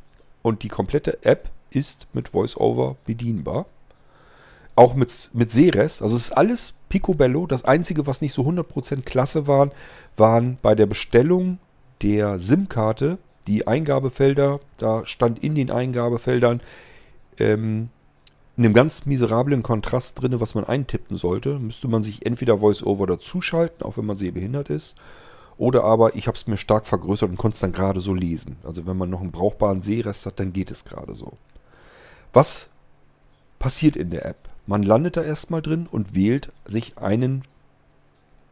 Und 0.44 0.63
die 0.63 0.70
komplette 0.70 1.24
App 1.24 1.50
ist 1.72 2.08
mit 2.14 2.34
VoiceOver 2.34 2.98
bedienbar. 3.06 3.66
Auch 4.76 4.94
mit, 4.94 5.32
mit 5.34 5.52
Seres. 5.52 6.02
Also 6.02 6.16
es 6.16 6.24
ist 6.24 6.32
alles 6.32 6.74
picobello. 6.90 7.48
Das 7.48 7.66
Einzige, 7.66 8.08
was 8.08 8.22
nicht 8.22 8.34
so 8.34 8.44
100% 8.44 9.02
klasse 9.02 9.48
waren, 9.48 9.72
waren 10.18 10.58
bei 10.62 10.76
der 10.76 10.86
Bestellung 10.86 11.58
der 12.02 12.40
SIM-Karte 12.40 13.18
die 13.48 13.68
Eingabefelder. 13.68 14.60
Da 14.78 15.06
stand 15.06 15.44
in 15.44 15.56
den 15.56 15.72
Eingabefeldern 15.72 16.62
ähm, 17.40 17.90
in 18.58 18.66
einem 18.66 18.74
ganz 18.74 19.06
miserablen 19.06 19.64
Kontrast 19.64 20.22
drin, 20.22 20.40
was 20.40 20.56
man 20.56 20.66
eintippen 20.66 21.18
sollte. 21.18 21.60
Müsste 21.60 21.88
man 21.88 22.04
sich 22.04 22.26
entweder 22.26 22.62
VoiceOver 22.62 23.08
dazuschalten, 23.08 23.86
auch 23.86 23.98
wenn 23.98 24.06
man 24.06 24.18
sehbehindert 24.18 24.70
ist. 24.70 24.96
Oder 25.58 25.84
aber 25.84 26.16
ich 26.16 26.28
habe 26.28 26.38
es 26.38 26.48
mir 26.48 26.58
stark 26.58 26.88
vergrößert 26.88 27.30
und 27.30 27.38
konnte 27.38 27.56
es 27.56 27.62
dann 27.62 27.72
gerade 27.72 28.02
so 28.02 28.14
lesen. 28.14 28.58
Also 28.64 28.86
wenn 28.86 28.98
man 28.98 29.10
noch 29.10 29.22
einen 29.22 29.32
brauchbaren 29.32 29.82
Sehrest 29.82 30.26
hat, 30.26 30.40
dann 30.40 30.54
geht 30.54 30.72
es 30.72 30.86
gerade 30.86 31.16
so. 31.16 31.34
Was 32.34 32.70
passiert 33.60 33.96
in 33.96 34.10
der 34.10 34.26
App? 34.26 34.50
Man 34.65 34.84
landet 34.84 35.17
da 35.17 35.24
erstmal 35.24 35.62
drin 35.62 35.88
und 35.91 36.15
wählt 36.15 36.52
sich 36.65 36.98
einen 36.98 37.44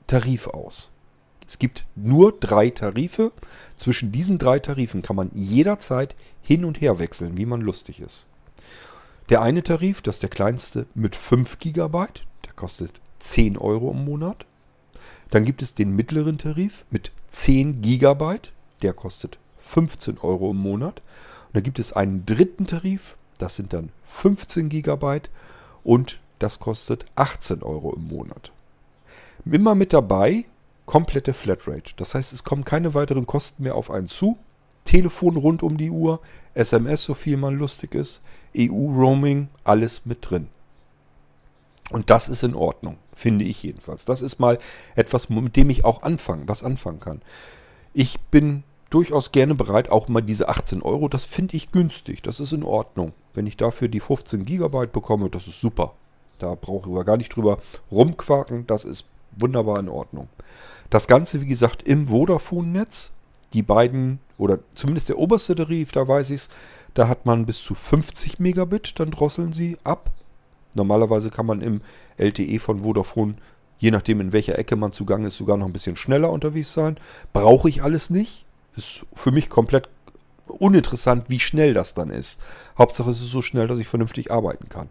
Tarif 0.07 0.47
aus. 0.47 0.91
Es 1.47 1.59
gibt 1.59 1.85
nur 1.95 2.37
drei 2.37 2.69
Tarife. 2.69 3.31
Zwischen 3.75 4.11
diesen 4.11 4.37
drei 4.37 4.59
Tarifen 4.59 5.01
kann 5.01 5.15
man 5.15 5.31
jederzeit 5.33 6.15
hin 6.41 6.65
und 6.65 6.81
her 6.81 6.99
wechseln, 6.99 7.37
wie 7.37 7.45
man 7.45 7.61
lustig 7.61 8.01
ist. 8.01 8.25
Der 9.29 9.41
eine 9.41 9.63
Tarif, 9.63 10.01
das 10.01 10.15
ist 10.15 10.23
der 10.23 10.29
kleinste 10.29 10.85
mit 10.93 11.15
5 11.15 11.59
GB, 11.59 12.05
der 12.45 12.53
kostet 12.55 12.99
10 13.19 13.57
Euro 13.57 13.91
im 13.91 14.03
Monat. 14.03 14.45
Dann 15.29 15.45
gibt 15.45 15.61
es 15.61 15.73
den 15.73 15.95
mittleren 15.95 16.37
Tarif 16.37 16.85
mit 16.89 17.11
10 17.29 17.81
GB, 17.81 18.39
der 18.81 18.93
kostet 18.93 19.39
15 19.59 20.17
Euro 20.17 20.51
im 20.51 20.57
Monat. 20.57 21.01
Und 21.47 21.55
dann 21.55 21.63
gibt 21.63 21.79
es 21.79 21.93
einen 21.93 22.25
dritten 22.25 22.67
Tarif, 22.67 23.15
das 23.39 23.55
sind 23.55 23.73
dann 23.73 23.89
15 24.05 24.69
GB 24.69 25.21
und 25.83 26.19
das 26.37 26.59
kostet 26.59 27.05
18 27.15 27.63
Euro 27.63 27.93
im 27.93 28.07
Monat. 28.07 28.51
Immer 29.45 29.75
mit 29.75 29.93
dabei 29.93 30.45
komplette 30.85 31.33
Flatrate. 31.33 31.93
Das 31.97 32.15
heißt, 32.15 32.33
es 32.33 32.43
kommen 32.43 32.65
keine 32.65 32.93
weiteren 32.93 33.27
Kosten 33.27 33.63
mehr 33.63 33.75
auf 33.75 33.91
einen 33.91 34.07
zu. 34.07 34.37
Telefon 34.85 35.37
rund 35.37 35.61
um 35.61 35.77
die 35.77 35.91
Uhr, 35.91 36.19
SMS, 36.55 37.03
so 37.03 37.13
viel 37.13 37.37
man 37.37 37.55
lustig 37.55 37.93
ist, 37.93 38.21
EU-Roaming, 38.57 39.49
alles 39.63 40.05
mit 40.05 40.29
drin. 40.29 40.47
Und 41.91 42.09
das 42.09 42.27
ist 42.27 42.43
in 42.43 42.55
Ordnung, 42.55 42.97
finde 43.15 43.45
ich 43.45 43.61
jedenfalls. 43.61 44.05
Das 44.05 44.21
ist 44.21 44.39
mal 44.39 44.57
etwas, 44.95 45.29
mit 45.29 45.55
dem 45.55 45.69
ich 45.69 45.85
auch 45.85 46.01
anfangen, 46.01 46.47
was 46.47 46.63
anfangen 46.63 46.99
kann. 46.99 47.21
Ich 47.93 48.19
bin 48.19 48.63
durchaus 48.89 49.31
gerne 49.31 49.55
bereit, 49.55 49.89
auch 49.89 50.07
mal 50.07 50.21
diese 50.21 50.49
18 50.49 50.81
Euro, 50.81 51.07
das 51.07 51.25
finde 51.25 51.55
ich 51.55 51.71
günstig, 51.71 52.23
das 52.23 52.39
ist 52.39 52.53
in 52.53 52.63
Ordnung. 52.63 53.13
Wenn 53.39 53.47
ich 53.47 53.55
dafür 53.55 53.87
die 53.87 54.01
15 54.01 54.43
Gigabyte 54.43 54.91
bekomme, 54.91 55.29
das 55.29 55.47
ist 55.47 55.61
super. 55.61 55.93
Da 56.39 56.55
brauche 56.55 56.89
ich 56.89 57.05
gar 57.05 57.15
nicht 57.15 57.33
drüber 57.33 57.59
rumquaken, 57.89 58.67
das 58.67 58.83
ist 58.83 59.05
wunderbar 59.37 59.79
in 59.79 59.87
Ordnung. 59.87 60.27
Das 60.89 61.07
Ganze, 61.07 61.39
wie 61.39 61.45
gesagt, 61.45 61.81
im 61.83 62.09
Vodafone-Netz. 62.09 63.13
Die 63.53 63.61
beiden, 63.61 64.19
oder 64.37 64.59
zumindest 64.73 65.07
der 65.07 65.19
oberste 65.19 65.55
Tarif, 65.55 65.93
da 65.93 66.05
weiß 66.05 66.31
ich 66.31 66.35
es, 66.35 66.49
da 66.95 67.07
hat 67.07 67.25
man 67.25 67.45
bis 67.45 67.63
zu 67.63 67.75
50 67.75 68.39
Megabit, 68.39 68.99
dann 68.99 69.11
drosseln 69.11 69.53
sie 69.53 69.77
ab. 69.85 70.11
Normalerweise 70.73 71.29
kann 71.29 71.45
man 71.45 71.61
im 71.61 71.79
LTE 72.17 72.59
von 72.59 72.83
Vodafone, 72.83 73.35
je 73.77 73.91
nachdem 73.91 74.19
in 74.19 74.33
welcher 74.33 74.59
Ecke 74.59 74.75
man 74.75 74.91
zugange 74.91 75.27
ist, 75.27 75.37
sogar 75.37 75.55
noch 75.55 75.65
ein 75.65 75.71
bisschen 75.71 75.95
schneller 75.95 76.29
unterwegs 76.29 76.73
sein. 76.73 76.97
Brauche 77.31 77.69
ich 77.69 77.83
alles 77.83 78.09
nicht. 78.09 78.45
Ist 78.75 79.05
für 79.15 79.31
mich 79.31 79.49
komplett 79.49 79.87
uninteressant, 80.49 81.29
wie 81.29 81.39
schnell 81.39 81.73
das 81.73 81.93
dann 81.93 82.09
ist. 82.09 82.39
Hauptsache 82.77 83.09
es 83.09 83.21
ist 83.21 83.31
so 83.31 83.41
schnell, 83.41 83.67
dass 83.67 83.79
ich 83.79 83.87
vernünftig 83.87 84.31
arbeiten 84.31 84.69
kann. 84.69 84.89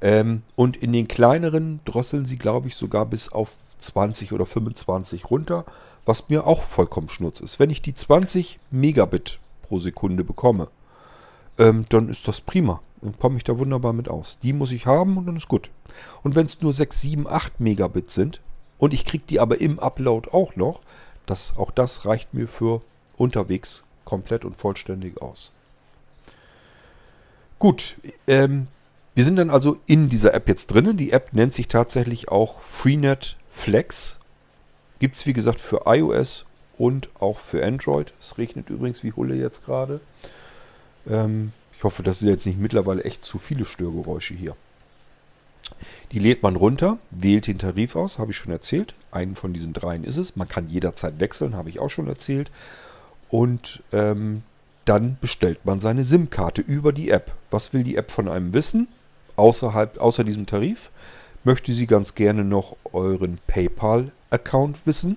Ähm, 0.00 0.42
und 0.56 0.76
in 0.76 0.92
den 0.92 1.08
kleineren 1.08 1.80
drosseln 1.84 2.24
sie, 2.24 2.38
glaube 2.38 2.68
ich, 2.68 2.76
sogar 2.76 3.06
bis 3.06 3.30
auf 3.30 3.50
20 3.78 4.32
oder 4.32 4.46
25 4.46 5.30
runter, 5.30 5.64
was 6.04 6.28
mir 6.28 6.46
auch 6.46 6.62
vollkommen 6.62 7.08
schnurz 7.08 7.40
ist. 7.40 7.58
Wenn 7.58 7.70
ich 7.70 7.82
die 7.82 7.94
20 7.94 8.58
Megabit 8.70 9.38
pro 9.62 9.78
Sekunde 9.78 10.24
bekomme, 10.24 10.68
ähm, 11.58 11.84
dann 11.88 12.08
ist 12.08 12.26
das 12.28 12.40
prima. 12.40 12.80
Dann 13.02 13.18
komme 13.18 13.36
ich 13.36 13.44
da 13.44 13.58
wunderbar 13.58 13.92
mit 13.92 14.08
aus. 14.08 14.38
Die 14.42 14.52
muss 14.52 14.72
ich 14.72 14.86
haben 14.86 15.16
und 15.16 15.26
dann 15.26 15.36
ist 15.36 15.48
gut. 15.48 15.70
Und 16.22 16.36
wenn 16.36 16.46
es 16.46 16.60
nur 16.60 16.72
6, 16.72 17.00
7, 17.00 17.26
8 17.26 17.60
Megabit 17.60 18.10
sind 18.10 18.40
und 18.78 18.92
ich 18.94 19.04
kriege 19.04 19.24
die 19.28 19.40
aber 19.40 19.60
im 19.60 19.78
Upload 19.78 20.30
auch 20.32 20.56
noch, 20.56 20.80
das, 21.26 21.56
auch 21.56 21.70
das 21.70 22.06
reicht 22.06 22.34
mir 22.34 22.48
für 22.48 22.82
unterwegs 23.20 23.82
komplett 24.04 24.44
und 24.44 24.56
vollständig 24.56 25.20
aus. 25.22 25.52
Gut, 27.58 27.96
ähm, 28.26 28.66
wir 29.14 29.24
sind 29.24 29.36
dann 29.36 29.50
also 29.50 29.76
in 29.86 30.08
dieser 30.08 30.32
App 30.34 30.48
jetzt 30.48 30.68
drinnen. 30.68 30.96
Die 30.96 31.12
App 31.12 31.32
nennt 31.32 31.52
sich 31.52 31.68
tatsächlich 31.68 32.28
auch 32.28 32.60
Freenet 32.62 33.36
Flex. 33.50 34.18
Gibt 34.98 35.16
es 35.16 35.26
wie 35.26 35.34
gesagt 35.34 35.60
für 35.60 35.82
iOS 35.86 36.46
und 36.78 37.10
auch 37.20 37.38
für 37.38 37.64
Android. 37.64 38.14
Es 38.18 38.38
regnet 38.38 38.70
übrigens 38.70 39.02
wie 39.02 39.12
Hulle 39.12 39.34
jetzt 39.34 39.64
gerade. 39.64 40.00
Ähm, 41.06 41.52
ich 41.76 41.84
hoffe, 41.84 42.02
das 42.02 42.20
sind 42.20 42.28
jetzt 42.28 42.46
nicht 42.46 42.58
mittlerweile 42.58 43.04
echt 43.04 43.24
zu 43.24 43.38
viele 43.38 43.66
Störgeräusche 43.66 44.34
hier. 44.34 44.56
Die 46.12 46.18
lädt 46.18 46.42
man 46.42 46.56
runter, 46.56 46.98
wählt 47.10 47.46
den 47.46 47.58
Tarif 47.58 47.96
aus, 47.96 48.18
habe 48.18 48.32
ich 48.32 48.38
schon 48.38 48.52
erzählt. 48.52 48.94
Einen 49.10 49.36
von 49.36 49.52
diesen 49.52 49.72
dreien 49.72 50.04
ist 50.04 50.16
es. 50.16 50.36
Man 50.36 50.48
kann 50.48 50.68
jederzeit 50.68 51.20
wechseln, 51.20 51.54
habe 51.54 51.68
ich 51.68 51.78
auch 51.78 51.90
schon 51.90 52.08
erzählt. 52.08 52.50
Und 53.30 53.82
ähm, 53.92 54.42
dann 54.84 55.18
bestellt 55.20 55.64
man 55.64 55.80
seine 55.80 56.04
SIM-Karte 56.04 56.62
über 56.62 56.92
die 56.92 57.10
App. 57.10 57.32
Was 57.50 57.72
will 57.72 57.84
die 57.84 57.96
App 57.96 58.10
von 58.10 58.28
einem 58.28 58.52
wissen? 58.52 58.88
Außerhalb, 59.36 59.98
außer 59.98 60.24
diesem 60.24 60.46
Tarif 60.46 60.90
möchte 61.44 61.72
sie 61.72 61.86
ganz 61.86 62.14
gerne 62.14 62.44
noch 62.44 62.76
euren 62.92 63.38
PayPal-Account 63.46 64.78
wissen. 64.84 65.16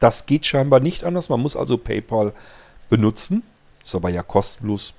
Das 0.00 0.26
geht 0.26 0.46
scheinbar 0.46 0.80
nicht 0.80 1.04
anders. 1.04 1.28
Man 1.28 1.40
muss 1.40 1.56
also 1.56 1.76
PayPal 1.76 2.32
benutzen. 2.88 3.42
Ist 3.84 3.94
aber 3.94 4.08
ja 4.10 4.22
kostenlos 4.22 4.94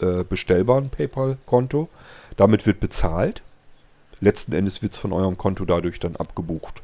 äh, 0.00 0.24
bestellbar, 0.24 0.78
ein 0.78 0.90
PayPal-Konto. 0.90 1.88
Damit 2.36 2.66
wird 2.66 2.80
bezahlt. 2.80 3.42
Letzten 4.20 4.52
Endes 4.52 4.82
wird 4.82 4.92
es 4.92 4.98
von 4.98 5.12
eurem 5.12 5.36
Konto 5.36 5.64
dadurch 5.64 5.98
dann 5.98 6.16
abgebucht. 6.16 6.82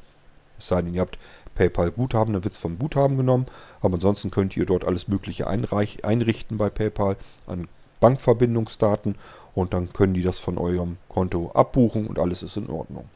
Es 0.59 0.68
sei 0.68 0.83
denn, 0.83 0.94
ihr 0.94 1.01
habt 1.01 1.18
PayPal-Guthaben, 1.55 2.33
dann 2.33 2.44
wird 2.44 2.55
es 2.55 2.59
vom 2.59 2.79
Guthaben 2.79 3.16
genommen. 3.16 3.47
Aber 3.81 3.94
ansonsten 3.94 4.31
könnt 4.31 4.57
ihr 4.57 4.66
dort 4.66 4.85
alles 4.85 5.09
Mögliche 5.09 5.47
einrichten 5.47 6.59
bei 6.59 6.71
PayPal 6.71 7.16
an 7.47 7.68
Bankverbindungsdaten 8.01 9.16
und 9.55 9.75
dann 9.75 9.92
können 9.92 10.14
die 10.14 10.23
das 10.23 10.38
von 10.38 10.59
eurem 10.59 10.99
Konto 11.09 11.51
abbuchen 11.53 12.07
und 12.07 12.18
alles 12.18 12.42
ist 12.42 12.57
in 12.57 12.71
Ordnung. 12.71 13.09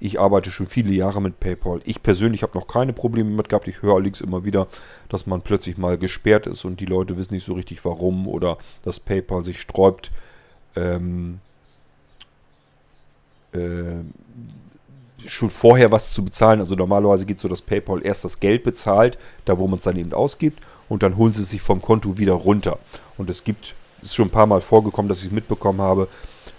Ich 0.00 0.20
arbeite 0.20 0.50
schon 0.50 0.66
viele 0.66 0.92
Jahre 0.92 1.22
mit 1.22 1.40
PayPal. 1.40 1.80
Ich 1.84 2.02
persönlich 2.02 2.42
habe 2.42 2.58
noch 2.58 2.66
keine 2.66 2.92
Probleme 2.92 3.30
mit 3.30 3.48
gehabt. 3.48 3.68
Ich 3.68 3.80
höre 3.80 3.94
allerdings 3.94 4.20
immer 4.20 4.44
wieder, 4.44 4.66
dass 5.08 5.26
man 5.26 5.40
plötzlich 5.42 5.78
mal 5.78 5.96
gesperrt 5.96 6.46
ist 6.46 6.64
und 6.64 6.80
die 6.80 6.86
Leute 6.86 7.16
wissen 7.16 7.34
nicht 7.34 7.46
so 7.46 7.54
richtig 7.54 7.84
warum 7.84 8.26
oder 8.28 8.58
dass 8.82 9.00
PayPal 9.00 9.44
sich 9.44 9.60
sträubt, 9.60 10.10
ähm, 10.76 11.40
äh, 13.52 14.02
schon 15.26 15.50
vorher 15.50 15.92
was 15.92 16.12
zu 16.12 16.24
bezahlen. 16.24 16.60
Also 16.60 16.74
normalerweise 16.74 17.26
geht 17.26 17.36
es 17.36 17.42
so, 17.42 17.48
dass 17.48 17.62
PayPal 17.62 18.04
erst 18.04 18.24
das 18.24 18.40
Geld 18.40 18.62
bezahlt, 18.62 19.18
da 19.44 19.58
wo 19.58 19.66
man 19.66 19.78
es 19.78 19.84
dann 19.84 19.96
eben 19.96 20.12
ausgibt, 20.12 20.62
und 20.88 21.02
dann 21.02 21.16
holen 21.16 21.32
sie 21.32 21.44
sich 21.44 21.62
vom 21.62 21.82
Konto 21.82 22.18
wieder 22.18 22.34
runter. 22.34 22.78
Und 23.16 23.30
es 23.30 23.44
gibt, 23.44 23.74
ist 24.02 24.14
schon 24.14 24.28
ein 24.28 24.30
paar 24.30 24.46
Mal 24.46 24.60
vorgekommen, 24.60 25.08
dass 25.08 25.24
ich 25.24 25.30
mitbekommen 25.30 25.80
habe, 25.80 26.08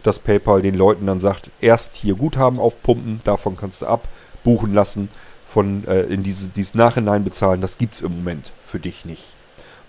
dass 0.03 0.19
PayPal 0.19 0.61
den 0.61 0.75
Leuten 0.75 1.07
dann 1.07 1.19
sagt, 1.19 1.49
erst 1.61 1.95
hier 1.95 2.15
Guthaben 2.15 2.59
aufpumpen, 2.59 3.21
davon 3.23 3.57
kannst 3.57 3.81
du 3.81 3.87
abbuchen 3.87 4.73
lassen, 4.73 5.09
von 5.47 5.87
äh, 5.87 6.01
in 6.03 6.21
diese, 6.21 6.49
dieses 6.49 6.75
Nachhinein 6.75 7.23
bezahlen, 7.23 7.61
das 7.61 7.77
gibt 7.77 7.95
es 7.95 8.01
im 8.01 8.17
Moment 8.17 8.51
für 8.65 8.79
dich 8.79 9.05
nicht. 9.05 9.23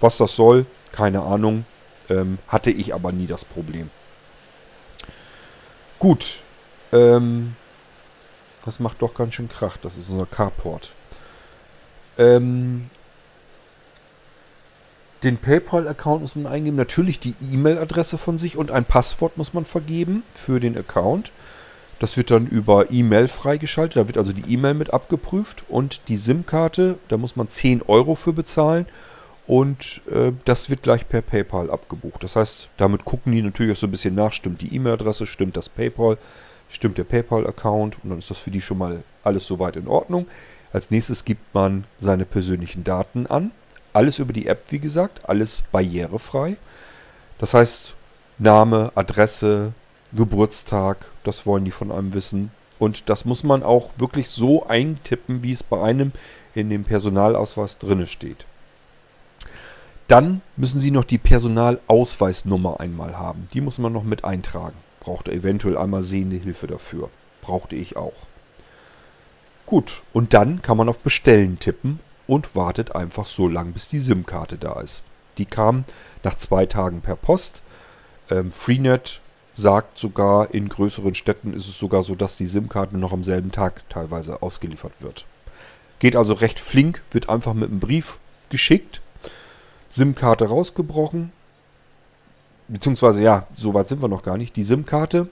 Was 0.00 0.16
das 0.16 0.36
soll, 0.36 0.66
keine 0.92 1.22
Ahnung, 1.22 1.64
ähm, 2.08 2.38
hatte 2.48 2.70
ich 2.70 2.94
aber 2.94 3.12
nie 3.12 3.26
das 3.26 3.44
Problem. 3.44 3.90
Gut, 5.98 6.38
ähm, 6.92 7.56
das 8.66 8.80
macht 8.80 9.00
doch 9.00 9.14
ganz 9.14 9.34
schön 9.34 9.48
Krach, 9.48 9.78
das 9.78 9.96
ist 9.96 10.10
unser 10.10 10.26
Carport. 10.26 10.92
Ähm, 12.18 12.90
den 15.22 15.38
PayPal-Account 15.38 16.20
muss 16.20 16.36
man 16.36 16.46
eingeben. 16.46 16.76
Natürlich 16.76 17.18
die 17.18 17.34
E-Mail-Adresse 17.52 18.18
von 18.18 18.38
sich 18.38 18.56
und 18.56 18.70
ein 18.70 18.84
Passwort 18.84 19.38
muss 19.38 19.54
man 19.54 19.64
vergeben 19.64 20.22
für 20.34 20.60
den 20.60 20.76
Account. 20.76 21.32
Das 21.98 22.16
wird 22.16 22.30
dann 22.30 22.46
über 22.46 22.90
E-Mail 22.90 23.28
freigeschaltet. 23.28 23.96
Da 23.96 24.06
wird 24.08 24.18
also 24.18 24.32
die 24.32 24.52
E-Mail 24.52 24.74
mit 24.74 24.92
abgeprüft 24.92 25.64
und 25.68 26.00
die 26.08 26.18
SIM-Karte, 26.18 26.98
da 27.08 27.16
muss 27.16 27.36
man 27.36 27.48
10 27.48 27.82
Euro 27.82 28.14
für 28.14 28.32
bezahlen. 28.32 28.86
Und 29.46 30.02
äh, 30.10 30.32
das 30.44 30.70
wird 30.70 30.82
gleich 30.82 31.08
per 31.08 31.22
PayPal 31.22 31.70
abgebucht. 31.70 32.22
Das 32.24 32.36
heißt, 32.36 32.68
damit 32.76 33.04
gucken 33.04 33.32
die 33.32 33.42
natürlich 33.42 33.72
auch 33.72 33.80
so 33.80 33.86
ein 33.86 33.92
bisschen 33.92 34.16
nach. 34.16 34.32
Stimmt 34.32 34.60
die 34.60 34.74
E-Mail-Adresse, 34.74 35.24
stimmt 35.26 35.56
das 35.56 35.68
PayPal, 35.68 36.18
stimmt 36.68 36.98
der 36.98 37.04
PayPal-Account. 37.04 37.98
Und 38.02 38.10
dann 38.10 38.18
ist 38.18 38.30
das 38.30 38.38
für 38.38 38.50
die 38.50 38.60
schon 38.60 38.78
mal 38.78 39.02
alles 39.22 39.46
soweit 39.46 39.76
in 39.76 39.88
Ordnung. 39.88 40.26
Als 40.72 40.90
nächstes 40.90 41.24
gibt 41.24 41.54
man 41.54 41.84
seine 41.98 42.24
persönlichen 42.24 42.84
Daten 42.84 43.26
an. 43.26 43.50
Alles 43.92 44.18
über 44.18 44.32
die 44.32 44.46
App, 44.46 44.64
wie 44.70 44.78
gesagt, 44.78 45.28
alles 45.28 45.62
barrierefrei. 45.72 46.56
Das 47.38 47.54
heißt, 47.54 47.94
Name, 48.38 48.92
Adresse, 48.94 49.72
Geburtstag, 50.12 51.10
das 51.24 51.46
wollen 51.46 51.64
die 51.64 51.70
von 51.70 51.90
einem 51.90 52.12
wissen. 52.12 52.50
Und 52.78 53.08
das 53.08 53.24
muss 53.24 53.42
man 53.42 53.62
auch 53.62 53.90
wirklich 53.96 54.28
so 54.28 54.66
eintippen, 54.66 55.42
wie 55.42 55.52
es 55.52 55.62
bei 55.62 55.80
einem 55.80 56.12
in 56.54 56.68
dem 56.68 56.84
Personalausweis 56.84 57.78
drinne 57.78 58.06
steht. 58.06 58.44
Dann 60.08 60.42
müssen 60.56 60.80
Sie 60.80 60.90
noch 60.90 61.04
die 61.04 61.18
Personalausweisnummer 61.18 62.80
einmal 62.80 63.18
haben. 63.18 63.48
Die 63.54 63.60
muss 63.60 63.78
man 63.78 63.92
noch 63.92 64.04
mit 64.04 64.24
eintragen. 64.24 64.76
Braucht 65.06 65.28
eventuell 65.28 65.78
einmal 65.78 66.02
sehende 66.02 66.34
Hilfe 66.34 66.66
dafür. 66.66 67.10
Brauchte 67.40 67.76
ich 67.76 67.96
auch. 67.96 68.26
Gut, 69.64 70.02
und 70.12 70.34
dann 70.34 70.62
kann 70.62 70.76
man 70.76 70.88
auf 70.88 70.98
Bestellen 70.98 71.60
tippen 71.60 72.00
und 72.26 72.56
wartet 72.56 72.96
einfach 72.96 73.24
so 73.24 73.46
lang, 73.46 73.70
bis 73.70 73.86
die 73.86 74.00
SIM-Karte 74.00 74.58
da 74.58 74.80
ist. 74.80 75.04
Die 75.38 75.44
kam 75.44 75.84
nach 76.24 76.36
zwei 76.36 76.66
Tagen 76.66 77.02
per 77.02 77.14
Post. 77.14 77.62
Ähm, 78.30 78.50
Freenet 78.50 79.20
sagt 79.54 79.96
sogar, 79.96 80.52
in 80.52 80.68
größeren 80.68 81.14
Städten 81.14 81.54
ist 81.54 81.68
es 81.68 81.78
sogar 81.78 82.02
so, 82.02 82.16
dass 82.16 82.36
die 82.36 82.46
SIM-Karte 82.46 82.98
noch 82.98 83.12
am 83.12 83.22
selben 83.22 83.52
Tag 83.52 83.88
teilweise 83.88 84.42
ausgeliefert 84.42 84.94
wird. 84.98 85.24
Geht 86.00 86.16
also 86.16 86.32
recht 86.32 86.58
flink, 86.58 87.02
wird 87.12 87.28
einfach 87.28 87.54
mit 87.54 87.70
einem 87.70 87.78
Brief 87.78 88.18
geschickt, 88.50 89.00
SIM-Karte 89.88 90.46
rausgebrochen, 90.46 91.30
beziehungsweise 92.68 93.22
ja, 93.22 93.46
so 93.56 93.74
weit 93.74 93.88
sind 93.88 94.02
wir 94.02 94.08
noch 94.08 94.22
gar 94.22 94.36
nicht. 94.38 94.56
Die 94.56 94.62
SIM-Karte 94.62 95.28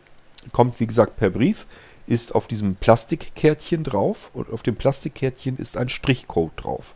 kommt, 0.53 0.81
wie 0.81 0.87
gesagt, 0.87 1.17
per 1.17 1.31
Brief, 1.31 1.67
ist 2.07 2.35
auf 2.35 2.47
diesem 2.47 2.77
Plastikkärtchen 2.77 3.83
drauf 3.83 4.31
und 4.35 4.53
auf 4.53 4.63
dem 4.63 4.77
Plastikkärtchen 4.77 5.57
ist 5.57 5.77
ein 5.77 5.89
Strichcode 5.89 6.53
drauf. 6.57 6.95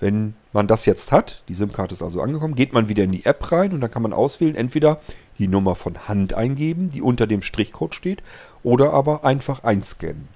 Wenn 0.00 0.34
man 0.52 0.66
das 0.66 0.86
jetzt 0.86 1.12
hat, 1.12 1.42
die 1.48 1.54
SIM-Karte 1.54 1.94
ist 1.94 2.02
also 2.02 2.22
angekommen, 2.22 2.54
geht 2.54 2.72
man 2.72 2.88
wieder 2.88 3.04
in 3.04 3.12
die 3.12 3.24
App 3.24 3.52
rein 3.52 3.72
und 3.72 3.80
dann 3.80 3.90
kann 3.90 4.02
man 4.02 4.12
auswählen, 4.12 4.56
entweder 4.56 5.00
die 5.38 5.48
Nummer 5.48 5.76
von 5.76 6.08
Hand 6.08 6.34
eingeben, 6.34 6.90
die 6.90 7.02
unter 7.02 7.26
dem 7.26 7.42
Strichcode 7.42 7.94
steht, 7.94 8.22
oder 8.62 8.92
aber 8.92 9.24
einfach 9.24 9.62
einscannen. 9.62 10.28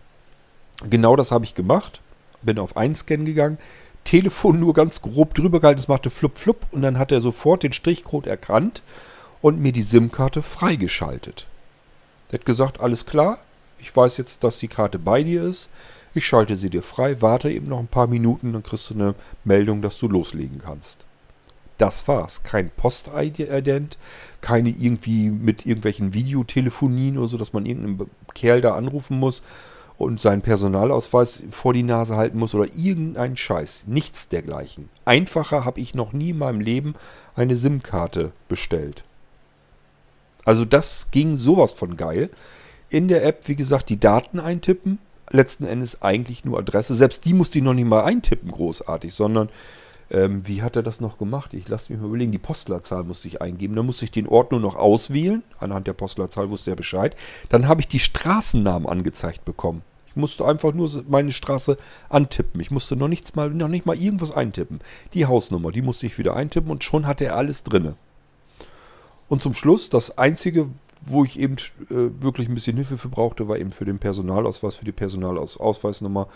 Genau 0.88 1.16
das 1.16 1.32
habe 1.32 1.44
ich 1.44 1.54
gemacht, 1.54 2.00
bin 2.42 2.58
auf 2.58 2.76
Einscannen 2.76 3.24
gegangen, 3.26 3.58
Telefon 4.04 4.60
nur 4.60 4.72
ganz 4.72 5.02
grob 5.02 5.34
drüber 5.34 5.58
gehalten, 5.58 5.80
es 5.80 5.88
machte 5.88 6.10
flupp 6.10 6.38
flupp 6.38 6.66
und 6.70 6.82
dann 6.82 6.98
hat 6.98 7.10
er 7.10 7.20
sofort 7.20 7.64
den 7.64 7.72
Strichcode 7.72 8.28
erkannt 8.28 8.82
und 9.42 9.60
mir 9.60 9.72
die 9.72 9.82
SIM-Karte 9.82 10.42
freigeschaltet. 10.42 11.46
Er 12.30 12.38
hat 12.38 12.46
gesagt, 12.46 12.80
alles 12.80 13.06
klar, 13.06 13.38
ich 13.78 13.94
weiß 13.94 14.16
jetzt, 14.16 14.42
dass 14.44 14.58
die 14.58 14.68
Karte 14.68 14.98
bei 14.98 15.22
dir 15.22 15.44
ist. 15.44 15.68
Ich 16.14 16.26
schalte 16.26 16.56
sie 16.56 16.70
dir 16.70 16.82
frei, 16.82 17.20
warte 17.20 17.50
eben 17.50 17.68
noch 17.68 17.78
ein 17.78 17.88
paar 17.88 18.06
Minuten, 18.06 18.52
dann 18.52 18.62
kriegst 18.62 18.90
du 18.90 18.94
eine 18.94 19.14
Meldung, 19.44 19.82
dass 19.82 19.98
du 19.98 20.08
loslegen 20.08 20.62
kannst. 20.64 21.04
Das 21.78 22.08
war's. 22.08 22.42
Kein 22.42 22.70
Postident, 22.70 23.98
keine 24.40 24.70
irgendwie 24.70 25.28
mit 25.28 25.66
irgendwelchen 25.66 26.14
Videotelefonien 26.14 27.18
oder 27.18 27.28
so, 27.28 27.36
dass 27.36 27.52
man 27.52 27.66
irgendeinen 27.66 28.10
Kerl 28.34 28.62
da 28.62 28.74
anrufen 28.74 29.18
muss 29.18 29.42
und 29.98 30.20
seinen 30.20 30.42
Personalausweis 30.42 31.42
vor 31.50 31.74
die 31.74 31.82
Nase 31.82 32.16
halten 32.16 32.38
muss 32.38 32.54
oder 32.54 32.74
irgendeinen 32.74 33.36
Scheiß. 33.36 33.84
Nichts 33.86 34.28
dergleichen. 34.28 34.88
Einfacher 35.04 35.64
habe 35.64 35.80
ich 35.80 35.94
noch 35.94 36.12
nie 36.12 36.30
in 36.30 36.38
meinem 36.38 36.60
Leben 36.60 36.94
eine 37.34 37.56
SIM-Karte 37.56 38.32
bestellt. 38.48 39.04
Also 40.46 40.64
das 40.64 41.10
ging 41.10 41.36
sowas 41.36 41.72
von 41.72 41.98
geil. 41.98 42.30
In 42.88 43.08
der 43.08 43.26
App, 43.26 43.48
wie 43.48 43.56
gesagt, 43.56 43.90
die 43.90 44.00
Daten 44.00 44.40
eintippen. 44.40 44.98
Letzten 45.28 45.66
Endes 45.66 46.02
eigentlich 46.02 46.44
nur 46.44 46.58
Adresse. 46.58 46.94
Selbst 46.94 47.24
die 47.24 47.34
musste 47.34 47.58
ich 47.58 47.64
noch 47.64 47.74
nicht 47.74 47.88
mal 47.88 48.04
eintippen, 48.04 48.50
großartig, 48.50 49.12
sondern 49.12 49.50
ähm, 50.08 50.46
wie 50.46 50.62
hat 50.62 50.76
er 50.76 50.84
das 50.84 51.00
noch 51.00 51.18
gemacht? 51.18 51.52
Ich 51.52 51.68
lasse 51.68 51.92
mich 51.92 52.00
mal 52.00 52.06
überlegen. 52.06 52.30
Die 52.30 52.38
Postlerzahl 52.38 53.02
musste 53.02 53.26
ich 53.26 53.42
eingeben. 53.42 53.74
Dann 53.74 53.86
musste 53.86 54.04
ich 54.04 54.12
den 54.12 54.28
Ort 54.28 54.52
nur 54.52 54.60
noch 54.60 54.76
auswählen. 54.76 55.42
Anhand 55.58 55.88
der 55.88 55.94
Postlerzahl 55.94 56.48
wusste 56.48 56.70
er 56.70 56.76
Bescheid. 56.76 57.16
Dann 57.48 57.66
habe 57.66 57.80
ich 57.80 57.88
die 57.88 57.98
Straßennamen 57.98 58.88
angezeigt 58.88 59.44
bekommen. 59.44 59.82
Ich 60.06 60.14
musste 60.14 60.46
einfach 60.46 60.72
nur 60.72 60.88
meine 61.08 61.32
Straße 61.32 61.76
antippen. 62.08 62.60
Ich 62.60 62.70
musste 62.70 62.94
noch 62.94 63.08
nichts 63.08 63.34
mal, 63.34 63.50
noch 63.50 63.66
nicht 63.66 63.84
mal 63.84 63.98
irgendwas 63.98 64.30
eintippen. 64.30 64.78
Die 65.12 65.26
Hausnummer, 65.26 65.72
die 65.72 65.82
musste 65.82 66.06
ich 66.06 66.18
wieder 66.18 66.36
eintippen 66.36 66.70
und 66.70 66.84
schon 66.84 67.06
hatte 67.06 67.24
er 67.24 67.36
alles 67.36 67.64
drinne. 67.64 67.96
Und 69.28 69.42
zum 69.42 69.54
Schluss, 69.54 69.90
das 69.90 70.18
einzige, 70.18 70.68
wo 71.02 71.24
ich 71.24 71.38
eben 71.38 71.56
äh, 71.90 72.22
wirklich 72.22 72.48
ein 72.48 72.54
bisschen 72.54 72.76
Hilfe 72.76 72.98
für 72.98 73.08
brauchte, 73.08 73.48
war 73.48 73.58
eben 73.58 73.72
für 73.72 73.84
den 73.84 73.98
Personalausweis, 73.98 74.74
für 74.74 74.84
die 74.84 74.92
Personalausweisnummer. 74.92 76.28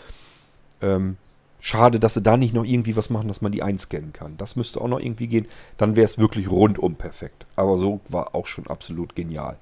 Ähm, 0.81 1.17
Schade, 1.63 1.99
dass 1.99 2.15
sie 2.15 2.23
da 2.23 2.37
nicht 2.37 2.55
noch 2.55 2.65
irgendwie 2.65 2.95
was 2.95 3.11
machen, 3.11 3.27
dass 3.27 3.41
man 3.41 3.51
die 3.51 3.61
einscannen 3.61 4.13
kann. 4.13 4.35
Das 4.37 4.55
müsste 4.55 4.81
auch 4.81 4.87
noch 4.87 4.99
irgendwie 4.99 5.27
gehen. 5.27 5.47
Dann 5.77 5.95
wäre 5.95 6.05
es 6.05 6.17
wirklich 6.17 6.49
rundum 6.49 6.95
perfekt. 6.95 7.45
Aber 7.55 7.77
so 7.77 8.01
war 8.09 8.33
auch 8.33 8.47
schon 8.47 8.65
absolut 8.65 9.15
genial. 9.15 9.57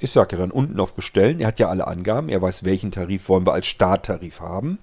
Ich 0.00 0.10
sage 0.10 0.36
ja 0.36 0.42
dann 0.42 0.50
unten 0.50 0.78
auf 0.78 0.92
Bestellen. 0.92 1.40
Er 1.40 1.46
hat 1.46 1.58
ja 1.60 1.70
alle 1.70 1.86
Angaben. 1.86 2.28
Er 2.28 2.42
weiß, 2.42 2.64
welchen 2.64 2.92
Tarif 2.92 3.30
wollen 3.30 3.46
wir 3.46 3.54
als 3.54 3.68
Starttarif 3.68 4.40
haben. 4.40 4.78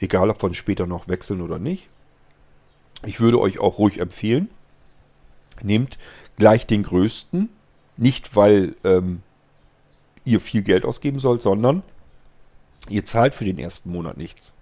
Egal, 0.00 0.30
ob 0.30 0.42
wir 0.42 0.54
später 0.54 0.86
noch 0.86 1.06
wechseln 1.06 1.42
oder 1.42 1.58
nicht. 1.58 1.90
Ich 3.04 3.20
würde 3.20 3.40
euch 3.40 3.58
auch 3.58 3.76
ruhig 3.78 4.00
empfehlen, 4.00 4.48
nehmt 5.62 5.98
gleich 6.36 6.66
den 6.66 6.82
größten. 6.82 7.48
Nicht, 7.96 8.34
weil 8.36 8.74
ähm, 8.84 9.22
ihr 10.24 10.40
viel 10.40 10.62
Geld 10.62 10.84
ausgeben 10.84 11.18
sollt, 11.18 11.42
sondern 11.42 11.82
ihr 12.88 13.04
zahlt 13.04 13.34
für 13.34 13.44
den 13.44 13.58
ersten 13.58 13.90
Monat 13.90 14.16
nichts. 14.16 14.52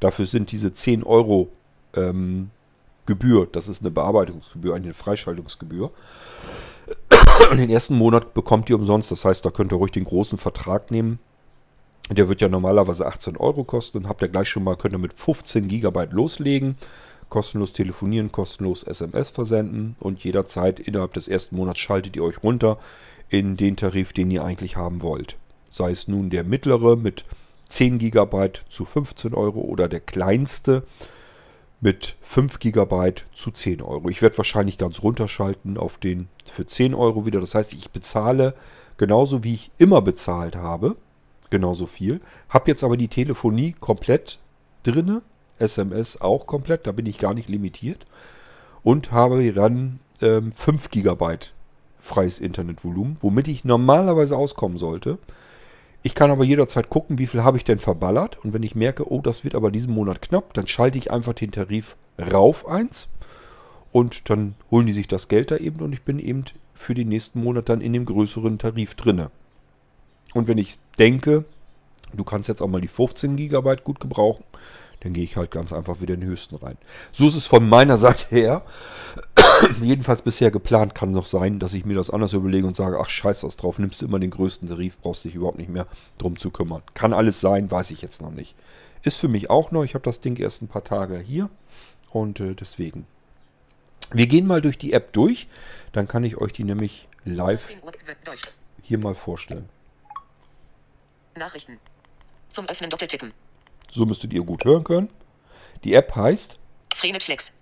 Dafür 0.00 0.26
sind 0.26 0.50
diese 0.50 0.72
10 0.72 1.04
Euro 1.04 1.50
ähm, 1.94 2.50
Gebühr, 3.06 3.48
das 3.50 3.68
ist 3.68 3.82
eine 3.82 3.90
Bearbeitungsgebühr, 3.90 4.74
eine 4.74 4.94
Freischaltungsgebühr. 4.94 5.90
Und 7.50 7.56
den 7.56 7.70
ersten 7.70 7.96
Monat 7.96 8.34
bekommt 8.34 8.70
ihr 8.70 8.76
umsonst. 8.76 9.10
Das 9.10 9.24
heißt, 9.24 9.44
da 9.44 9.50
könnt 9.50 9.72
ihr 9.72 9.76
ruhig 9.76 9.92
den 9.92 10.04
großen 10.04 10.38
Vertrag 10.38 10.90
nehmen. 10.90 11.18
Der 12.10 12.28
wird 12.28 12.40
ja 12.40 12.48
normalerweise 12.48 13.06
18 13.06 13.36
Euro 13.36 13.64
kosten. 13.64 13.98
Und 13.98 14.08
habt 14.08 14.22
ihr 14.22 14.28
gleich 14.28 14.48
schon 14.48 14.64
mal, 14.64 14.76
könnt 14.76 14.94
ihr 14.94 14.98
mit 14.98 15.12
15 15.12 15.68
Gigabyte 15.68 16.12
loslegen. 16.12 16.76
Kostenlos 17.30 17.72
telefonieren, 17.72 18.30
kostenlos 18.30 18.82
SMS 18.82 19.30
versenden. 19.30 19.96
Und 20.00 20.22
jederzeit 20.22 20.78
innerhalb 20.78 21.14
des 21.14 21.28
ersten 21.28 21.56
Monats 21.56 21.78
schaltet 21.78 22.16
ihr 22.16 22.24
euch 22.24 22.42
runter 22.42 22.78
in 23.30 23.56
den 23.56 23.76
Tarif, 23.76 24.12
den 24.12 24.30
ihr 24.30 24.44
eigentlich 24.44 24.76
haben 24.76 25.00
wollt. 25.00 25.38
Sei 25.70 25.90
es 25.92 26.08
nun 26.08 26.28
der 26.28 26.44
mittlere 26.44 26.96
mit 26.96 27.24
10 27.70 27.98
GB 27.98 28.50
zu 28.68 28.84
15 28.84 29.32
Euro 29.32 29.60
oder 29.60 29.88
der 29.88 30.00
kleinste 30.00 30.82
mit 31.80 32.16
5 32.20 32.58
GB 32.58 33.14
zu 33.32 33.50
10 33.50 33.80
Euro. 33.80 34.08
Ich 34.10 34.20
werde 34.20 34.36
wahrscheinlich 34.36 34.76
ganz 34.76 35.02
runterschalten 35.02 35.78
auf 35.78 35.96
den 35.96 36.28
für 36.44 36.66
10 36.66 36.94
Euro 36.94 37.24
wieder. 37.24 37.40
Das 37.40 37.54
heißt, 37.54 37.72
ich 37.72 37.90
bezahle 37.90 38.54
genauso 38.98 39.42
wie 39.44 39.54
ich 39.54 39.70
immer 39.78 40.02
bezahlt 40.02 40.56
habe, 40.56 40.96
genauso 41.48 41.86
viel. 41.86 42.20
Habe 42.48 42.70
jetzt 42.70 42.84
aber 42.84 42.96
die 42.96 43.08
Telefonie 43.08 43.72
komplett 43.72 44.40
drinne, 44.82 45.22
SMS 45.60 46.20
auch 46.20 46.46
komplett, 46.46 46.86
da 46.86 46.92
bin 46.92 47.06
ich 47.06 47.18
gar 47.18 47.34
nicht 47.34 47.48
limitiert. 47.48 48.06
Und 48.82 49.12
habe 49.12 49.52
dann 49.52 50.00
ähm, 50.22 50.52
5 50.52 50.90
GB 50.90 51.38
freies 51.98 52.38
Internetvolumen, 52.38 53.18
womit 53.20 53.48
ich 53.48 53.64
normalerweise 53.64 54.36
auskommen 54.36 54.78
sollte. 54.78 55.18
Ich 56.02 56.14
kann 56.14 56.30
aber 56.30 56.44
jederzeit 56.44 56.88
gucken, 56.88 57.18
wie 57.18 57.26
viel 57.26 57.44
habe 57.44 57.58
ich 57.58 57.64
denn 57.64 57.78
verballert. 57.78 58.42
Und 58.42 58.54
wenn 58.54 58.62
ich 58.62 58.74
merke, 58.74 59.10
oh, 59.10 59.20
das 59.20 59.44
wird 59.44 59.54
aber 59.54 59.70
diesen 59.70 59.92
Monat 59.92 60.22
knapp, 60.22 60.54
dann 60.54 60.66
schalte 60.66 60.96
ich 60.96 61.10
einfach 61.10 61.34
den 61.34 61.52
Tarif 61.52 61.96
rauf 62.32 62.66
eins. 62.66 63.08
Und 63.92 64.30
dann 64.30 64.54
holen 64.70 64.86
die 64.86 64.92
sich 64.92 65.08
das 65.08 65.28
Geld 65.28 65.50
da 65.50 65.56
eben 65.56 65.80
und 65.80 65.92
ich 65.92 66.02
bin 66.02 66.18
eben 66.18 66.44
für 66.74 66.94
den 66.94 67.08
nächsten 67.08 67.42
Monat 67.42 67.68
dann 67.68 67.80
in 67.80 67.92
dem 67.92 68.06
größeren 68.06 68.58
Tarif 68.58 68.94
drinne. 68.94 69.30
Und 70.32 70.48
wenn 70.48 70.58
ich 70.58 70.76
denke, 70.98 71.44
du 72.14 72.24
kannst 72.24 72.48
jetzt 72.48 72.62
auch 72.62 72.68
mal 72.68 72.80
die 72.80 72.88
15 72.88 73.36
GB 73.36 73.76
gut 73.82 74.00
gebrauchen, 74.00 74.44
dann 75.00 75.12
gehe 75.12 75.24
ich 75.24 75.36
halt 75.36 75.50
ganz 75.50 75.72
einfach 75.72 76.00
wieder 76.00 76.14
in 76.14 76.20
den 76.20 76.30
höchsten 76.30 76.56
rein. 76.56 76.76
So 77.12 77.26
ist 77.26 77.34
es 77.34 77.46
von 77.46 77.68
meiner 77.68 77.96
Seite 77.96 78.26
her. 78.28 78.62
Jedenfalls 79.82 80.22
bisher 80.22 80.50
geplant 80.50 80.94
kann 80.94 81.10
noch 81.10 81.26
sein, 81.26 81.58
dass 81.58 81.74
ich 81.74 81.84
mir 81.84 81.94
das 81.94 82.10
anders 82.10 82.32
überlege 82.34 82.66
und 82.66 82.76
sage, 82.76 82.98
ach 83.00 83.08
scheiß 83.08 83.42
was 83.44 83.56
drauf, 83.56 83.78
nimmst 83.78 84.02
du 84.02 84.06
immer 84.06 84.18
den 84.18 84.30
größten 84.30 84.68
Tarif, 84.68 84.98
brauchst 84.98 85.24
dich 85.24 85.34
überhaupt 85.34 85.58
nicht 85.58 85.70
mehr 85.70 85.86
drum 86.18 86.38
zu 86.38 86.50
kümmern. 86.50 86.82
Kann 86.94 87.12
alles 87.12 87.40
sein, 87.40 87.70
weiß 87.70 87.90
ich 87.90 88.02
jetzt 88.02 88.20
noch 88.20 88.30
nicht. 88.30 88.54
Ist 89.02 89.16
für 89.16 89.28
mich 89.28 89.48
auch 89.48 89.70
neu, 89.70 89.84
ich 89.84 89.94
habe 89.94 90.04
das 90.04 90.20
Ding 90.20 90.36
erst 90.36 90.62
ein 90.62 90.68
paar 90.68 90.84
Tage 90.84 91.18
hier 91.18 91.48
und 92.10 92.40
äh, 92.40 92.54
deswegen. 92.54 93.06
Wir 94.12 94.26
gehen 94.26 94.46
mal 94.46 94.60
durch 94.60 94.76
die 94.76 94.92
App 94.92 95.12
durch, 95.12 95.48
dann 95.92 96.08
kann 96.08 96.24
ich 96.24 96.36
euch 96.36 96.52
die 96.52 96.64
nämlich 96.64 97.08
live 97.24 97.72
hier 98.82 98.98
mal 98.98 99.14
vorstellen. 99.14 99.68
Nachrichten. 101.36 101.78
Zum 102.48 102.66
Öffnen 102.66 102.90
doppeltippen. 102.90 103.32
So 103.90 104.06
müsstet 104.06 104.32
ihr 104.32 104.42
gut 104.42 104.64
hören 104.64 104.84
können. 104.84 105.08
Die 105.84 105.94
App 105.94 106.14
heißt 106.14 106.58
Freenet 106.94 107.22
Flex. 107.22 107.54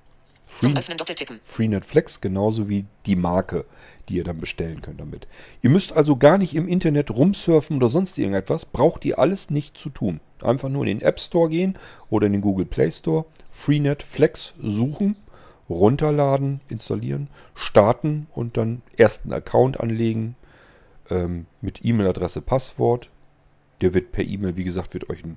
Zum 0.61 0.77
Öffnen 0.77 0.97
doppeltippen. 0.97 1.41
Freenet 1.45 1.85
Flex, 1.85 2.21
genauso 2.21 2.69
wie 2.69 2.87
die 3.07 3.17
Marke, 3.17 3.65
die 4.09 4.17
ihr 4.17 4.25
dann 4.25 4.39
bestellen 4.39 4.83
könnt 4.83 5.01
damit. 5.01 5.29
Ihr 5.63 5.71
müsst 5.71 5.93
also 5.93 6.17
gar 6.17 6.39
nicht 6.39 6.55
im 6.55 6.67
Internet 6.67 7.11
rumsurfen 7.11 7.77
oder 7.77 7.89
sonst 7.89 8.19
irgendetwas. 8.19 8.65
Braucht 8.65 9.05
ihr 9.05 9.19
alles 9.19 9.51
nicht 9.51 9.79
zu 9.79 9.91
tun. 9.91 10.21
Einfach 10.43 10.69
nur 10.69 10.85
in 10.87 10.99
den 10.99 11.07
App 11.07 11.21
Store 11.21 11.49
gehen 11.49 11.77
oder 12.11 12.27
in 12.27 12.33
den 12.33 12.41
Google 12.41 12.67
Play 12.67 12.91
Store. 12.91 13.27
Freenet 13.51 14.03
Flex 14.03 14.55
suchen, 14.61 15.17
runterladen, 15.69 16.61
installieren, 16.69 17.29
starten 17.55 18.27
und 18.35 18.57
dann 18.57 18.83
ersten 18.97 19.33
Account 19.33 19.79
anlegen 19.79 20.35
ähm, 21.11 21.47
mit 21.61 21.85
E-Mail-Adresse, 21.85 22.41
Passwort. 22.41 23.11
Der 23.81 23.95
wird 23.95 24.11
per 24.13 24.25
E-Mail, 24.25 24.57
wie 24.57 24.65
gesagt, 24.65 24.95
wird 24.95 25.09
euch 25.09 25.23
ein 25.25 25.37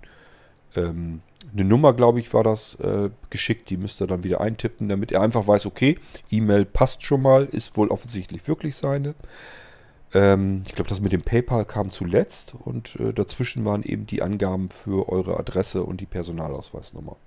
ähm, 0.76 1.22
eine 1.54 1.66
Nummer, 1.66 1.94
glaube 1.94 2.20
ich, 2.20 2.34
war 2.34 2.44
das 2.44 2.76
äh, 2.76 3.10
geschickt. 3.30 3.70
Die 3.70 3.78
müsst 3.78 4.02
ihr 4.02 4.08
dann 4.08 4.24
wieder 4.24 4.42
eintippen, 4.42 4.90
damit 4.90 5.12
er 5.12 5.22
einfach 5.22 5.48
weiß, 5.48 5.66
okay, 5.66 5.98
E-Mail 6.30 6.66
passt 6.66 7.04
schon 7.04 7.22
mal, 7.22 7.46
ist 7.46 7.78
wohl 7.78 7.90
offensichtlich 7.90 8.48
wirklich 8.48 8.76
seine. 8.76 9.16
Ähm, 10.14 10.64
ich 10.68 10.76
glaube, 10.76 10.90
das 10.90 11.02
mit 11.02 11.12
dem 11.12 11.24
PayPal 11.24 11.66
kam 11.66 11.92
zuletzt 11.92 12.54
und 12.60 12.96
äh, 12.98 13.14
dazwischen 13.14 13.66
waren 13.66 13.84
eben 13.84 14.06
die 14.06 14.22
Angaben 14.22 14.70
für 14.70 15.10
eure 15.10 15.38
Adresse 15.38 15.84
und 15.84 16.02
die 16.02 16.06
Personalausweisnummer. 16.06 17.18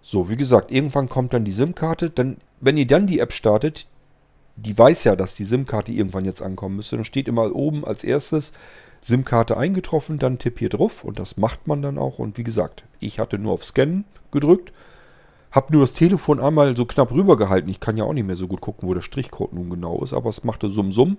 So, 0.00 0.30
wie 0.30 0.36
gesagt, 0.36 0.70
irgendwann 0.70 1.08
kommt 1.08 1.34
dann 1.34 1.44
die 1.44 1.52
SIM-Karte. 1.52 2.12
Wenn 2.60 2.76
ihr 2.76 2.86
dann 2.86 3.06
die 3.06 3.18
App 3.18 3.32
startet, 3.32 3.86
die 4.60 4.76
weiß 4.76 5.04
ja, 5.04 5.14
dass 5.14 5.34
die 5.34 5.44
SIM-Karte 5.44 5.92
irgendwann 5.92 6.24
jetzt 6.24 6.42
ankommen 6.42 6.76
müsste. 6.76 6.96
Dann 6.96 7.04
steht 7.04 7.28
immer 7.28 7.54
oben 7.54 7.84
als 7.84 8.02
erstes 8.02 8.52
SIM-Karte 9.00 9.56
eingetroffen, 9.56 10.18
dann 10.18 10.38
Tipp 10.38 10.58
hier 10.58 10.68
drauf 10.68 11.04
und 11.04 11.18
das 11.18 11.36
macht 11.36 11.68
man 11.68 11.82
dann 11.82 11.98
auch. 11.98 12.18
Und 12.18 12.36
wie 12.38 12.44
gesagt, 12.44 12.82
ich 12.98 13.20
hatte 13.20 13.38
nur 13.38 13.52
auf 13.52 13.64
Scannen 13.64 14.04
gedrückt, 14.32 14.72
Hab 15.50 15.70
nur 15.70 15.80
das 15.80 15.94
Telefon 15.94 16.40
einmal 16.40 16.76
so 16.76 16.84
knapp 16.84 17.10
rübergehalten. 17.10 17.70
Ich 17.70 17.80
kann 17.80 17.96
ja 17.96 18.04
auch 18.04 18.12
nicht 18.12 18.26
mehr 18.26 18.36
so 18.36 18.48
gut 18.48 18.60
gucken, 18.60 18.88
wo 18.88 18.94
der 18.94 19.00
Strichcode 19.00 19.54
nun 19.54 19.70
genau 19.70 20.02
ist, 20.02 20.12
aber 20.12 20.28
es 20.28 20.44
machte 20.44 20.70
Summ 20.70 20.92
Summ. 20.92 21.16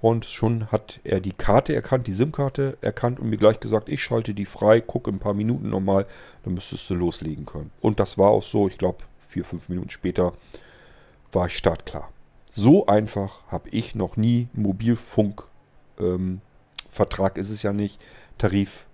Und 0.00 0.26
schon 0.26 0.70
hat 0.70 1.00
er 1.02 1.20
die 1.20 1.32
Karte 1.32 1.74
erkannt, 1.74 2.06
die 2.06 2.12
SIM-Karte 2.12 2.76
erkannt 2.82 3.18
und 3.18 3.30
mir 3.30 3.38
gleich 3.38 3.58
gesagt, 3.58 3.88
ich 3.88 4.02
schalte 4.02 4.34
die 4.34 4.44
frei, 4.44 4.80
gucke 4.80 5.10
in 5.10 5.16
ein 5.16 5.20
paar 5.20 5.34
Minuten 5.34 5.70
nochmal, 5.70 6.06
dann 6.44 6.54
müsstest 6.54 6.90
du 6.90 6.94
loslegen 6.94 7.46
können. 7.46 7.70
Und 7.80 8.00
das 8.00 8.18
war 8.18 8.30
auch 8.30 8.42
so, 8.42 8.68
ich 8.68 8.76
glaube, 8.76 8.98
vier, 9.18 9.44
fünf 9.44 9.68
Minuten 9.68 9.90
später 9.90 10.34
war 11.32 11.46
ich 11.46 11.56
startklar. 11.56 12.10
So 12.56 12.86
einfach 12.86 13.42
habe 13.48 13.68
ich 13.70 13.96
noch 13.96 14.16
nie 14.16 14.48
Mobilfunk, 14.52 15.42
ähm, 15.98 16.40
Vertrag 16.88 17.36
ist 17.36 17.50
es 17.50 17.64
ja 17.64 17.72
nicht, 17.72 18.00
Tarif 18.38 18.86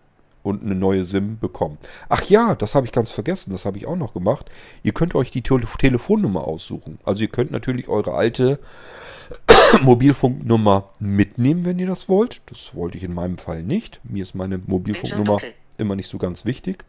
und 0.43 0.63
eine 0.63 0.75
neue 0.75 1.05
SIM 1.05 1.39
bekommen. 1.39 1.77
Ach 2.09 2.23
ja, 2.23 2.55
das 2.55 2.75
habe 2.75 2.87
ich 2.87 2.93
ganz 2.93 3.11
vergessen, 3.11 3.53
das 3.53 3.67
habe 3.67 3.77
ich 3.77 3.87
auch 3.87 3.97
noch 3.97 4.15
gemacht. 4.15 4.51
Ihr 4.83 4.93
könnt 4.93 5.15
euch 5.15 5.31
die 5.31 5.43
Tele 5.43 5.67
Telefonnummer 5.79 6.47
aussuchen. 6.47 6.99
Also 7.05 7.21
ihr 7.21 7.29
könnt 7.29 7.51
natürlich 7.51 7.89
eure 7.89 8.15
alte 8.15 8.59
Mobilfunknummer 9.83 10.89
mitnehmen, 10.99 11.67
wenn 11.67 11.79
ihr 11.79 11.87
das 11.87 12.09
wollt. 12.09 12.41
Das 12.47 12.75
wollte 12.75 12.97
ich 12.97 13.05
in 13.05 13.13
meinem 13.13 13.37
Fall 13.37 13.63
nicht. 13.63 14.01
Mir 14.05 14.23
ist 14.23 14.35
meine 14.35 14.57
Mobilfunknummer 14.57 15.39
immer 15.77 15.97
nicht 15.97 16.09
so 16.09 16.17
ganz 16.17 16.47
wichtig. 16.47 16.85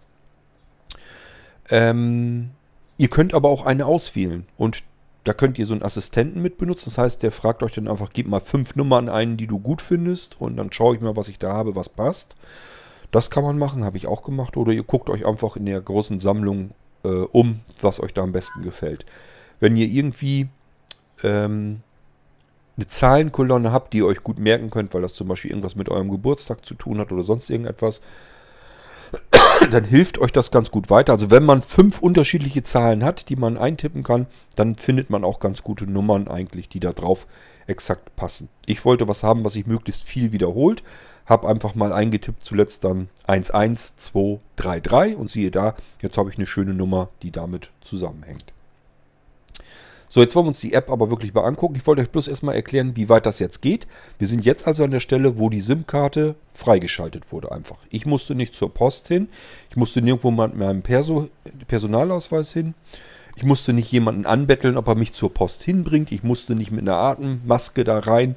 Ähm, 1.69 2.51
ihr 2.97 3.09
könnt 3.09 3.33
aber 3.33 3.49
auch 3.49 3.65
eine 3.65 3.85
auswählen 3.85 4.45
und 4.55 4.83
da 5.23 5.33
könnt 5.33 5.59
ihr 5.59 5.65
so 5.65 5.73
einen 5.73 5.83
Assistenten 5.83 6.41
mit 6.41 6.57
benutzen. 6.57 6.85
Das 6.85 6.97
heißt, 6.97 7.23
der 7.23 7.31
fragt 7.31 7.61
euch 7.63 7.73
dann 7.73 7.87
einfach, 7.87 8.09
gib 8.11 8.27
mal 8.27 8.39
fünf 8.39 8.75
Nummern 8.75 9.09
ein, 9.09 9.37
die 9.37 9.47
du 9.47 9.59
gut 9.59 9.81
findest 9.81 10.39
und 10.41 10.57
dann 10.57 10.71
schaue 10.71 10.95
ich 10.95 11.01
mal, 11.01 11.15
was 11.15 11.27
ich 11.27 11.37
da 11.37 11.53
habe, 11.53 11.75
was 11.75 11.89
passt. 11.89 12.35
Das 13.11 13.29
kann 13.29 13.43
man 13.43 13.57
machen, 13.57 13.83
habe 13.83 13.97
ich 13.97 14.07
auch 14.07 14.23
gemacht. 14.23 14.57
Oder 14.57 14.71
ihr 14.71 14.83
guckt 14.83 15.09
euch 15.09 15.25
einfach 15.25 15.57
in 15.57 15.65
der 15.65 15.81
großen 15.81 16.19
Sammlung 16.19 16.71
äh, 17.03 17.07
um, 17.07 17.59
was 17.81 18.01
euch 18.01 18.13
da 18.13 18.23
am 18.23 18.31
besten 18.31 18.63
gefällt. 18.63 19.05
Wenn 19.59 19.77
ihr 19.77 19.87
irgendwie 19.87 20.47
ähm, 21.23 21.81
eine 22.77 22.87
Zahlenkolonne 22.87 23.71
habt, 23.71 23.93
die 23.93 23.99
ihr 23.99 24.07
euch 24.07 24.23
gut 24.23 24.39
merken 24.39 24.69
könnt, 24.69 24.93
weil 24.93 25.01
das 25.01 25.13
zum 25.13 25.27
Beispiel 25.27 25.51
irgendwas 25.51 25.75
mit 25.75 25.89
eurem 25.89 26.09
Geburtstag 26.09 26.65
zu 26.65 26.73
tun 26.73 26.99
hat 26.99 27.11
oder 27.11 27.23
sonst 27.23 27.49
irgendetwas, 27.49 28.01
dann 29.71 29.83
hilft 29.83 30.17
euch 30.17 30.31
das 30.31 30.51
ganz 30.51 30.71
gut 30.71 30.89
weiter. 30.89 31.13
Also 31.13 31.29
wenn 31.29 31.43
man 31.43 31.61
fünf 31.61 32.01
unterschiedliche 32.01 32.63
Zahlen 32.63 33.03
hat, 33.03 33.29
die 33.29 33.35
man 33.35 33.57
eintippen 33.57 34.03
kann, 34.03 34.27
dann 34.55 34.75
findet 34.75 35.09
man 35.09 35.23
auch 35.23 35.39
ganz 35.39 35.63
gute 35.63 35.85
Nummern 35.85 36.27
eigentlich, 36.27 36.69
die 36.69 36.79
da 36.79 36.91
drauf 36.91 37.27
exakt 37.67 38.15
passen. 38.15 38.49
Ich 38.65 38.85
wollte 38.85 39.07
was 39.07 39.23
haben, 39.23 39.45
was 39.45 39.53
sich 39.53 39.67
möglichst 39.67 40.03
viel 40.03 40.31
wiederholt. 40.31 40.83
Habe 41.25 41.47
einfach 41.47 41.75
mal 41.75 41.93
eingetippt, 41.93 42.43
zuletzt 42.43 42.83
dann 42.83 43.09
11233 43.27 45.15
und 45.15 45.29
siehe 45.29 45.51
da, 45.51 45.75
jetzt 46.01 46.17
habe 46.17 46.29
ich 46.29 46.37
eine 46.37 46.47
schöne 46.47 46.73
Nummer, 46.73 47.09
die 47.21 47.31
damit 47.31 47.71
zusammenhängt. 47.81 48.45
So, 50.13 50.19
jetzt 50.19 50.35
wollen 50.35 50.47
wir 50.47 50.49
uns 50.49 50.59
die 50.59 50.73
App 50.73 50.91
aber 50.91 51.09
wirklich 51.09 51.33
mal 51.33 51.45
angucken. 51.45 51.77
Ich 51.77 51.87
wollte 51.87 52.01
euch 52.01 52.09
bloß 52.09 52.27
erstmal 52.27 52.55
erklären, 52.55 52.97
wie 52.97 53.07
weit 53.07 53.25
das 53.25 53.39
jetzt 53.39 53.61
geht. 53.61 53.87
Wir 54.19 54.27
sind 54.27 54.43
jetzt 54.43 54.67
also 54.67 54.83
an 54.83 54.91
der 54.91 54.99
Stelle, 54.99 55.37
wo 55.37 55.49
die 55.49 55.61
SIM-Karte 55.61 56.35
freigeschaltet 56.51 57.31
wurde 57.31 57.49
einfach. 57.53 57.77
Ich 57.91 58.05
musste 58.05 58.35
nicht 58.35 58.53
zur 58.53 58.73
Post 58.73 59.07
hin. 59.07 59.29
Ich 59.69 59.77
musste 59.77 60.01
nirgendwo 60.01 60.29
mit 60.29 60.53
meinem 60.53 60.81
Perso 60.81 61.29
Personalausweis 61.65 62.51
hin. 62.51 62.73
Ich 63.37 63.43
musste 63.43 63.71
nicht 63.71 63.89
jemanden 63.93 64.25
anbetteln, 64.25 64.75
ob 64.75 64.89
er 64.89 64.95
mich 64.95 65.13
zur 65.13 65.33
Post 65.33 65.63
hinbringt. 65.63 66.11
Ich 66.11 66.23
musste 66.23 66.55
nicht 66.55 66.71
mit 66.71 66.81
einer 66.81 66.97
Atemmaske 66.97 67.85
da 67.85 67.99
rein. 67.99 68.35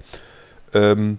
Ähm, 0.75 1.19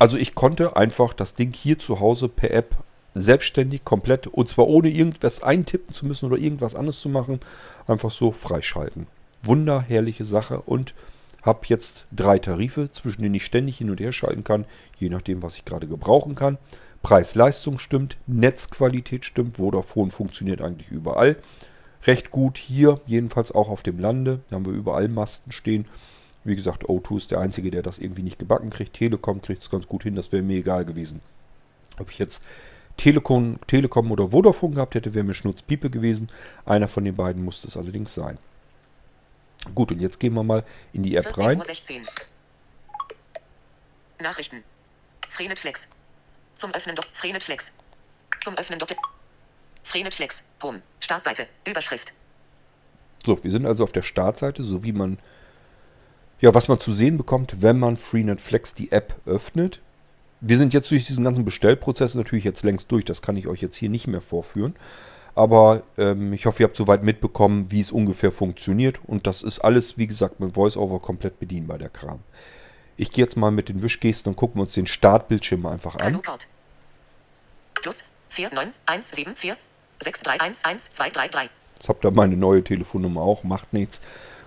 also 0.00 0.16
ich 0.16 0.34
konnte 0.34 0.74
einfach 0.74 1.12
das 1.12 1.34
Ding 1.34 1.54
hier 1.54 1.78
zu 1.78 2.00
Hause 2.00 2.28
per 2.28 2.50
App 2.50 2.74
selbstständig, 3.14 3.84
komplett, 3.84 4.26
und 4.26 4.48
zwar 4.48 4.66
ohne 4.66 4.88
irgendwas 4.88 5.44
eintippen 5.44 5.94
zu 5.94 6.06
müssen 6.06 6.26
oder 6.26 6.38
irgendwas 6.38 6.74
anderes 6.74 7.00
zu 7.00 7.08
machen, 7.08 7.38
einfach 7.86 8.10
so 8.10 8.32
freischalten 8.32 9.06
wunderherrliche 9.46 10.24
Sache 10.24 10.60
und 10.60 10.94
habe 11.42 11.60
jetzt 11.66 12.06
drei 12.10 12.38
Tarife, 12.38 12.90
zwischen 12.90 13.22
denen 13.22 13.36
ich 13.36 13.44
ständig 13.44 13.78
hin 13.78 13.90
und 13.90 14.00
her 14.00 14.12
schalten 14.12 14.42
kann, 14.42 14.64
je 14.96 15.08
nachdem, 15.08 15.42
was 15.42 15.56
ich 15.56 15.64
gerade 15.64 15.86
gebrauchen 15.86 16.34
kann. 16.34 16.58
Preis-Leistung 17.02 17.78
stimmt, 17.78 18.16
Netzqualität 18.26 19.24
stimmt, 19.24 19.56
Vodafone 19.56 20.10
funktioniert 20.10 20.60
eigentlich 20.60 20.90
überall. 20.90 21.36
Recht 22.04 22.32
gut 22.32 22.58
hier, 22.58 23.00
jedenfalls 23.06 23.52
auch 23.52 23.68
auf 23.68 23.82
dem 23.82 23.98
Lande. 23.98 24.40
Da 24.48 24.56
haben 24.56 24.66
wir 24.66 24.72
überall 24.72 25.08
Masten 25.08 25.52
stehen. 25.52 25.86
Wie 26.42 26.56
gesagt, 26.56 26.84
O2 26.84 27.16
ist 27.16 27.30
der 27.30 27.40
Einzige, 27.40 27.70
der 27.70 27.82
das 27.82 27.98
irgendwie 27.98 28.22
nicht 28.22 28.38
gebacken 28.38 28.70
kriegt. 28.70 28.94
Telekom 28.94 29.40
kriegt 29.40 29.62
es 29.62 29.70
ganz 29.70 29.86
gut 29.86 30.02
hin, 30.02 30.16
das 30.16 30.32
wäre 30.32 30.42
mir 30.42 30.58
egal 30.58 30.84
gewesen. 30.84 31.20
Ob 31.98 32.10
ich 32.10 32.18
jetzt 32.18 32.42
Telekom, 32.96 33.58
Telekom 33.66 34.10
oder 34.10 34.30
Vodafone 34.30 34.74
gehabt 34.74 34.94
hätte, 34.94 35.14
wäre 35.14 35.24
mir 35.24 35.34
Schnutzpiepe 35.34 35.90
gewesen. 35.90 36.28
Einer 36.64 36.88
von 36.88 37.04
den 37.04 37.14
beiden 37.14 37.44
musste 37.44 37.68
es 37.68 37.76
allerdings 37.76 38.14
sein. 38.14 38.38
Gut, 39.74 39.92
und 39.92 40.00
jetzt 40.00 40.20
gehen 40.20 40.34
wir 40.34 40.42
mal 40.42 40.64
in 40.92 41.02
die 41.02 41.16
App 41.16 41.36
rein. 41.38 41.62
Nachrichten. 44.20 44.62
Frenetflex. 45.28 45.88
Zum 46.54 46.72
Öffnen 46.72 46.96
Doc 46.96 47.06
Frenetflex. 47.12 47.74
Zum 48.42 48.56
Öffnen 48.56 48.78
Doppel. 48.78 48.96
Frenetflex. 49.82 50.44
Home. 50.62 50.82
Startseite. 51.00 51.46
Überschrift. 51.68 52.14
So, 53.24 53.42
wir 53.42 53.50
sind 53.50 53.66
also 53.66 53.84
auf 53.84 53.92
der 53.92 54.02
Startseite, 54.02 54.62
so 54.62 54.82
wie 54.82 54.92
man 54.92 55.18
ja, 56.40 56.54
was 56.54 56.68
man 56.68 56.78
zu 56.78 56.92
sehen 56.92 57.16
bekommt, 57.16 57.62
wenn 57.62 57.78
man 57.78 57.96
Freenetflex 57.96 58.74
die 58.74 58.92
App 58.92 59.14
öffnet. 59.24 59.80
Wir 60.40 60.58
sind 60.58 60.74
jetzt 60.74 60.90
durch 60.90 61.06
diesen 61.06 61.24
ganzen 61.24 61.44
Bestellprozess 61.44 62.14
natürlich 62.14 62.44
jetzt 62.44 62.62
längst 62.62 62.90
durch. 62.92 63.04
Das 63.04 63.22
kann 63.22 63.36
ich 63.36 63.46
euch 63.46 63.62
jetzt 63.62 63.76
hier 63.76 63.88
nicht 63.88 64.06
mehr 64.06 64.20
vorführen. 64.20 64.76
Aber 65.36 65.82
ähm, 65.98 66.32
ich 66.32 66.46
hoffe, 66.46 66.62
ihr 66.62 66.66
habt 66.66 66.76
soweit 66.76 67.04
mitbekommen, 67.04 67.66
wie 67.70 67.80
es 67.80 67.92
ungefähr 67.92 68.32
funktioniert. 68.32 69.00
Und 69.06 69.26
das 69.26 69.42
ist 69.42 69.60
alles, 69.60 69.98
wie 69.98 70.06
gesagt, 70.06 70.40
mit 70.40 70.56
VoiceOver 70.56 70.98
komplett 70.98 71.38
bedienbar, 71.38 71.76
der 71.76 71.90
Kram. 71.90 72.20
Ich 72.96 73.10
gehe 73.10 73.22
jetzt 73.22 73.36
mal 73.36 73.50
mit 73.50 73.68
den 73.68 73.82
Wischgesten 73.82 74.30
und 74.30 74.36
gucken 74.36 74.56
wir 74.56 74.62
uns 74.62 74.72
den 74.72 74.86
Startbildschirm 74.86 75.66
einfach 75.66 75.96
an. 75.96 76.22
Plus 77.74 78.04
49174 78.30 79.52
6311233. 80.02 81.50
Jetzt 81.74 81.88
habt 81.90 82.04
ihr 82.04 82.10
meine 82.10 82.36
neue 82.36 82.64
Telefonnummer 82.64 83.20
auch, 83.20 83.44
macht 83.44 83.74
nichts. 83.74 84.00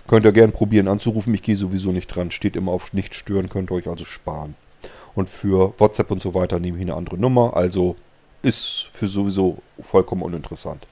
Könnt 0.08 0.24
ihr 0.24 0.32
gerne 0.32 0.52
probieren 0.52 0.88
anzurufen, 0.88 1.32
ich 1.34 1.42
gehe 1.44 1.56
sowieso 1.56 1.92
nicht 1.92 2.08
dran. 2.08 2.32
Steht 2.32 2.56
immer 2.56 2.72
auf 2.72 2.92
nicht 2.92 3.14
stören, 3.14 3.48
könnt 3.48 3.70
ihr 3.70 3.76
euch 3.76 3.86
also 3.86 4.04
sparen. 4.04 4.56
Und 5.14 5.30
für 5.30 5.72
WhatsApp 5.78 6.10
und 6.10 6.20
so 6.20 6.34
weiter 6.34 6.58
nehme 6.58 6.78
ich 6.78 6.82
eine 6.82 6.94
andere 6.94 7.16
Nummer. 7.16 7.56
Also 7.56 7.94
ist 8.42 8.88
für 8.92 9.06
sowieso 9.06 9.58
vollkommen 9.82 10.22
uninteressant. 10.22 10.86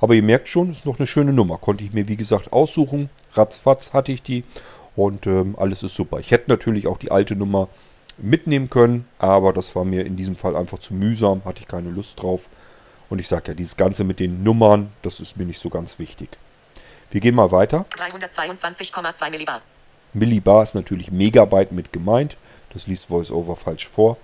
Aber 0.00 0.14
ihr 0.14 0.22
merkt 0.22 0.48
schon, 0.48 0.70
ist 0.70 0.86
noch 0.86 0.98
eine 0.98 1.06
schöne 1.06 1.32
Nummer. 1.32 1.58
Konnte 1.58 1.84
ich 1.84 1.92
mir 1.92 2.08
wie 2.08 2.16
gesagt 2.16 2.52
aussuchen. 2.52 3.10
Ratzfatz 3.32 3.92
hatte 3.92 4.12
ich 4.12 4.22
die. 4.22 4.44
Und 4.96 5.26
ähm, 5.26 5.56
alles 5.58 5.82
ist 5.82 5.94
super. 5.94 6.18
Ich 6.18 6.30
hätte 6.30 6.50
natürlich 6.50 6.86
auch 6.86 6.98
die 6.98 7.10
alte 7.10 7.36
Nummer 7.36 7.68
mitnehmen 8.16 8.70
können. 8.70 9.06
Aber 9.18 9.52
das 9.52 9.74
war 9.74 9.84
mir 9.84 10.06
in 10.06 10.16
diesem 10.16 10.36
Fall 10.36 10.56
einfach 10.56 10.78
zu 10.78 10.94
mühsam. 10.94 11.44
Hatte 11.44 11.60
ich 11.60 11.68
keine 11.68 11.90
Lust 11.90 12.22
drauf. 12.22 12.48
Und 13.10 13.18
ich 13.18 13.28
sage 13.28 13.48
ja, 13.48 13.54
dieses 13.54 13.76
Ganze 13.76 14.04
mit 14.04 14.20
den 14.20 14.42
Nummern, 14.42 14.92
das 15.02 15.20
ist 15.20 15.36
mir 15.36 15.46
nicht 15.46 15.60
so 15.60 15.70
ganz 15.70 15.98
wichtig. 15.98 16.28
Wir 17.10 17.20
gehen 17.20 17.34
mal 17.34 17.50
weiter. 17.50 17.86
322,2 17.96 19.30
Millibar. 19.30 19.62
Millibar 20.12 20.62
ist 20.62 20.74
natürlich 20.74 21.10
Megabyte 21.10 21.72
mit 21.72 21.92
gemeint. 21.92 22.36
Das 22.72 22.86
liest 22.86 23.10
VoiceOver 23.10 23.56
falsch 23.56 23.88
vor 23.88 24.18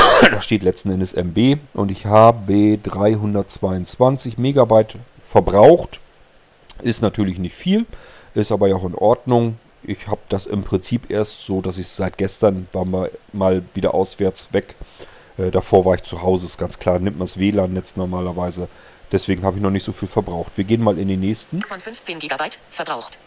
da 0.30 0.40
steht 0.40 0.62
letzten 0.62 0.90
Endes 0.90 1.12
MB 1.14 1.58
und 1.74 1.90
ich 1.90 2.06
habe 2.06 2.78
322 2.78 4.38
Megabyte 4.38 4.96
verbraucht. 5.24 6.00
Ist 6.82 7.02
natürlich 7.02 7.38
nicht 7.38 7.54
viel, 7.54 7.86
ist 8.34 8.52
aber 8.52 8.68
ja 8.68 8.76
auch 8.76 8.84
in 8.84 8.94
Ordnung. 8.94 9.58
Ich 9.82 10.08
habe 10.08 10.20
das 10.28 10.46
im 10.46 10.62
Prinzip 10.62 11.10
erst 11.10 11.44
so, 11.44 11.62
dass 11.62 11.78
ich 11.78 11.88
seit 11.88 12.18
gestern 12.18 12.68
war 12.72 12.84
mal, 12.84 13.10
mal 13.32 13.62
wieder 13.74 13.94
auswärts 13.94 14.52
weg. 14.52 14.74
Äh, 15.38 15.50
davor 15.50 15.84
war 15.84 15.94
ich 15.94 16.02
zu 16.02 16.22
Hause, 16.22 16.46
ist 16.46 16.58
ganz 16.58 16.78
klar, 16.78 16.98
nimmt 16.98 17.18
man 17.18 17.26
das 17.26 17.38
WLAN-Netz 17.38 17.96
normalerweise. 17.96 18.68
Deswegen 19.12 19.42
habe 19.42 19.56
ich 19.56 19.62
noch 19.62 19.70
nicht 19.70 19.84
so 19.84 19.92
viel 19.92 20.08
verbraucht. 20.08 20.52
Wir 20.56 20.64
gehen 20.64 20.82
mal 20.82 20.98
in 20.98 21.08
den 21.08 21.20
nächsten. 21.20 21.60
Von 21.62 21.80
15 21.80 22.18
Gigabyte 22.18 22.60
verbraucht. 22.70 23.18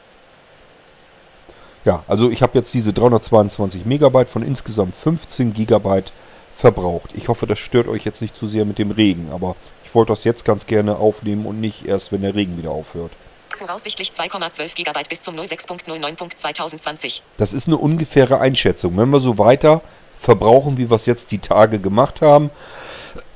Ja, 1.86 2.04
also 2.08 2.30
ich 2.30 2.42
habe 2.42 2.58
jetzt 2.58 2.74
diese 2.74 2.94
322 2.94 3.86
Megabyte 3.86 4.30
von 4.30 4.44
insgesamt 4.44 4.96
15 4.96 5.54
Gigabyte 5.54 6.14
verbraucht. 6.56 7.12
Ich 7.14 7.28
hoffe, 7.28 7.48
das 7.48 7.60
stört 7.60 7.88
euch 7.88 8.06
jetzt 8.06 8.22
nicht 8.22 8.36
zu 8.36 8.48
sehr 8.48 8.66
mit 8.66 8.80
dem 8.80 8.92
Regen, 8.92 9.30
aber 9.32 9.56
ich 9.84 9.94
wollte 9.96 10.12
das 10.12 10.24
jetzt 10.24 10.46
ganz 10.46 10.66
gerne 10.66 10.98
aufnehmen 10.98 11.46
und 11.46 11.60
nicht 11.60 11.86
erst, 11.86 12.12
wenn 12.12 12.22
der 12.22 12.36
Regen 12.36 12.58
wieder 12.58 12.72
aufhört. 12.72 13.12
Voraussichtlich 13.56 14.10
2,12 14.10 14.76
GB 14.76 15.00
bis 15.10 15.22
zum 15.22 15.36
06.09.2020. 15.36 17.22
Das 17.38 17.54
ist 17.54 17.68
eine 17.68 17.78
ungefähre 17.78 18.40
Einschätzung. 18.40 18.98
Wenn 18.98 19.10
wir 19.10 19.20
so 19.20 19.38
weiter 19.38 19.82
verbrauchen, 20.18 20.78
wie 20.78 20.90
wir 20.90 20.96
es 20.96 21.06
jetzt 21.06 21.32
die 21.32 21.38
Tage 21.38 21.80
gemacht 21.80 22.22
haben, 22.22 22.50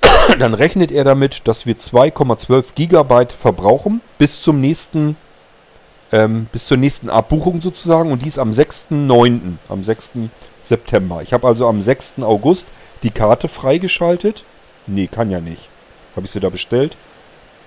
dann 0.39 0.53
rechnet 0.53 0.91
er 0.91 1.03
damit, 1.03 1.47
dass 1.47 1.65
wir 1.65 1.75
2,12 1.75 2.73
GB 2.75 3.27
verbrauchen 3.35 4.01
bis 4.17 4.41
zum 4.41 4.59
nächsten 4.59 5.15
ähm, 6.11 6.47
bis 6.51 6.67
zur 6.67 6.77
nächsten 6.77 7.09
Abbuchung 7.09 7.61
sozusagen 7.61 8.11
und 8.11 8.23
dies 8.23 8.39
am 8.39 8.51
6.9., 8.51 9.57
am 9.67 9.83
6. 9.83 10.11
September. 10.67 11.21
Ich 11.21 11.33
habe 11.33 11.47
also 11.47 11.67
am 11.67 11.81
6. 11.81 12.15
August 12.21 12.67
die 13.03 13.11
Karte 13.11 13.47
freigeschaltet? 13.47 14.43
Nee, 14.85 15.07
kann 15.07 15.29
ja 15.29 15.39
nicht. 15.39 15.69
Habe 16.15 16.25
ich 16.25 16.31
sie 16.31 16.39
da 16.39 16.49
bestellt? 16.49 16.97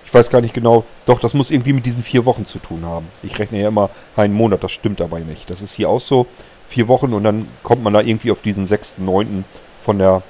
Ich 0.05 0.13
weiß 0.13 0.29
gar 0.29 0.41
nicht 0.41 0.53
genau. 0.53 0.83
Doch, 1.05 1.19
das 1.19 1.33
muss 1.33 1.51
irgendwie 1.51 1.73
mit 1.73 1.85
diesen 1.85 2.03
vier 2.03 2.25
Wochen 2.25 2.45
zu 2.45 2.59
tun 2.59 2.85
haben. 2.85 3.07
Ich 3.23 3.39
rechne 3.39 3.61
ja 3.61 3.67
immer 3.69 3.89
einen 4.15 4.33
Monat, 4.33 4.63
das 4.63 4.71
stimmt 4.71 4.99
dabei 4.99 5.21
nicht. 5.21 5.49
Das 5.49 5.61
ist 5.61 5.73
hier 5.73 5.89
auch 5.89 6.01
so. 6.01 6.25
Vier 6.67 6.87
Wochen 6.87 7.13
und 7.13 7.23
dann 7.23 7.47
kommt 7.63 7.83
man 7.83 7.93
da 7.93 8.01
irgendwie 8.01 8.31
auf 8.31 8.41
diesen 8.41 8.65
6.9. 8.67 9.43
von 9.81 9.97
der 9.97 10.21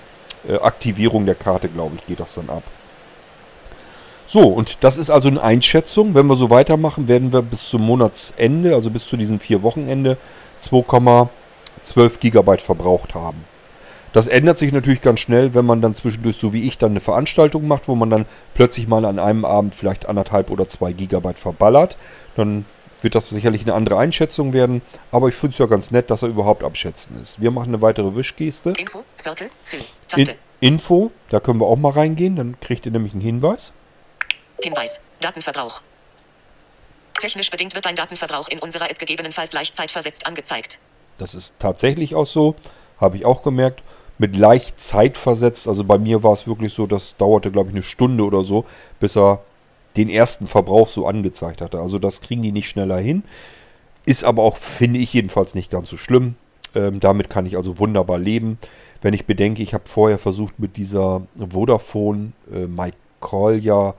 äh, 0.47 0.55
Aktivierung 0.57 1.25
der 1.25 1.35
Karte, 1.35 1.69
glaube 1.69 1.95
ich, 1.95 2.05
geht 2.05 2.19
das 2.19 2.35
dann 2.35 2.49
ab. 2.49 2.63
So, 4.27 4.47
und 4.47 4.83
das 4.83 4.97
ist 4.97 5.09
also 5.09 5.27
eine 5.27 5.43
Einschätzung. 5.43 6.15
Wenn 6.15 6.27
wir 6.27 6.35
so 6.35 6.49
weitermachen, 6.49 7.07
werden 7.07 7.33
wir 7.33 7.41
bis 7.41 7.67
zum 7.69 7.81
Monatsende, 7.81 8.73
also 8.75 8.89
bis 8.89 9.05
zu 9.05 9.17
diesem 9.17 9.39
vier 9.39 9.61
Wochenende, 9.61 10.17
2,12 11.85 12.19
Gigabyte 12.19 12.61
verbraucht 12.61 13.15
haben. 13.15 13.45
Das 14.13 14.27
ändert 14.27 14.59
sich 14.59 14.73
natürlich 14.73 15.01
ganz 15.01 15.21
schnell, 15.21 15.53
wenn 15.53 15.65
man 15.65 15.81
dann 15.81 15.95
zwischendurch, 15.95 16.35
so 16.35 16.51
wie 16.51 16.67
ich, 16.67 16.77
dann 16.77 16.91
eine 16.91 16.99
Veranstaltung 16.99 17.67
macht, 17.67 17.87
wo 17.87 17.95
man 17.95 18.09
dann 18.09 18.25
plötzlich 18.53 18.87
mal 18.87 19.05
an 19.05 19.19
einem 19.19 19.45
Abend 19.45 19.73
vielleicht 19.73 20.07
anderthalb 20.07 20.51
oder 20.51 20.67
zwei 20.67 20.91
Gigabyte 20.91 21.39
verballert. 21.39 21.97
Dann 22.35 22.65
wird 23.01 23.15
das 23.15 23.29
sicherlich 23.29 23.63
eine 23.63 23.73
andere 23.73 23.97
Einschätzung 23.97 24.53
werden. 24.53 24.81
Aber 25.11 25.29
ich 25.29 25.35
finde 25.35 25.53
es 25.53 25.59
ja 25.59 25.65
ganz 25.65 25.91
nett, 25.91 26.11
dass 26.11 26.23
er 26.23 26.29
überhaupt 26.29 26.63
abschätzen 26.63 27.19
ist. 27.21 27.41
Wir 27.41 27.51
machen 27.51 27.69
eine 27.69 27.81
weitere 27.81 28.15
Wischgeste. 28.15 28.73
Info, 28.77 29.03
Circle, 29.19 29.49
Fill, 29.63 29.79
In, 29.79 29.85
Taste. 30.25 30.35
Info, 30.59 31.11
da 31.29 31.39
können 31.39 31.59
wir 31.61 31.67
auch 31.67 31.77
mal 31.77 31.93
reingehen. 31.93 32.35
Dann 32.35 32.59
kriegt 32.59 32.85
ihr 32.85 32.91
nämlich 32.91 33.13
einen 33.13 33.21
Hinweis. 33.21 33.71
Hinweis, 34.61 35.01
Datenverbrauch. 35.21 35.81
Technisch 37.19 37.49
bedingt 37.49 37.75
wird 37.75 37.85
dein 37.85 37.95
Datenverbrauch 37.95 38.49
in 38.49 38.59
unserer 38.59 38.89
App 38.89 38.99
gegebenenfalls 38.99 39.53
leicht 39.53 39.75
zeitversetzt 39.75 40.27
angezeigt. 40.27 40.79
Das 41.17 41.35
ist 41.35 41.55
tatsächlich 41.59 42.15
auch 42.15 42.25
so. 42.25 42.55
Habe 42.99 43.17
ich 43.17 43.25
auch 43.25 43.43
gemerkt. 43.43 43.83
Mit 44.17 44.35
leicht 44.35 44.79
Zeit 44.79 45.17
versetzt. 45.17 45.67
Also 45.67 45.83
bei 45.83 45.97
mir 45.97 46.23
war 46.23 46.33
es 46.33 46.47
wirklich 46.47 46.73
so, 46.73 46.85
das 46.85 47.17
dauerte, 47.17 47.51
glaube 47.51 47.69
ich, 47.69 47.75
eine 47.75 47.83
Stunde 47.83 48.23
oder 48.23 48.43
so, 48.43 48.65
bis 48.99 49.17
er 49.17 49.41
den 49.97 50.09
ersten 50.09 50.47
Verbrauch 50.47 50.87
so 50.87 51.07
angezeigt 51.07 51.61
hatte. 51.61 51.79
Also 51.79 51.99
das 51.99 52.21
kriegen 52.21 52.41
die 52.41 52.51
nicht 52.51 52.69
schneller 52.69 52.97
hin. 52.97 53.23
Ist 54.05 54.23
aber 54.23 54.43
auch, 54.43 54.57
finde 54.57 54.99
ich 54.99 55.13
jedenfalls, 55.13 55.55
nicht 55.55 55.71
ganz 55.71 55.89
so 55.89 55.97
schlimm. 55.97 56.35
Ähm, 56.73 56.99
damit 56.99 57.29
kann 57.29 57.45
ich 57.45 57.57
also 57.57 57.79
wunderbar 57.79 58.17
leben. 58.17 58.57
Wenn 59.01 59.13
ich 59.13 59.25
bedenke, 59.25 59.61
ich 59.61 59.73
habe 59.73 59.83
vorher 59.87 60.19
versucht 60.19 60.59
mit 60.59 60.77
dieser 60.77 61.21
Vodafone 61.35 62.31
äh, 62.53 62.67
My 62.67 62.91
ja 63.59 63.93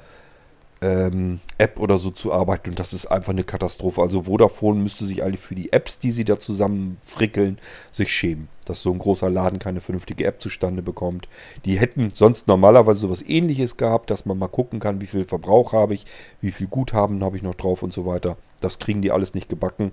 ähm, 0.82 1.40
App 1.58 1.78
oder 1.78 1.96
so 1.96 2.10
zu 2.10 2.32
arbeiten 2.32 2.70
und 2.70 2.78
das 2.78 2.92
ist 2.92 3.06
einfach 3.06 3.32
eine 3.32 3.44
Katastrophe. 3.44 4.02
Also 4.02 4.24
Vodafone 4.24 4.80
müsste 4.80 5.04
sich 5.04 5.22
eigentlich 5.22 5.40
für 5.40 5.54
die 5.54 5.72
Apps, 5.72 5.98
die 5.98 6.10
sie 6.10 6.24
da 6.24 6.40
zusammen 6.40 6.98
frickeln, 7.02 7.58
sich 7.92 8.12
schämen, 8.12 8.48
dass 8.66 8.82
so 8.82 8.92
ein 8.92 8.98
großer 8.98 9.30
Laden 9.30 9.60
keine 9.60 9.80
vernünftige 9.80 10.26
App 10.26 10.42
zustande 10.42 10.82
bekommt. 10.82 11.28
Die 11.64 11.78
hätten 11.78 12.10
sonst 12.14 12.48
normalerweise 12.48 13.00
sowas 13.00 13.22
ähnliches 13.22 13.76
gehabt, 13.76 14.10
dass 14.10 14.26
man 14.26 14.38
mal 14.38 14.48
gucken 14.48 14.80
kann, 14.80 15.00
wie 15.00 15.06
viel 15.06 15.24
Verbrauch 15.24 15.72
habe 15.72 15.94
ich, 15.94 16.04
wie 16.40 16.50
viel 16.50 16.66
Guthaben 16.66 17.22
habe 17.22 17.36
ich 17.36 17.44
noch 17.44 17.54
drauf 17.54 17.84
und 17.84 17.94
so 17.94 18.04
weiter. 18.04 18.36
Das 18.60 18.80
kriegen 18.80 19.02
die 19.02 19.12
alles 19.12 19.34
nicht 19.34 19.48
gebacken. 19.48 19.92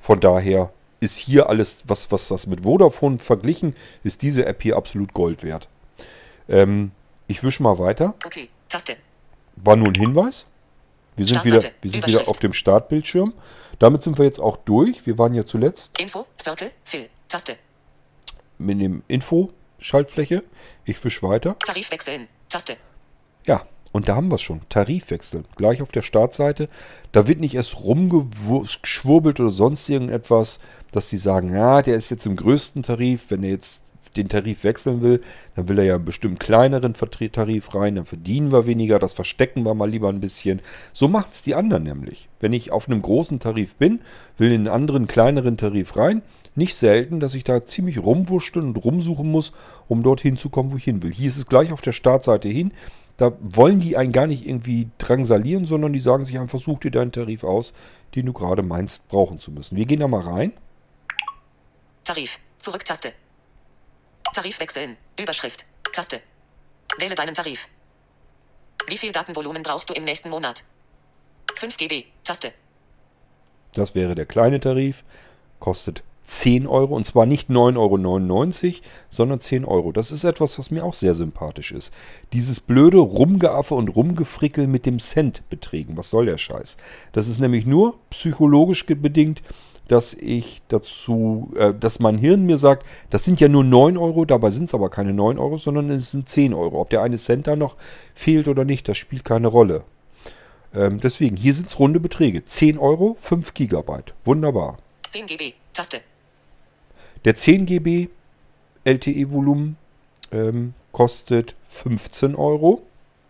Von 0.00 0.20
daher 0.20 0.72
ist 1.00 1.18
hier 1.18 1.50
alles, 1.50 1.82
was, 1.86 2.10
was 2.10 2.28
das 2.28 2.46
mit 2.46 2.62
Vodafone 2.62 3.18
verglichen, 3.18 3.74
ist 4.04 4.22
diese 4.22 4.46
App 4.46 4.62
hier 4.62 4.76
absolut 4.76 5.12
Gold 5.12 5.42
wert. 5.42 5.68
Ähm, 6.48 6.92
ich 7.26 7.42
wische 7.42 7.62
mal 7.62 7.78
weiter. 7.78 8.14
Okay, 8.24 8.48
Taste. 8.68 8.96
War 9.56 9.76
nur 9.76 9.88
ein 9.88 9.94
Hinweis. 9.94 10.46
Wir 11.16 11.26
sind, 11.26 11.44
wieder, 11.44 11.60
wir 11.82 11.90
sind 11.90 12.06
wieder 12.06 12.28
auf 12.28 12.38
dem 12.38 12.52
Startbildschirm. 12.52 13.34
Damit 13.78 14.02
sind 14.02 14.18
wir 14.18 14.24
jetzt 14.24 14.40
auch 14.40 14.56
durch. 14.56 15.06
Wir 15.06 15.18
waren 15.18 15.34
ja 15.34 15.44
zuletzt 15.44 16.00
Info, 16.00 16.26
Circle, 16.40 16.70
Fill, 16.84 17.08
Taste. 17.28 17.56
mit 18.58 18.80
dem 18.80 19.02
Info-Schaltfläche. 19.08 20.42
Ich 20.84 21.02
wisch 21.04 21.22
weiter. 21.22 21.56
Tarif 21.58 21.90
wechseln, 21.90 22.28
Taste. 22.48 22.76
Ja, 23.44 23.66
und 23.92 24.08
da 24.08 24.16
haben 24.16 24.30
wir 24.30 24.36
es 24.36 24.42
schon. 24.42 24.60
Tarifwechsel. 24.68 25.44
Gleich 25.56 25.82
auf 25.82 25.90
der 25.90 26.02
Startseite. 26.02 26.68
Da 27.12 27.26
wird 27.26 27.40
nicht 27.40 27.54
erst 27.54 27.80
rumgeschwurbelt 27.80 29.40
oder 29.40 29.50
sonst 29.50 29.88
irgendetwas, 29.88 30.60
dass 30.92 31.08
sie 31.08 31.16
sagen, 31.16 31.52
ja, 31.52 31.82
der 31.82 31.96
ist 31.96 32.10
jetzt 32.10 32.24
im 32.26 32.36
größten 32.36 32.82
Tarif. 32.82 33.26
Wenn 33.30 33.42
er 33.42 33.50
jetzt 33.50 33.82
den 34.16 34.28
Tarif 34.28 34.64
wechseln 34.64 35.02
will, 35.02 35.20
dann 35.54 35.68
will 35.68 35.78
er 35.78 35.84
ja 35.84 35.94
einen 35.94 36.04
bestimmt 36.04 36.40
kleineren 36.40 36.94
Tarif 36.94 37.74
rein, 37.74 37.96
dann 37.96 38.06
verdienen 38.06 38.52
wir 38.52 38.66
weniger, 38.66 38.98
das 38.98 39.12
verstecken 39.12 39.64
wir 39.64 39.74
mal 39.74 39.88
lieber 39.88 40.08
ein 40.08 40.20
bisschen. 40.20 40.60
So 40.92 41.08
macht 41.08 41.32
es 41.32 41.42
die 41.42 41.54
anderen 41.54 41.84
nämlich. 41.84 42.28
Wenn 42.40 42.52
ich 42.52 42.72
auf 42.72 42.88
einem 42.88 43.02
großen 43.02 43.38
Tarif 43.38 43.74
bin, 43.76 44.00
will 44.36 44.52
in 44.52 44.60
einen 44.60 44.68
anderen 44.68 45.06
kleineren 45.06 45.56
Tarif 45.56 45.96
rein, 45.96 46.22
nicht 46.54 46.74
selten, 46.74 47.20
dass 47.20 47.34
ich 47.34 47.44
da 47.44 47.64
ziemlich 47.64 48.02
rumwurschteln 48.02 48.66
und 48.66 48.76
rumsuchen 48.76 49.30
muss, 49.30 49.52
um 49.88 50.02
dorthin 50.02 50.36
zu 50.36 50.50
kommen, 50.50 50.72
wo 50.72 50.76
ich 50.76 50.84
hin 50.84 51.02
will. 51.02 51.12
Hier 51.12 51.28
ist 51.28 51.36
es 51.36 51.46
gleich 51.46 51.72
auf 51.72 51.80
der 51.80 51.92
Startseite 51.92 52.48
hin. 52.48 52.72
Da 53.16 53.32
wollen 53.40 53.80
die 53.80 53.96
einen 53.96 54.12
gar 54.12 54.26
nicht 54.26 54.46
irgendwie 54.46 54.88
drangsalieren, 54.96 55.66
sondern 55.66 55.92
die 55.92 56.00
sagen 56.00 56.24
sich 56.24 56.38
einfach, 56.38 56.58
such 56.58 56.80
dir 56.80 56.90
deinen 56.90 57.12
Tarif 57.12 57.44
aus, 57.44 57.74
den 58.14 58.26
du 58.26 58.32
gerade 58.32 58.62
meinst, 58.62 59.08
brauchen 59.08 59.38
zu 59.38 59.52
müssen. 59.52 59.76
Wir 59.76 59.84
gehen 59.84 60.00
da 60.00 60.08
mal 60.08 60.22
rein. 60.22 60.52
Tarif, 62.02 62.40
Zurück-Taste. 62.58 63.12
Tarif 64.32 64.60
wechseln, 64.60 64.96
Überschrift, 65.18 65.64
Taste. 65.92 66.20
Wähle 66.98 67.14
deinen 67.14 67.34
Tarif. 67.34 67.68
Wie 68.86 68.96
viel 68.96 69.12
Datenvolumen 69.12 69.62
brauchst 69.62 69.90
du 69.90 69.94
im 69.94 70.04
nächsten 70.04 70.30
Monat? 70.30 70.62
5 71.56 71.76
GB, 71.76 72.04
Taste. 72.22 72.52
Das 73.74 73.94
wäre 73.94 74.14
der 74.14 74.26
kleine 74.26 74.60
Tarif. 74.60 75.04
Kostet 75.58 76.02
10 76.26 76.68
Euro 76.68 76.94
und 76.94 77.04
zwar 77.06 77.26
nicht 77.26 77.50
9,99 77.50 78.66
Euro, 78.66 78.80
sondern 79.10 79.40
10 79.40 79.64
Euro. 79.64 79.90
Das 79.90 80.12
ist 80.12 80.22
etwas, 80.22 80.58
was 80.60 80.70
mir 80.70 80.84
auch 80.84 80.94
sehr 80.94 81.14
sympathisch 81.14 81.72
ist. 81.72 81.92
Dieses 82.32 82.60
blöde 82.60 82.98
Rumgeaffe 82.98 83.74
und 83.74 83.88
Rumgefrickel 83.88 84.68
mit 84.68 84.86
dem 84.86 85.00
Cent-Beträgen. 85.00 85.96
Was 85.96 86.10
soll 86.10 86.26
der 86.26 86.38
Scheiß? 86.38 86.76
Das 87.12 87.26
ist 87.26 87.40
nämlich 87.40 87.66
nur 87.66 87.98
psychologisch 88.10 88.86
bedingt, 88.86 89.42
dass 89.90 90.14
ich 90.14 90.62
dazu, 90.68 91.50
äh, 91.56 91.74
dass 91.74 91.98
mein 91.98 92.16
Hirn 92.16 92.46
mir 92.46 92.58
sagt, 92.58 92.86
das 93.10 93.24
sind 93.24 93.40
ja 93.40 93.48
nur 93.48 93.64
9 93.64 93.96
Euro, 93.96 94.24
dabei 94.24 94.50
sind 94.50 94.64
es 94.64 94.74
aber 94.74 94.88
keine 94.88 95.12
9 95.12 95.38
Euro, 95.38 95.58
sondern 95.58 95.90
es 95.90 96.12
sind 96.12 96.28
10 96.28 96.54
Euro. 96.54 96.80
Ob 96.80 96.90
der 96.90 97.02
eine 97.02 97.16
Cent 97.16 97.46
da 97.46 97.56
noch 97.56 97.76
fehlt 98.14 98.46
oder 98.46 98.64
nicht, 98.64 98.88
das 98.88 98.96
spielt 98.98 99.24
keine 99.24 99.48
Rolle. 99.48 99.82
Ähm, 100.72 101.00
deswegen, 101.00 101.36
hier 101.36 101.54
sind 101.54 101.68
es 101.68 101.78
runde 101.78 101.98
Beträge. 101.98 102.44
10 102.44 102.78
Euro, 102.78 103.16
5 103.20 103.52
Gigabyte. 103.54 104.14
Wunderbar. 104.24 104.78
10 105.08 105.26
GB, 105.26 105.54
Taste. 105.72 106.00
Der 107.24 107.34
10 107.34 107.66
GB 107.66 108.08
LTE-Volumen 108.84 109.76
ähm, 110.30 110.74
kostet 110.92 111.56
15 111.66 112.36
Euro 112.36 112.82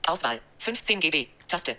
Auswahl, 0.06 0.40
15 0.58 1.00
GB, 1.00 1.26
Taste. 1.46 1.76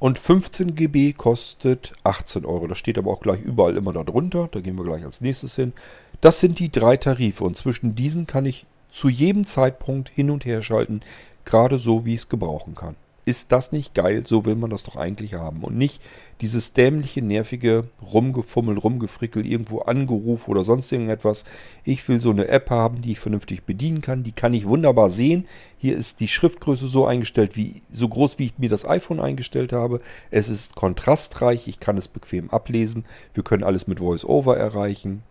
Und 0.00 0.18
15 0.18 0.74
GB 0.74 1.12
kostet 1.12 1.92
18 2.02 2.44
Euro. 2.44 2.66
Das 2.66 2.78
steht 2.78 2.98
aber 2.98 3.12
auch 3.12 3.20
gleich 3.20 3.40
überall 3.40 3.76
immer 3.76 3.92
darunter. 3.92 4.48
Da 4.50 4.60
gehen 4.60 4.76
wir 4.76 4.84
gleich 4.84 5.04
als 5.04 5.20
nächstes 5.20 5.54
hin. 5.54 5.72
Das 6.20 6.40
sind 6.40 6.58
die 6.58 6.72
drei 6.72 6.96
Tarife 6.96 7.44
und 7.44 7.56
zwischen 7.56 7.94
diesen 7.94 8.26
kann 8.26 8.46
ich 8.46 8.66
zu 8.90 9.08
jedem 9.08 9.46
Zeitpunkt 9.46 10.08
hin 10.08 10.30
und 10.30 10.44
her 10.44 10.62
schalten, 10.62 11.00
gerade 11.44 11.78
so, 11.78 12.04
wie 12.04 12.14
ich 12.14 12.22
es 12.22 12.28
gebrauchen 12.28 12.74
kann. 12.74 12.96
Ist 13.30 13.52
das 13.52 13.70
nicht 13.70 13.94
geil? 13.94 14.24
So 14.26 14.44
will 14.44 14.56
man 14.56 14.70
das 14.70 14.82
doch 14.82 14.96
eigentlich 14.96 15.34
haben. 15.34 15.62
Und 15.62 15.78
nicht 15.78 16.02
dieses 16.40 16.72
dämliche, 16.72 17.22
nervige 17.22 17.84
Rumgefummel, 18.02 18.76
Rumgefrickel, 18.76 19.46
irgendwo 19.46 19.82
angerufen 19.82 20.50
oder 20.50 20.64
sonst 20.64 20.90
irgendetwas. 20.90 21.44
Ich 21.84 22.08
will 22.08 22.20
so 22.20 22.30
eine 22.30 22.48
App 22.48 22.70
haben, 22.70 23.02
die 23.02 23.12
ich 23.12 23.20
vernünftig 23.20 23.62
bedienen 23.62 24.00
kann. 24.00 24.24
Die 24.24 24.32
kann 24.32 24.52
ich 24.52 24.66
wunderbar 24.66 25.10
sehen. 25.10 25.46
Hier 25.78 25.96
ist 25.96 26.18
die 26.18 26.26
Schriftgröße 26.26 26.88
so 26.88 27.06
eingestellt, 27.06 27.56
wie 27.56 27.82
so 27.92 28.08
groß, 28.08 28.40
wie 28.40 28.46
ich 28.46 28.58
mir 28.58 28.68
das 28.68 28.84
iPhone 28.84 29.20
eingestellt 29.20 29.72
habe. 29.72 30.00
Es 30.32 30.48
ist 30.48 30.74
kontrastreich. 30.74 31.68
Ich 31.68 31.78
kann 31.78 31.96
es 31.96 32.08
bequem 32.08 32.50
ablesen. 32.50 33.04
Wir 33.32 33.44
können 33.44 33.62
alles 33.62 33.86
mit 33.86 34.00
VoiceOver 34.00 34.56
erreichen. 34.56 35.22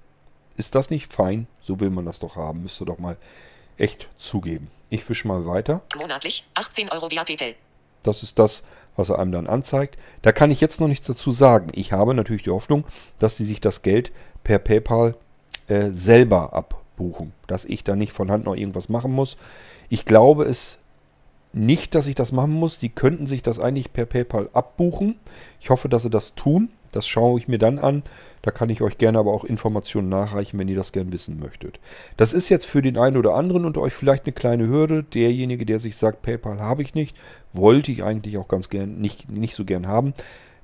Ist 0.56 0.74
das 0.74 0.90
nicht 0.90 1.12
fein? 1.12 1.48
So 1.60 1.82
will 1.82 1.90
man 1.90 2.06
das 2.06 2.20
doch 2.20 2.38
haben. 2.38 2.62
Müsste 2.62 2.86
doch 2.86 2.98
mal 2.98 3.18
echt 3.78 4.08
zugeben. 4.18 4.72
Ich 4.90 5.10
wische 5.10 5.28
mal 5.28 5.46
weiter. 5.46 5.82
Monatlich, 5.98 6.46
18 6.56 6.88
Euro 6.92 7.12
via 7.12 7.26
PayPal. 7.26 7.56
Das 8.04 8.24
ist 8.24 8.40
das, 8.40 8.64
was 8.96 9.10
er 9.10 9.20
einem 9.20 9.32
dann 9.32 9.48
anzeigt. 9.48 9.98
Da 10.22 10.32
kann 10.32 10.52
ich 10.52 10.62
jetzt 10.62 10.80
noch 10.80 10.88
nichts 10.88 11.08
dazu 11.08 11.32
sagen. 11.32 11.70
Ich 11.74 11.92
habe 11.92 12.14
natürlich 12.14 12.44
die 12.44 12.52
Hoffnung, 12.52 12.86
dass 13.20 13.36
die 13.36 13.46
sich 13.46 13.62
das 13.62 13.82
Geld 13.82 14.12
per 14.44 14.60
PayPal 14.60 15.16
äh, 15.68 15.92
selber 15.92 16.54
abbuchen. 16.54 17.34
Dass 17.48 17.66
ich 17.66 17.84
da 17.84 17.96
nicht 17.96 18.14
von 18.14 18.32
Hand 18.32 18.46
noch 18.46 18.56
irgendwas 18.56 18.90
machen 18.90 19.12
muss. 19.12 19.38
Ich 19.90 20.06
glaube 20.06 20.46
es 20.46 20.78
nicht, 21.52 21.96
dass 21.96 22.08
ich 22.08 22.16
das 22.16 22.32
machen 22.32 22.54
muss. 22.54 22.80
Die 22.80 22.90
könnten 22.90 23.28
sich 23.28 23.42
das 23.42 23.60
eigentlich 23.60 23.92
per 23.92 24.06
PayPal 24.06 24.50
abbuchen. 24.54 25.20
Ich 25.60 25.70
hoffe, 25.70 25.90
dass 25.90 26.04
sie 26.04 26.10
das 26.10 26.36
tun. 26.36 26.70
Das 26.92 27.08
schaue 27.08 27.40
ich 27.40 27.48
mir 27.48 27.58
dann 27.58 27.80
an. 27.80 28.04
Da 28.42 28.52
kann 28.52 28.70
ich 28.70 28.82
euch 28.82 28.98
gerne 28.98 29.20
aber 29.20 29.34
auch 29.34 29.44
Informationen 29.44 30.10
nachreichen, 30.10 30.60
wenn 30.60 30.68
ihr 30.68 30.76
das 30.76 30.92
gern 30.92 31.12
wissen 31.12 31.40
möchtet. 31.40 31.80
Das 32.18 32.34
ist 32.34 32.50
jetzt 32.50 32.66
für 32.66 32.82
den 32.82 32.98
einen 32.98 33.18
oder 33.18 33.36
anderen 33.36 33.66
unter 33.66 33.82
euch 33.82 33.94
vielleicht 33.94 34.26
eine 34.26 34.34
kleine 34.34 34.68
Hürde. 34.68 35.04
Derjenige, 35.04 35.66
der 35.66 35.80
sich 35.80 35.96
sagt, 35.98 36.22
PayPal 36.22 36.60
habe 36.60 36.82
ich 36.82 36.94
nicht, 36.94 37.16
wollte 37.54 37.92
ich 37.92 38.04
eigentlich 38.04 38.38
auch 38.38 38.48
ganz 38.48 38.70
gern 38.70 39.00
nicht, 39.00 39.30
nicht 39.30 39.56
so 39.56 39.66
gern 39.66 39.88
haben. 39.88 40.14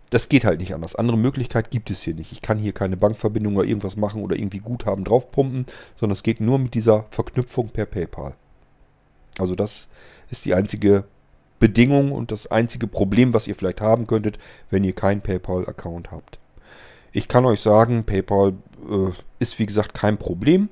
Das 0.09 0.29
geht 0.29 0.45
halt 0.45 0.59
nicht 0.59 0.73
anders. 0.73 0.95
Andere 0.95 1.17
Möglichkeit 1.17 1.71
gibt 1.71 1.89
es 1.89 2.03
hier 2.03 2.13
nicht. 2.13 2.31
Ich 2.31 2.41
kann 2.41 2.57
hier 2.57 2.73
keine 2.73 2.95
Bankverbindung 2.95 3.55
oder 3.57 3.67
irgendwas 3.67 3.97
machen 3.97 4.21
oder 4.23 4.37
irgendwie 4.37 4.59
Guthaben 4.59 5.03
draufpumpen, 5.03 5.65
sondern 5.95 6.13
es 6.13 6.23
geht 6.23 6.39
nur 6.41 6.59
mit 6.59 6.73
dieser 6.73 7.05
Verknüpfung 7.09 7.69
per 7.69 7.85
PayPal. 7.85 8.35
Also 9.37 9.55
das 9.55 9.89
ist 10.29 10.45
die 10.45 10.53
einzige 10.53 11.05
Bedingung 11.59 12.11
und 12.11 12.31
das 12.31 12.47
einzige 12.47 12.87
Problem, 12.87 13.33
was 13.33 13.47
ihr 13.47 13.55
vielleicht 13.55 13.81
haben 13.81 14.07
könntet, 14.07 14.37
wenn 14.69 14.83
ihr 14.83 14.93
keinen 14.93 15.21
PayPal-Account 15.21 16.11
habt. 16.11 16.39
Ich 17.11 17.27
kann 17.27 17.45
euch 17.45 17.61
sagen, 17.61 18.03
PayPal 18.03 18.53
äh, 18.89 19.11
ist 19.39 19.57
wie 19.57 19.65
gesagt 19.65 19.93
kein 19.93 20.17
Problem. 20.17 20.69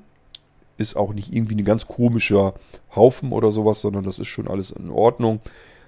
Ist 0.77 0.97
auch 0.97 1.13
nicht 1.13 1.33
irgendwie 1.33 1.55
ein 1.55 1.65
ganz 1.65 1.87
komischer 1.87 2.55
Haufen 2.95 3.31
oder 3.31 3.51
sowas, 3.51 3.79
sondern 3.79 4.03
das 4.03 4.19
ist 4.19 4.27
schon 4.27 4.47
alles 4.47 4.71
in 4.71 4.89
Ordnung. 4.89 5.39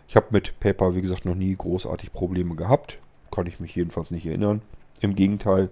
Ich 0.08 0.16
habe 0.16 0.28
mit 0.30 0.60
PayPal, 0.60 0.96
wie 0.96 1.02
gesagt, 1.02 1.26
noch 1.26 1.36
nie 1.36 1.56
großartig 1.56 2.14
Probleme 2.14 2.56
gehabt. 2.56 3.00
Kann 3.32 3.48
ich 3.48 3.60
mich 3.60 3.76
jedenfalls 3.76 4.12
nicht 4.12 4.26
erinnern. 4.26 4.62
Im 5.02 5.16
Gegenteil, 5.16 5.70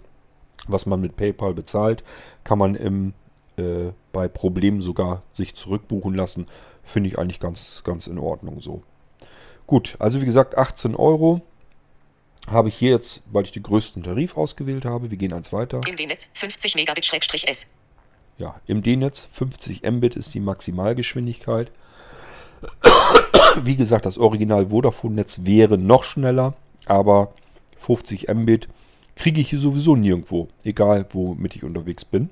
was 0.67 0.85
man 0.85 0.99
mit 0.99 1.15
PayPal 1.15 1.53
bezahlt, 1.53 2.03
kann 2.43 2.57
man 2.57 2.75
im, 2.75 3.13
äh, 3.57 3.91
bei 4.11 4.27
Problemen 4.27 4.81
sogar 4.81 5.21
sich 5.31 5.55
zurückbuchen 5.55 6.13
lassen. 6.13 6.47
Finde 6.83 7.07
ich 7.07 7.19
eigentlich 7.19 7.39
ganz, 7.39 7.83
ganz 7.85 8.07
in 8.07 8.17
Ordnung 8.17 8.59
so. 8.59 8.83
Gut, 9.67 9.95
also 9.99 10.21
wie 10.21 10.25
gesagt 10.25 10.57
18 10.57 10.95
Euro 10.95 11.41
habe 12.47 12.67
ich 12.67 12.75
hier 12.75 12.91
jetzt, 12.91 13.21
weil 13.31 13.43
ich 13.43 13.51
den 13.51 13.63
größten 13.63 14.03
Tarif 14.03 14.37
ausgewählt 14.37 14.85
habe. 14.85 15.09
Wir 15.09 15.17
gehen 15.17 15.33
eins 15.33 15.53
weiter. 15.53 15.79
Im 15.87 15.95
D-Netz 15.95 16.27
50 16.33 16.75
Megabit-S. 16.75 17.67
Ja, 18.37 18.59
im 18.67 18.83
D-Netz 18.83 19.27
50 19.31 19.83
Mbit 19.83 20.15
ist 20.15 20.33
die 20.33 20.39
Maximalgeschwindigkeit. 20.39 21.71
Wie 23.63 23.75
gesagt, 23.75 24.05
das 24.05 24.17
Original 24.17 24.69
Vodafone-Netz 24.69 25.41
wäre 25.43 25.77
noch 25.77 26.03
schneller, 26.03 26.55
aber 26.85 27.33
50 27.79 28.27
Mbit 28.33 28.67
kriege 29.15 29.39
ich 29.39 29.49
hier 29.49 29.59
sowieso 29.59 29.95
nirgendwo, 29.95 30.49
egal 30.63 31.05
womit 31.11 31.55
ich 31.55 31.63
unterwegs 31.63 32.03
bin. 32.03 32.29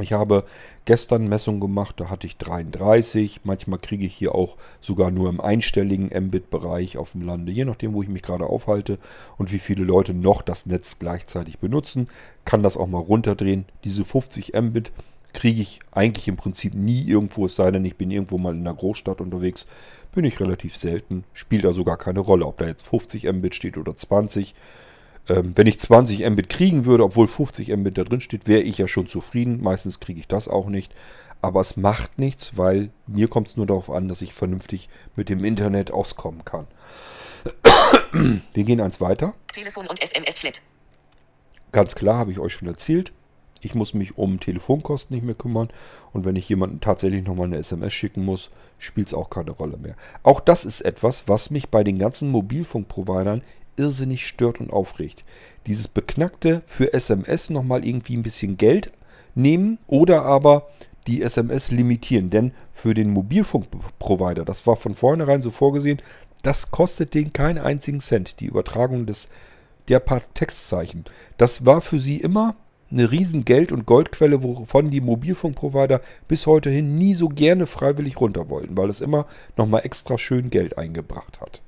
Ich 0.00 0.14
habe 0.14 0.44
gestern 0.86 1.28
Messungen 1.28 1.60
gemacht, 1.60 2.00
da 2.00 2.08
hatte 2.08 2.26
ich 2.26 2.38
33. 2.38 3.42
Manchmal 3.44 3.78
kriege 3.78 4.06
ich 4.06 4.14
hier 4.14 4.34
auch 4.34 4.56
sogar 4.80 5.10
nur 5.10 5.28
im 5.28 5.38
einstelligen 5.38 6.06
Mbit-Bereich 6.06 6.96
auf 6.96 7.12
dem 7.12 7.20
Lande, 7.20 7.52
je 7.52 7.66
nachdem, 7.66 7.92
wo 7.92 8.02
ich 8.02 8.08
mich 8.08 8.22
gerade 8.22 8.46
aufhalte 8.46 8.98
und 9.36 9.52
wie 9.52 9.58
viele 9.58 9.84
Leute 9.84 10.14
noch 10.14 10.40
das 10.40 10.64
Netz 10.64 10.98
gleichzeitig 10.98 11.58
benutzen. 11.58 12.08
Kann 12.46 12.62
das 12.62 12.78
auch 12.78 12.86
mal 12.86 13.00
runterdrehen. 13.00 13.66
Diese 13.84 14.02
50 14.02 14.54
Mbit 14.58 14.92
kriege 15.34 15.60
ich 15.60 15.80
eigentlich 15.90 16.26
im 16.26 16.36
Prinzip 16.36 16.72
nie 16.72 17.02
irgendwo, 17.02 17.44
es 17.44 17.56
sei 17.56 17.70
denn, 17.70 17.84
ich 17.84 17.96
bin 17.96 18.10
irgendwo 18.10 18.38
mal 18.38 18.54
in 18.54 18.60
einer 18.60 18.74
Großstadt 18.74 19.20
unterwegs. 19.20 19.66
Bin 20.14 20.24
ich 20.24 20.40
relativ 20.40 20.74
selten, 20.74 21.24
spielt 21.34 21.66
also 21.66 21.84
gar 21.84 21.98
keine 21.98 22.20
Rolle, 22.20 22.46
ob 22.46 22.56
da 22.56 22.66
jetzt 22.66 22.86
50 22.86 23.30
Mbit 23.30 23.54
steht 23.54 23.76
oder 23.76 23.94
20. 23.94 24.54
Ähm, 25.28 25.52
wenn 25.54 25.66
ich 25.66 25.78
20 25.78 26.28
Mbit 26.28 26.48
kriegen 26.48 26.84
würde, 26.84 27.04
obwohl 27.04 27.28
50 27.28 27.68
Mbit 27.76 27.98
da 27.98 28.04
drin 28.04 28.20
steht, 28.20 28.46
wäre 28.46 28.62
ich 28.62 28.78
ja 28.78 28.88
schon 28.88 29.08
zufrieden. 29.08 29.62
Meistens 29.62 30.00
kriege 30.00 30.20
ich 30.20 30.28
das 30.28 30.48
auch 30.48 30.68
nicht. 30.68 30.92
Aber 31.40 31.60
es 31.60 31.76
macht 31.76 32.18
nichts, 32.18 32.56
weil 32.56 32.90
mir 33.06 33.28
kommt 33.28 33.48
es 33.48 33.56
nur 33.56 33.66
darauf 33.66 33.90
an, 33.90 34.08
dass 34.08 34.22
ich 34.22 34.32
vernünftig 34.32 34.88
mit 35.16 35.28
dem 35.28 35.44
Internet 35.44 35.90
auskommen 35.90 36.44
kann. 36.44 36.66
Wir 38.54 38.64
gehen 38.64 38.80
eins 38.80 39.00
weiter. 39.00 39.34
Telefon 39.52 39.86
und 39.88 40.00
SMS-Flat. 40.00 40.62
Ganz 41.72 41.94
klar, 41.94 42.18
habe 42.18 42.30
ich 42.30 42.38
euch 42.38 42.52
schon 42.52 42.68
erzählt. 42.68 43.12
Ich 43.60 43.74
muss 43.74 43.94
mich 43.94 44.18
um 44.18 44.40
Telefonkosten 44.40 45.14
nicht 45.14 45.24
mehr 45.24 45.34
kümmern. 45.34 45.70
Und 46.12 46.24
wenn 46.24 46.36
ich 46.36 46.48
jemanden 46.48 46.80
tatsächlich 46.80 47.24
nochmal 47.24 47.46
eine 47.46 47.58
SMS 47.58 47.92
schicken 47.92 48.24
muss, 48.24 48.50
spielt 48.78 49.08
es 49.08 49.14
auch 49.14 49.30
keine 49.30 49.52
Rolle 49.52 49.78
mehr. 49.78 49.94
Auch 50.22 50.40
das 50.40 50.64
ist 50.64 50.80
etwas, 50.80 51.28
was 51.28 51.50
mich 51.50 51.70
bei 51.70 51.84
den 51.84 51.98
ganzen 51.98 52.28
Mobilfunkprovidern 52.30 53.42
irrsinnig 53.76 54.26
stört 54.26 54.60
und 54.60 54.72
aufregt. 54.72 55.24
Dieses 55.66 55.88
Beknackte 55.88 56.62
für 56.66 56.92
SMS 56.92 57.50
nochmal 57.50 57.86
irgendwie 57.86 58.16
ein 58.16 58.22
bisschen 58.22 58.56
Geld 58.56 58.92
nehmen 59.34 59.78
oder 59.86 60.22
aber 60.22 60.68
die 61.06 61.22
SMS 61.22 61.70
limitieren. 61.70 62.30
Denn 62.30 62.52
für 62.72 62.94
den 62.94 63.10
Mobilfunkprovider, 63.10 64.44
das 64.44 64.66
war 64.66 64.76
von 64.76 64.94
vornherein 64.94 65.42
so 65.42 65.50
vorgesehen, 65.50 66.00
das 66.42 66.70
kostet 66.70 67.14
den 67.14 67.32
keinen 67.32 67.58
einzigen 67.58 68.00
Cent, 68.00 68.40
die 68.40 68.46
Übertragung 68.46 69.06
des, 69.06 69.28
der 69.88 70.00
paar 70.00 70.22
Textzeichen. 70.34 71.04
Das 71.38 71.64
war 71.64 71.80
für 71.80 71.98
sie 71.98 72.18
immer 72.18 72.56
eine 72.90 73.10
riesen 73.10 73.44
Geld- 73.44 73.72
und 73.72 73.86
Goldquelle, 73.86 74.42
wovon 74.42 74.90
die 74.90 75.00
Mobilfunkprovider 75.00 76.00
bis 76.28 76.46
heute 76.46 76.68
hin 76.68 76.98
nie 76.98 77.14
so 77.14 77.28
gerne 77.28 77.66
freiwillig 77.66 78.20
runter 78.20 78.50
wollten, 78.50 78.76
weil 78.76 78.90
es 78.90 79.00
immer 79.00 79.26
nochmal 79.56 79.82
extra 79.84 80.18
schön 80.18 80.50
Geld 80.50 80.76
eingebracht 80.76 81.40
hat. 81.40 81.62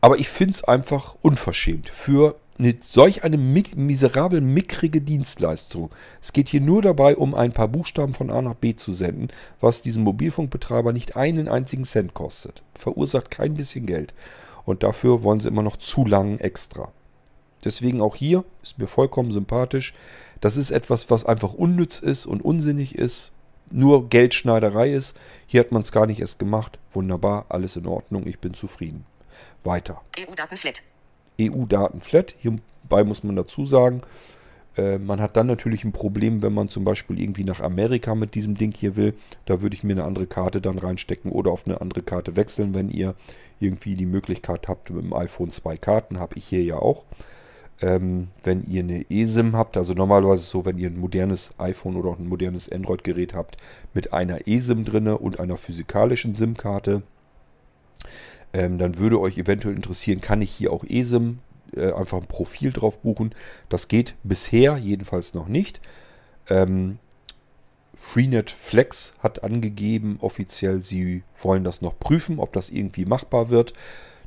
Aber 0.00 0.18
ich 0.18 0.28
finde 0.28 0.52
es 0.52 0.64
einfach 0.64 1.16
unverschämt 1.22 1.88
für 1.88 2.36
eine, 2.58 2.74
solch 2.80 3.24
eine 3.24 3.38
miserabel 3.38 4.40
mickrige 4.40 5.00
Dienstleistung. 5.00 5.90
Es 6.20 6.32
geht 6.32 6.48
hier 6.48 6.60
nur 6.60 6.82
dabei, 6.82 7.16
um 7.16 7.34
ein 7.34 7.52
paar 7.52 7.68
Buchstaben 7.68 8.14
von 8.14 8.30
A 8.30 8.42
nach 8.42 8.54
B 8.54 8.74
zu 8.74 8.92
senden, 8.92 9.28
was 9.60 9.82
diesen 9.82 10.02
Mobilfunkbetreiber 10.04 10.92
nicht 10.92 11.16
einen 11.16 11.48
einzigen 11.48 11.84
Cent 11.84 12.14
kostet. 12.14 12.62
Verursacht 12.74 13.30
kein 13.30 13.54
bisschen 13.54 13.86
Geld. 13.86 14.14
Und 14.64 14.82
dafür 14.82 15.22
wollen 15.22 15.40
sie 15.40 15.48
immer 15.48 15.62
noch 15.62 15.76
zu 15.76 16.04
lang 16.04 16.38
extra. 16.38 16.92
Deswegen 17.64 18.00
auch 18.00 18.14
hier 18.14 18.44
ist 18.62 18.78
mir 18.78 18.86
vollkommen 18.86 19.32
sympathisch. 19.32 19.94
Das 20.40 20.56
ist 20.56 20.70
etwas, 20.70 21.10
was 21.10 21.24
einfach 21.24 21.54
unnütz 21.54 21.98
ist 21.98 22.26
und 22.26 22.44
unsinnig 22.44 22.94
ist. 22.94 23.32
Nur 23.70 24.08
Geldschneiderei 24.08 24.92
ist. 24.92 25.16
Hier 25.46 25.60
hat 25.60 25.72
man 25.72 25.82
es 25.82 25.92
gar 25.92 26.06
nicht 26.06 26.20
erst 26.20 26.38
gemacht. 26.38 26.78
Wunderbar, 26.92 27.46
alles 27.48 27.76
in 27.76 27.86
Ordnung, 27.86 28.26
ich 28.26 28.38
bin 28.38 28.54
zufrieden. 28.54 29.04
Weiter. 29.64 30.00
EU-Datenflat. 30.18 30.82
EU-Datenflat. 31.40 32.34
Hierbei 32.38 33.04
muss 33.04 33.22
man 33.22 33.36
dazu 33.36 33.64
sagen, 33.64 34.02
äh, 34.78 34.98
man 34.98 35.20
hat 35.20 35.36
dann 35.36 35.46
natürlich 35.48 35.84
ein 35.84 35.92
Problem, 35.92 36.42
wenn 36.42 36.54
man 36.54 36.68
zum 36.68 36.84
Beispiel 36.84 37.20
irgendwie 37.20 37.44
nach 37.44 37.60
Amerika 37.60 38.14
mit 38.14 38.34
diesem 38.34 38.56
Ding 38.56 38.72
hier 38.74 38.96
will. 38.96 39.14
Da 39.44 39.60
würde 39.60 39.74
ich 39.74 39.84
mir 39.84 39.92
eine 39.92 40.04
andere 40.04 40.26
Karte 40.26 40.60
dann 40.60 40.78
reinstecken 40.78 41.32
oder 41.32 41.50
auf 41.50 41.66
eine 41.66 41.80
andere 41.80 42.02
Karte 42.02 42.36
wechseln, 42.36 42.74
wenn 42.74 42.88
ihr 42.88 43.14
irgendwie 43.58 43.96
die 43.96 44.06
Möglichkeit 44.06 44.68
habt, 44.68 44.90
mit 44.90 45.02
dem 45.02 45.12
iPhone 45.12 45.50
zwei 45.50 45.76
Karten, 45.76 46.18
habe 46.18 46.36
ich 46.36 46.46
hier 46.46 46.62
ja 46.62 46.76
auch. 46.76 47.04
Ähm, 47.80 48.28
wenn 48.42 48.64
ihr 48.64 48.82
eine 48.82 49.04
eSIM 49.08 49.56
habt, 49.56 49.76
also 49.76 49.94
normalerweise 49.94 50.42
so, 50.42 50.64
wenn 50.64 50.78
ihr 50.78 50.88
ein 50.88 50.98
modernes 50.98 51.54
iPhone 51.58 51.96
oder 51.96 52.10
auch 52.10 52.18
ein 52.18 52.28
modernes 52.28 52.70
Android-Gerät 52.70 53.34
habt, 53.34 53.56
mit 53.94 54.12
einer 54.12 54.48
eSIM 54.48 54.84
drinne 54.84 55.18
und 55.18 55.38
einer 55.38 55.56
physikalischen 55.56 56.34
SIM-Karte, 56.34 57.02
ähm, 58.52 58.78
dann 58.78 58.98
würde 58.98 59.20
euch 59.20 59.38
eventuell 59.38 59.74
interessieren, 59.74 60.20
kann 60.20 60.42
ich 60.42 60.50
hier 60.50 60.72
auch 60.72 60.84
eSIM 60.84 61.38
äh, 61.76 61.92
einfach 61.92 62.18
ein 62.18 62.26
Profil 62.26 62.72
drauf 62.72 62.98
buchen. 62.98 63.34
Das 63.68 63.88
geht 63.88 64.14
bisher 64.22 64.76
jedenfalls 64.76 65.34
noch 65.34 65.48
nicht. 65.48 65.80
Ähm, 66.48 66.98
Freenet 67.94 68.50
Flex 68.50 69.14
hat 69.18 69.42
angegeben, 69.42 70.18
offiziell, 70.20 70.82
sie 70.82 71.24
wollen 71.42 71.64
das 71.64 71.82
noch 71.82 71.98
prüfen, 71.98 72.38
ob 72.38 72.52
das 72.52 72.70
irgendwie 72.70 73.04
machbar 73.04 73.50
wird. 73.50 73.74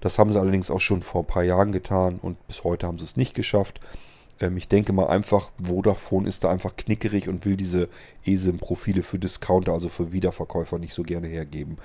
Das 0.01 0.19
haben 0.19 0.31
sie 0.31 0.39
allerdings 0.39 0.69
auch 0.69 0.81
schon 0.81 1.01
vor 1.01 1.23
ein 1.23 1.27
paar 1.27 1.43
Jahren 1.43 1.71
getan 1.71 2.19
und 2.21 2.45
bis 2.47 2.63
heute 2.63 2.87
haben 2.87 2.99
sie 2.99 3.05
es 3.05 3.17
nicht 3.17 3.33
geschafft. 3.33 3.79
Ähm, 4.41 4.57
ich 4.57 4.67
denke 4.67 4.91
mal 4.91 5.07
einfach, 5.07 5.51
Vodafone 5.61 6.27
ist 6.27 6.43
da 6.43 6.49
einfach 6.49 6.75
knickerig 6.75 7.29
und 7.29 7.45
will 7.45 7.55
diese 7.55 7.87
eSIM-Profile 8.25 9.03
für 9.03 9.19
Discounter, 9.19 9.73
also 9.73 9.87
für 9.87 10.11
Wiederverkäufer, 10.11 10.79
nicht 10.79 10.93
so 10.93 11.03
gerne 11.03 11.27
hergeben. 11.27 11.77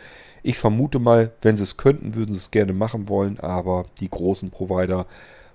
Ich 0.42 0.58
vermute 0.58 0.98
mal, 0.98 1.32
wenn 1.42 1.56
sie 1.56 1.62
es 1.62 1.76
könnten, 1.76 2.14
würden 2.14 2.32
sie 2.32 2.38
es 2.38 2.50
gerne 2.50 2.72
machen 2.72 3.08
wollen, 3.08 3.38
aber 3.38 3.84
die 4.00 4.10
großen 4.10 4.50
Provider 4.50 5.06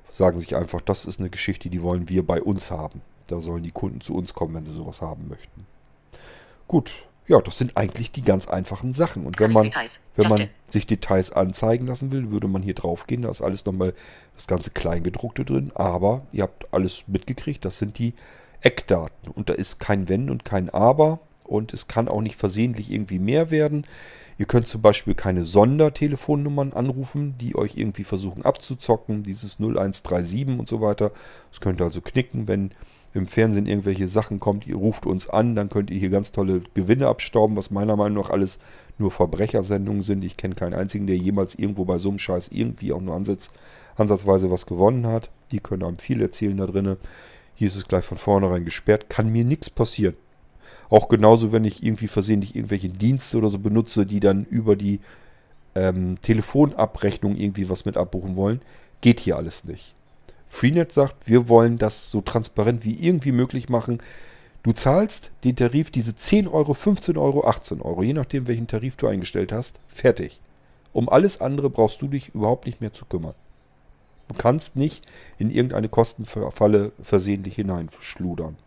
sagen 0.10 0.40
sich 0.40 0.56
einfach, 0.56 0.82
das 0.82 1.06
ist 1.06 1.20
eine 1.20 1.30
Geschichte, 1.30 1.70
die 1.70 1.82
wollen 1.82 2.08
wir 2.08 2.26
bei 2.26 2.42
uns 2.42 2.72
haben. 2.72 3.02
Da 3.28 3.42
sollen 3.42 3.64
die 3.64 3.72
Kunden 3.72 4.02
zu 4.02 4.14
uns 4.14 4.34
kommen, 4.34 4.54
wenn 4.54 4.66
sie 4.66 4.74
sowas 4.74 5.02
haben 5.02 5.28
möchten. 5.30 5.66
Gut, 6.68 7.06
ja, 7.32 7.40
das 7.40 7.58
sind 7.58 7.78
eigentlich 7.78 8.12
die 8.12 8.24
ganz 8.24 8.50
einfachen 8.50 8.94
Sachen. 8.94 9.26
Und 9.26 9.40
wenn 9.40 9.54
man, 9.54 9.70
wenn 10.18 10.30
man 10.30 10.50
sich 10.68 10.86
Details 10.86 11.32
anzeigen 11.32 11.88
lassen 11.88 12.12
will, 12.12 12.30
würde 12.30 12.50
man 12.50 12.62
hier 12.62 12.74
drauf 12.74 13.08
gehen. 13.08 13.22
Da 13.22 13.30
ist 13.30 13.42
alles 13.42 13.66
nochmal 13.66 13.94
das 14.36 14.48
ganze 14.48 14.72
Kleingedruckte 14.72 15.46
drin. 15.46 15.72
Aber 15.74 16.24
ihr 16.34 16.44
habt 16.44 16.74
alles 16.74 17.06
mitgekriegt. 17.08 17.64
Das 17.64 17.78
sind 17.78 18.00
die 18.00 18.16
Eckdaten. 18.60 19.32
Und 19.32 19.48
da 19.48 19.54
ist 19.54 19.80
kein 19.80 20.10
Wenn 20.10 20.30
und 20.30 20.44
kein 20.44 20.70
Aber. 20.70 21.20
Und 21.46 21.74
es 21.74 21.88
kann 21.88 22.10
auch 22.10 22.20
nicht 22.20 22.36
versehentlich 22.36 22.92
irgendwie 22.92 23.20
mehr 23.20 23.50
werden. 23.50 23.86
Ihr 24.38 24.46
könnt 24.46 24.68
zum 24.68 24.82
Beispiel 24.82 25.16
keine 25.16 25.46
Sondertelefonnummern 25.46 26.74
anrufen, 26.74 27.36
die 27.40 27.56
euch 27.56 27.78
irgendwie 27.78 28.04
versuchen 28.04 28.44
abzuzocken. 28.44 29.24
Dieses 29.24 29.58
0137 29.58 30.60
und 30.60 30.68
so 30.68 30.82
weiter. 30.82 31.12
Das 31.50 31.62
könnt 31.62 31.80
ihr 31.80 31.86
also 31.86 32.02
knicken, 32.02 32.50
wenn 32.50 32.72
im 33.14 33.28
Fernsehen 33.28 33.66
irgendwelche 33.66 34.08
Sachen 34.08 34.40
kommt, 34.40 34.66
ihr 34.66 34.76
ruft 34.76 35.06
uns 35.06 35.30
an, 35.30 35.56
dann 35.56 35.70
könnt 35.70 35.92
ihr 35.92 36.00
hier 36.00 36.10
ganz 36.10 36.32
tolle 36.32 36.62
Gewinne 36.74 37.08
abstauben, 37.08 37.58
was 37.58 37.72
meiner 37.72 37.96
Meinung 37.96 38.24
nach 38.24 38.30
alles 38.30 38.60
nur 38.98 39.12
Verbrechersendungen 39.12 40.02
sind. 40.02 40.24
Ich 40.24 40.38
kenne 40.38 40.56
keinen 40.56 40.74
einzigen, 40.74 41.08
der 41.08 41.18
jemals 41.18 41.56
irgendwo 41.56 41.84
bei 41.86 41.98
so 41.98 42.10
einem 42.10 42.20
Scheiß 42.20 42.50
irgendwie 42.50 42.94
auch 42.94 43.02
nur 43.02 43.16
ansatz, 43.16 43.52
ansatzweise 43.98 44.50
was 44.50 44.66
gewonnen 44.66 45.08
hat. 45.08 45.30
Die 45.52 45.60
können 45.60 45.84
einem 45.84 45.98
viel 45.98 46.22
erzählen 46.22 46.56
da 46.56 46.66
drinnen. 46.66 46.98
Hier 47.56 47.68
ist 47.68 47.76
es 47.76 47.88
gleich 47.88 48.06
von 48.06 48.18
vornherein 48.18 48.64
gesperrt. 48.64 49.10
Kann 49.10 49.32
mir 49.32 49.44
nichts 49.44 49.70
passieren. 49.70 50.16
Auch 50.90 51.10
genauso, 51.10 51.52
wenn 51.52 51.66
ich 51.66 51.84
irgendwie 51.84 52.08
versehentlich 52.08 52.56
irgendwelche 52.56 52.90
Dienste 52.90 53.38
oder 53.38 53.50
so 53.50 53.60
benutze, 53.60 54.06
die 54.06 54.20
dann 54.20 54.46
über 54.46 54.76
die 54.76 55.00
ähm, 55.76 56.20
Telefonabrechnung 56.22 57.36
irgendwie 57.36 57.70
was 57.70 57.86
mit 57.86 57.98
abbuchen 57.98 58.36
wollen. 58.36 58.62
Geht 59.02 59.20
hier 59.20 59.38
alles 59.38 59.64
nicht. 59.64 59.96
Freenet 60.52 60.92
sagt, 60.92 61.30
wir 61.30 61.48
wollen 61.48 61.78
das 61.78 62.12
so 62.12 62.20
transparent 62.22 62.84
wie 62.84 62.94
irgendwie 62.94 63.32
möglich 63.32 63.70
machen. 63.70 64.04
Du 64.64 64.74
zahlst 64.74 65.32
den 65.46 65.56
Tarif, 65.56 65.92
diese 65.92 66.16
10 66.16 66.48
Euro, 66.48 66.74
15 66.74 67.18
Euro, 67.18 67.48
18 67.48 67.82
Euro, 67.82 68.04
je 68.04 68.14
nachdem, 68.14 68.48
welchen 68.48 68.68
Tarif 68.68 68.98
du 68.98 69.08
eingestellt 69.08 69.54
hast, 69.54 69.80
fertig. 69.88 70.42
Um 70.92 71.08
alles 71.08 71.40
andere 71.40 71.70
brauchst 71.70 72.02
du 72.02 72.08
dich 72.10 72.36
überhaupt 72.36 72.66
nicht 72.66 72.82
mehr 72.82 72.92
zu 72.92 73.06
kümmern. 73.06 73.34
Du 74.28 74.36
kannst 74.36 74.76
nicht 74.76 75.06
in 75.40 75.52
irgendeine 75.52 75.90
Kostenfalle 75.90 76.92
versehentlich 77.02 77.56
hineinschludern. 77.56 78.58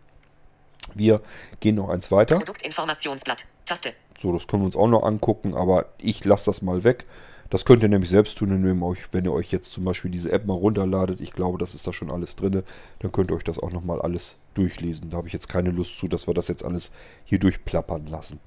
Wir 0.94 1.20
gehen 1.60 1.76
noch 1.76 1.90
eins 1.90 2.10
weiter. 2.10 2.36
Produktinformationsblatt. 2.36 3.44
Taste. 3.66 3.92
So, 4.20 4.32
das 4.32 4.46
können 4.46 4.62
wir 4.62 4.66
uns 4.66 4.76
auch 4.76 4.88
noch 4.88 5.04
angucken, 5.04 5.54
aber 5.54 5.86
ich 5.98 6.24
lasse 6.24 6.46
das 6.46 6.62
mal 6.62 6.82
weg. 6.82 7.04
Das 7.50 7.64
könnt 7.64 7.82
ihr 7.82 7.88
nämlich 7.88 8.10
selbst 8.10 8.38
tun, 8.38 8.50
indem 8.50 8.82
ihr 8.82 8.86
euch, 8.86 9.12
wenn 9.12 9.24
ihr 9.24 9.32
euch 9.32 9.52
jetzt 9.52 9.72
zum 9.72 9.84
Beispiel 9.84 10.10
diese 10.10 10.32
App 10.32 10.46
mal 10.46 10.54
runterladet, 10.54 11.20
ich 11.20 11.32
glaube, 11.32 11.58
das 11.58 11.74
ist 11.74 11.86
da 11.86 11.92
schon 11.92 12.10
alles 12.10 12.36
drin, 12.36 12.62
dann 12.98 13.12
könnt 13.12 13.30
ihr 13.30 13.36
euch 13.36 13.44
das 13.44 13.58
auch 13.58 13.70
nochmal 13.70 14.00
alles 14.00 14.36
durchlesen. 14.54 15.10
Da 15.10 15.18
habe 15.18 15.26
ich 15.26 15.32
jetzt 15.32 15.48
keine 15.48 15.70
Lust 15.70 15.98
zu, 15.98 16.08
dass 16.08 16.26
wir 16.26 16.34
das 16.34 16.48
jetzt 16.48 16.64
alles 16.64 16.90
hier 17.24 17.38
durchplappern 17.38 18.06
lassen. 18.06 18.40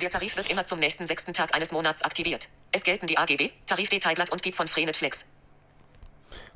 Der 0.00 0.10
Tarif 0.10 0.36
wird 0.36 0.50
immer 0.50 0.64
zum 0.64 0.78
nächsten 0.78 1.06
sechsten 1.06 1.32
Tag 1.32 1.54
eines 1.54 1.72
Monats 1.72 2.02
aktiviert. 2.02 2.48
Es 2.72 2.84
gelten 2.84 3.06
die 3.06 3.18
AGB, 3.18 3.50
Tarifdetailblatt 3.66 4.30
und 4.30 4.42
GIB 4.42 4.54
von 4.54 4.68
Freenet 4.68 4.96
Flex. 4.96 5.26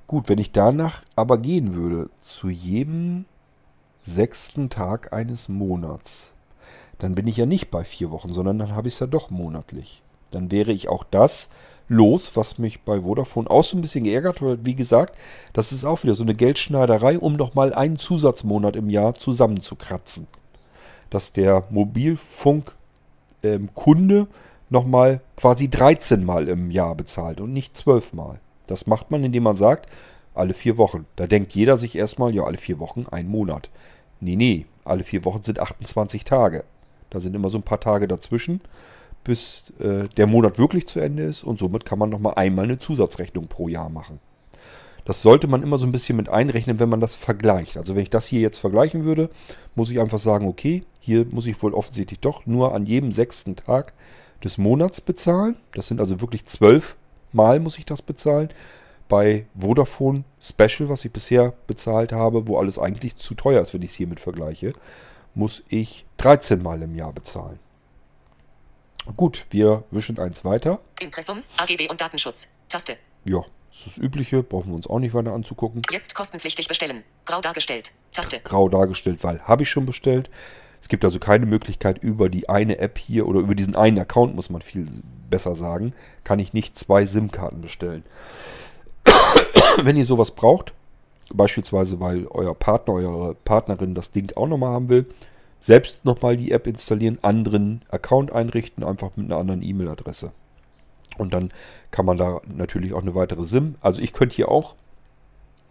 Gut, 0.06 0.28
wenn 0.28 0.38
ich 0.38 0.52
danach 0.52 1.02
aber 1.16 1.38
gehen 1.38 1.74
würde, 1.74 2.10
zu 2.20 2.48
jedem 2.48 3.24
sechsten 4.02 4.70
Tag 4.70 5.12
eines 5.12 5.48
Monats, 5.48 6.34
dann 6.98 7.14
bin 7.14 7.26
ich 7.26 7.36
ja 7.36 7.46
nicht 7.46 7.70
bei 7.70 7.84
vier 7.84 8.10
Wochen, 8.10 8.32
sondern 8.32 8.58
dann 8.58 8.74
habe 8.74 8.88
ich 8.88 8.94
es 8.94 9.00
ja 9.00 9.06
doch 9.06 9.30
monatlich. 9.30 10.02
Dann 10.30 10.50
wäre 10.50 10.72
ich 10.72 10.88
auch 10.88 11.04
das 11.04 11.48
los, 11.88 12.36
was 12.36 12.58
mich 12.58 12.80
bei 12.82 13.00
Vodafone 13.02 13.50
auch 13.50 13.64
so 13.64 13.76
ein 13.76 13.80
bisschen 13.80 14.04
geärgert 14.04 14.40
hat. 14.40 14.60
Wie 14.62 14.74
gesagt, 14.74 15.16
das 15.52 15.72
ist 15.72 15.84
auch 15.84 16.02
wieder 16.02 16.14
so 16.14 16.22
eine 16.22 16.34
Geldschneiderei, 16.34 17.18
um 17.18 17.36
nochmal 17.36 17.74
einen 17.74 17.98
Zusatzmonat 17.98 18.76
im 18.76 18.90
Jahr 18.90 19.14
zusammenzukratzen. 19.14 20.26
Dass 21.10 21.32
der 21.32 21.64
Mobilfunkkunde 21.70 22.74
ähm, 23.42 24.28
nochmal 24.70 25.20
quasi 25.36 25.68
13 25.68 26.24
Mal 26.24 26.48
im 26.48 26.70
Jahr 26.70 26.94
bezahlt 26.94 27.40
und 27.40 27.52
nicht 27.52 27.76
12 27.76 28.12
Mal. 28.14 28.40
Das 28.66 28.86
macht 28.86 29.10
man, 29.10 29.22
indem 29.22 29.42
man 29.42 29.56
sagt, 29.56 29.90
alle 30.34 30.54
vier 30.54 30.78
Wochen. 30.78 31.06
Da 31.16 31.26
denkt 31.26 31.54
jeder 31.54 31.76
sich 31.76 31.96
erstmal, 31.96 32.34
ja, 32.34 32.44
alle 32.44 32.56
vier 32.56 32.78
Wochen 32.78 33.06
ein 33.10 33.28
Monat. 33.28 33.70
Nee, 34.20 34.36
nee, 34.36 34.66
alle 34.84 35.04
vier 35.04 35.24
Wochen 35.24 35.42
sind 35.42 35.60
28 35.60 36.24
Tage. 36.24 36.64
Da 37.10 37.20
sind 37.20 37.36
immer 37.36 37.50
so 37.50 37.58
ein 37.58 37.62
paar 37.62 37.80
Tage 37.80 38.08
dazwischen, 38.08 38.60
bis 39.24 39.72
äh, 39.80 40.08
der 40.16 40.26
Monat 40.26 40.58
wirklich 40.58 40.86
zu 40.86 41.00
Ende 41.00 41.24
ist 41.24 41.42
und 41.42 41.58
somit 41.58 41.84
kann 41.84 41.98
man 41.98 42.10
nochmal 42.10 42.34
einmal 42.34 42.64
eine 42.64 42.78
Zusatzrechnung 42.78 43.48
pro 43.48 43.68
Jahr 43.68 43.88
machen. 43.88 44.20
Das 45.04 45.20
sollte 45.20 45.48
man 45.48 45.62
immer 45.62 45.76
so 45.76 45.86
ein 45.86 45.92
bisschen 45.92 46.16
mit 46.16 46.28
einrechnen, 46.28 46.78
wenn 46.78 46.88
man 46.88 47.00
das 47.00 47.14
vergleicht. 47.14 47.76
Also 47.76 47.94
wenn 47.94 48.02
ich 48.02 48.10
das 48.10 48.26
hier 48.26 48.40
jetzt 48.40 48.58
vergleichen 48.58 49.04
würde, 49.04 49.28
muss 49.74 49.90
ich 49.90 50.00
einfach 50.00 50.18
sagen, 50.18 50.46
okay, 50.46 50.82
hier 51.00 51.26
muss 51.30 51.46
ich 51.46 51.62
wohl 51.62 51.74
offensichtlich 51.74 52.20
doch 52.20 52.46
nur 52.46 52.74
an 52.74 52.86
jedem 52.86 53.12
sechsten 53.12 53.56
Tag 53.56 53.92
des 54.42 54.56
Monats 54.56 55.00
bezahlen. 55.00 55.56
Das 55.72 55.88
sind 55.88 56.00
also 56.00 56.20
wirklich 56.20 56.46
zwölf 56.46 56.96
Mal 57.32 57.58
muss 57.58 57.78
ich 57.78 57.84
das 57.84 58.00
bezahlen. 58.00 58.48
Bei 59.08 59.44
Vodafone 59.58 60.22
Special, 60.40 60.88
was 60.88 61.04
ich 61.04 61.12
bisher 61.12 61.52
bezahlt 61.66 62.12
habe, 62.12 62.46
wo 62.46 62.58
alles 62.58 62.78
eigentlich 62.78 63.16
zu 63.16 63.34
teuer 63.34 63.60
ist, 63.60 63.74
wenn 63.74 63.82
ich 63.82 63.90
es 63.90 63.96
hiermit 63.96 64.20
vergleiche, 64.20 64.72
muss 65.34 65.64
ich 65.68 66.06
13 66.18 66.62
Mal 66.62 66.80
im 66.82 66.94
Jahr 66.94 67.12
bezahlen. 67.12 67.58
Gut, 69.16 69.46
wir 69.50 69.84
wischen 69.90 70.18
eins 70.18 70.44
weiter. 70.44 70.80
Impressum, 71.00 71.42
AGB 71.58 71.88
und 71.90 72.00
Datenschutz. 72.00 72.48
Taste. 72.68 72.96
Ja, 73.24 73.44
das 73.70 73.80
ist 73.80 73.86
das 73.86 73.98
Übliche, 73.98 74.42
brauchen 74.42 74.68
wir 74.68 74.76
uns 74.76 74.86
auch 74.86 74.98
nicht 74.98 75.14
weiter 75.14 75.32
anzugucken. 75.32 75.82
Jetzt 75.90 76.14
kostenpflichtig 76.14 76.68
bestellen. 76.68 77.04
Grau 77.26 77.40
dargestellt. 77.40 77.92
Taste. 78.12 78.40
Grau 78.40 78.68
dargestellt, 78.68 79.22
weil 79.22 79.40
habe 79.42 79.62
ich 79.62 79.70
schon 79.70 79.84
bestellt. 79.84 80.30
Es 80.80 80.88
gibt 80.88 81.04
also 81.04 81.18
keine 81.18 81.46
Möglichkeit 81.46 81.98
über 81.98 82.28
die 82.28 82.48
eine 82.48 82.78
App 82.78 82.98
hier 82.98 83.26
oder 83.26 83.40
über 83.40 83.54
diesen 83.54 83.76
einen 83.76 83.98
Account, 83.98 84.34
muss 84.34 84.50
man 84.50 84.62
viel 84.62 84.86
besser 85.30 85.54
sagen, 85.54 85.94
kann 86.24 86.38
ich 86.38 86.52
nicht 86.52 86.78
zwei 86.78 87.06
SIM-Karten 87.06 87.60
bestellen. 87.60 88.04
Wenn 89.82 89.96
ihr 89.96 90.04
sowas 90.04 90.30
braucht, 90.30 90.72
beispielsweise 91.32 92.00
weil 92.00 92.26
euer 92.26 92.54
Partner, 92.54 92.94
eure 92.94 93.34
Partnerin 93.34 93.94
das 93.94 94.10
Ding 94.10 94.32
auch 94.36 94.46
nochmal 94.46 94.72
haben 94.72 94.88
will, 94.88 95.08
selbst 95.64 96.04
nochmal 96.04 96.36
die 96.36 96.52
App 96.52 96.66
installieren, 96.66 97.18
anderen 97.22 97.80
Account 97.88 98.30
einrichten, 98.30 98.84
einfach 98.84 99.12
mit 99.16 99.30
einer 99.30 99.40
anderen 99.40 99.62
E-Mail-Adresse. 99.62 100.32
Und 101.16 101.32
dann 101.32 101.48
kann 101.90 102.04
man 102.04 102.18
da 102.18 102.42
natürlich 102.44 102.92
auch 102.92 103.00
eine 103.00 103.14
weitere 103.14 103.46
SIM. 103.46 103.76
Also 103.80 104.02
ich 104.02 104.12
könnte 104.12 104.36
hier 104.36 104.50
auch 104.50 104.74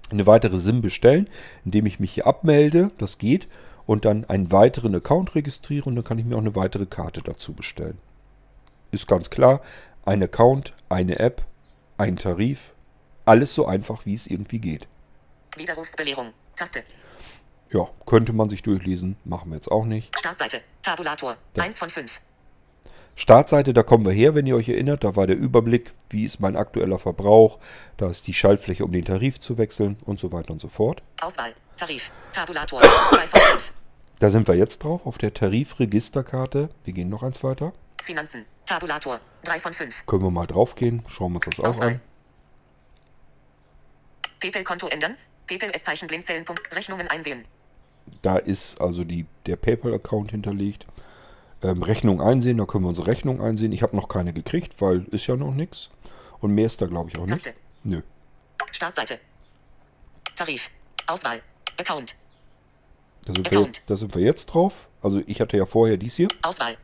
eine 0.10 0.26
weitere 0.26 0.58
SIM 0.58 0.82
bestellen, 0.82 1.30
indem 1.64 1.86
ich 1.86 2.00
mich 2.00 2.12
hier 2.12 2.26
abmelde. 2.26 2.90
Das 2.98 3.20
geht 3.20 3.48
und 3.86 4.04
dann 4.06 4.26
einen 4.26 4.52
weiteren 4.52 4.96
Account 4.96 5.36
registriere 5.36 5.86
und 5.86 5.96
dann 5.96 6.04
kann 6.04 6.18
ich 6.18 6.26
mir 6.26 6.38
auch 6.38 6.42
eine 6.42 6.56
weitere 6.56 6.88
Karte 6.88 7.22
dazu 7.22 7.54
bestellen. 7.54 8.00
Ist 8.90 9.08
ganz 9.08 9.30
klar, 9.30 9.62
ein 10.06 10.24
Account, 10.24 10.74
eine 10.90 11.20
App, 11.20 11.44
ein 12.00 12.16
Tarif, 12.16 12.74
alles 13.26 13.54
so 13.54 13.68
einfach, 13.68 14.08
wie 14.08 14.16
es 14.16 14.26
irgendwie 14.26 14.60
geht. 14.60 14.88
Widerrufsbelehrung. 15.56 16.32
Taste. 16.56 16.82
Ja, 17.74 17.90
könnte 18.06 18.34
man 18.34 18.50
sich 18.50 18.62
durchlesen, 18.62 19.18
machen 19.26 19.50
wir 19.50 19.56
jetzt 19.56 19.72
auch 19.72 19.86
nicht. 19.86 20.16
Startseite. 20.16 20.62
Tabulator. 20.84 21.38
Ja. 21.58 21.64
1 21.64 21.80
von 21.80 21.90
5. 21.90 22.22
Startseite, 23.16 23.74
da 23.74 23.82
kommen 23.82 24.06
wir 24.06 24.12
her, 24.12 24.36
wenn 24.36 24.46
ihr 24.46 24.56
euch 24.56 24.70
erinnert. 24.70 25.04
Da 25.04 25.16
war 25.16 25.26
der 25.26 25.38
Überblick, 25.38 25.92
wie 26.12 26.24
ist 26.24 26.40
mein 26.40 26.56
aktueller 26.56 27.00
Verbrauch. 27.00 27.60
Da 27.98 28.10
ist 28.10 28.28
die 28.28 28.34
Schaltfläche, 28.34 28.86
um 28.86 28.92
den 28.92 29.06
Tarif 29.06 29.40
zu 29.40 29.58
wechseln 29.58 29.98
und 30.06 30.20
so 30.20 30.32
weiter 30.32 30.52
und 30.52 30.62
so 30.62 30.68
fort. 30.68 31.02
Auswahl. 31.22 31.54
Tarif. 31.76 32.12
Tabulator. 32.32 32.80
2 32.82 33.28
von 33.28 33.42
5. 33.42 33.74
Da 34.20 34.30
sind 34.30 34.48
wir 34.48 34.56
jetzt 34.56 34.84
drauf, 34.84 35.06
auf 35.08 35.18
der 35.18 35.34
Tarifregisterkarte. 35.34 36.70
Wir 36.84 36.94
gehen 36.94 37.10
noch 37.10 37.24
eins 37.24 37.44
weiter. 37.44 37.74
Finanzen. 38.04 38.46
Tabulator. 38.68 39.20
3 39.46 39.60
von 39.60 39.74
5. 39.74 40.06
Können 40.06 40.24
wir 40.24 40.32
mal 40.32 40.46
drauf 40.48 40.76
gehen. 40.76 41.04
Schauen 41.08 41.34
wir 41.34 41.42
uns 41.46 41.58
das 41.58 41.80
auch 41.80 41.82
an. 41.82 42.00
PayPal-Konto 44.40 44.88
ändern. 44.88 45.18
PayPal-Zeichen 45.48 46.08
Blindzellen. 46.08 46.46
Rechnungen 46.72 47.08
einsehen. 47.08 47.46
Da 48.22 48.38
ist 48.38 48.80
also 48.80 49.04
die, 49.04 49.26
der 49.46 49.56
PayPal-Account 49.56 50.32
hinterlegt. 50.32 50.88
Ähm, 51.62 51.84
Rechnung 51.84 52.22
einsehen, 52.22 52.58
da 52.58 52.66
können 52.66 52.84
wir 52.84 52.90
unsere 52.90 53.08
Rechnung 53.08 53.42
einsehen. 53.42 53.72
Ich 53.72 53.84
habe 53.84 53.96
noch 53.96 54.10
keine 54.10 54.34
gekriegt, 54.34 54.82
weil 54.82 55.06
ist 55.12 55.28
ja 55.28 55.36
noch 55.36 55.54
nichts. 55.54 55.90
Und 56.40 56.54
mehr 56.54 56.66
ist 56.66 56.82
da, 56.82 56.88
glaube 56.88 57.10
ich, 57.10 57.18
auch 57.18 57.26
nicht. 57.26 57.44
Taste. 57.44 57.54
Nö. 57.84 58.02
Startseite. 58.72 59.20
Tarif. 60.36 60.70
Auswahl. 61.08 61.42
Account. 61.80 62.16
Da 63.26 63.34
sind, 63.34 63.50
wir, 63.50 63.58
Account. 63.58 63.82
da 63.88 63.96
sind 63.96 64.14
wir 64.16 64.22
jetzt 64.22 64.48
drauf. 64.48 64.88
Also 65.02 65.22
ich 65.26 65.40
hatte 65.40 65.58
ja 65.58 65.66
vorher 65.66 65.98
dies 65.98 66.16
hier. 66.16 66.28
Auswahl. 66.42 66.78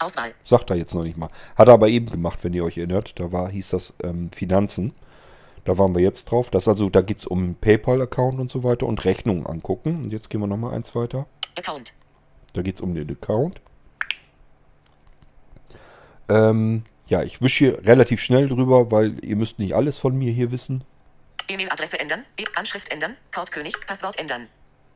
Auswahl. 0.00 0.34
Sagt 0.44 0.70
er 0.70 0.76
jetzt 0.76 0.94
noch 0.94 1.02
nicht 1.02 1.16
mal. 1.16 1.28
Hat 1.56 1.68
er 1.68 1.74
aber 1.74 1.88
eben 1.88 2.06
gemacht, 2.06 2.40
wenn 2.42 2.54
ihr 2.54 2.64
euch 2.64 2.78
erinnert. 2.78 3.18
Da 3.18 3.32
war, 3.32 3.48
hieß 3.50 3.70
das 3.70 3.94
ähm, 4.02 4.30
Finanzen. 4.30 4.94
Da 5.68 5.76
waren 5.76 5.94
wir 5.94 6.00
jetzt 6.00 6.30
drauf. 6.30 6.48
Das 6.48 6.66
also, 6.66 6.88
da 6.88 7.02
geht 7.02 7.18
es 7.18 7.26
um 7.26 7.54
PayPal-Account 7.54 8.40
und 8.40 8.50
so 8.50 8.64
weiter 8.64 8.86
und 8.86 9.04
Rechnungen 9.04 9.46
angucken. 9.46 10.02
Und 10.02 10.10
jetzt 10.10 10.30
gehen 10.30 10.40
wir 10.40 10.46
nochmal 10.46 10.72
eins 10.72 10.94
weiter. 10.94 11.26
Account. 11.58 11.92
Da 12.54 12.62
geht 12.62 12.76
es 12.76 12.80
um 12.80 12.94
den 12.94 13.10
Account. 13.10 13.60
Ähm, 16.30 16.84
ja, 17.06 17.22
ich 17.22 17.42
wische 17.42 17.66
hier 17.66 17.84
relativ 17.84 18.22
schnell 18.22 18.48
drüber, 18.48 18.90
weil 18.90 19.22
ihr 19.22 19.36
müsst 19.36 19.58
nicht 19.58 19.74
alles 19.74 19.98
von 19.98 20.16
mir 20.16 20.32
hier 20.32 20.52
wissen. 20.52 20.84
E-Mail-Adresse 21.48 22.00
ändern. 22.00 22.24
E 22.38 22.44
Anschrift 22.56 22.90
ändern. 22.90 23.18
Cordkönig. 23.30 23.74
Passwort 23.86 24.18
ändern. 24.18 24.46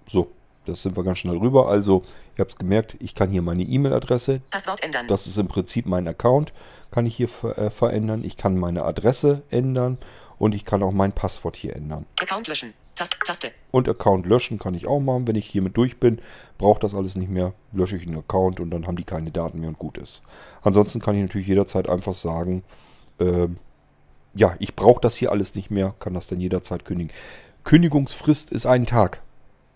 So, 0.06 0.30
das 0.66 0.82
sind 0.82 0.96
wir 0.96 1.04
ganz 1.04 1.18
schnell 1.18 1.36
rüber. 1.36 1.68
Also, 1.68 2.02
ihr 2.36 2.40
habt 2.40 2.52
es 2.52 2.58
gemerkt, 2.58 2.96
ich 3.00 3.14
kann 3.14 3.30
hier 3.30 3.42
meine 3.42 3.62
E-Mail-Adresse, 3.62 4.40
Passwort 4.50 4.82
ändern. 4.84 5.08
das 5.08 5.26
ist 5.26 5.38
im 5.38 5.48
Prinzip 5.48 5.86
mein 5.86 6.06
Account, 6.06 6.52
kann 6.90 7.06
ich 7.06 7.16
hier 7.16 7.28
äh, 7.56 7.70
verändern. 7.70 8.22
Ich 8.24 8.36
kann 8.36 8.56
meine 8.56 8.84
Adresse 8.84 9.42
ändern 9.50 9.98
und 10.38 10.54
ich 10.54 10.64
kann 10.64 10.82
auch 10.82 10.92
mein 10.92 11.12
Passwort 11.12 11.56
hier 11.56 11.76
ändern. 11.76 12.06
Account 12.20 12.48
löschen. 12.48 12.74
Tast 12.94 13.16
Taste. 13.24 13.50
Und 13.70 13.88
Account 13.88 14.26
löschen 14.26 14.58
kann 14.58 14.74
ich 14.74 14.86
auch 14.86 15.00
machen. 15.00 15.26
Wenn 15.26 15.36
ich 15.36 15.46
hiermit 15.46 15.76
durch 15.76 15.98
bin, 15.98 16.20
braucht 16.58 16.84
das 16.84 16.94
alles 16.94 17.16
nicht 17.16 17.30
mehr. 17.30 17.54
Lösche 17.72 17.96
ich 17.96 18.06
einen 18.06 18.18
Account 18.18 18.60
und 18.60 18.70
dann 18.70 18.86
haben 18.86 18.96
die 18.96 19.04
keine 19.04 19.30
Daten 19.30 19.60
mehr 19.60 19.70
und 19.70 19.78
gut 19.78 19.96
ist. 19.96 20.22
Ansonsten 20.62 21.00
kann 21.00 21.16
ich 21.16 21.22
natürlich 21.22 21.48
jederzeit 21.48 21.88
einfach 21.88 22.14
sagen, 22.14 22.62
ähm, 23.18 23.56
ja, 24.34 24.54
ich 24.58 24.76
brauche 24.76 25.00
das 25.00 25.16
hier 25.16 25.30
alles 25.30 25.54
nicht 25.54 25.70
mehr, 25.70 25.94
kann 25.98 26.14
das 26.14 26.26
dann 26.26 26.40
jederzeit 26.40 26.84
kündigen. 26.84 27.12
Kündigungsfrist 27.64 28.50
ist 28.50 28.66
ein 28.66 28.86
Tag. 28.86 29.22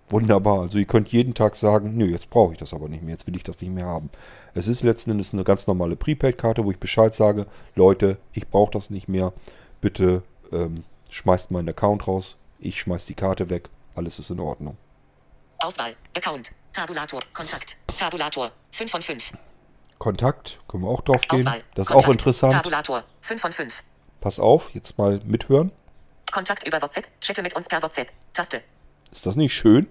Wunderbar. 0.08 0.60
Also 0.60 0.78
ihr 0.78 0.84
könnt 0.84 1.08
jeden 1.08 1.34
Tag 1.34 1.56
sagen, 1.56 1.96
nö, 1.96 2.06
jetzt 2.06 2.30
brauche 2.30 2.52
ich 2.52 2.58
das 2.58 2.72
aber 2.72 2.88
nicht 2.88 3.02
mehr, 3.02 3.12
jetzt 3.12 3.26
will 3.26 3.36
ich 3.36 3.42
das 3.42 3.60
nicht 3.60 3.72
mehr 3.72 3.86
haben. 3.86 4.10
Es 4.54 4.68
ist 4.68 4.82
letzten 4.82 5.10
Endes 5.10 5.32
eine 5.32 5.42
ganz 5.42 5.66
normale 5.66 5.96
Prepaid-Karte, 5.96 6.64
wo 6.64 6.70
ich 6.70 6.78
Bescheid 6.78 7.14
sage, 7.14 7.46
Leute, 7.74 8.18
ich 8.32 8.48
brauche 8.48 8.70
das 8.70 8.90
nicht 8.90 9.08
mehr. 9.08 9.32
Bitte 9.80 10.22
ähm, 10.52 10.84
schmeißt 11.10 11.50
meinen 11.50 11.68
Account 11.68 12.06
raus, 12.06 12.36
ich 12.60 12.78
schmeiß 12.80 13.06
die 13.06 13.14
Karte 13.14 13.50
weg, 13.50 13.68
alles 13.96 14.18
ist 14.18 14.30
in 14.30 14.38
Ordnung. 14.38 14.76
Auswahl. 15.58 15.96
Account. 16.16 16.52
Tabulator. 16.72 17.20
Kontakt. 17.32 17.76
Tabulator. 17.96 18.52
5 18.72 18.90
von 18.90 19.02
5. 19.02 19.32
Kontakt, 19.98 20.60
können 20.68 20.84
wir 20.84 20.90
auch 20.90 21.00
drauf 21.00 21.22
gehen. 21.22 21.40
Auswahl. 21.40 21.62
Das 21.74 21.86
ist 21.86 21.92
Kontakt. 21.92 22.08
auch 22.08 22.12
interessant. 22.12 22.52
Tabulator. 22.52 23.04
5 23.22 23.40
von 23.40 23.52
5. 23.52 23.82
Pass 24.20 24.38
auf, 24.38 24.70
jetzt 24.74 24.98
mal 24.98 25.20
mithören. 25.24 25.72
Kontakt 26.32 26.66
über 26.66 26.80
WhatsApp. 26.82 27.06
Chatte 27.20 27.42
mit 27.42 27.56
uns 27.56 27.68
per 27.68 27.82
WhatsApp. 27.82 28.12
Taste. 28.32 28.62
Ist 29.16 29.26
das 29.26 29.36
nicht 29.36 29.54
schön? 29.54 29.86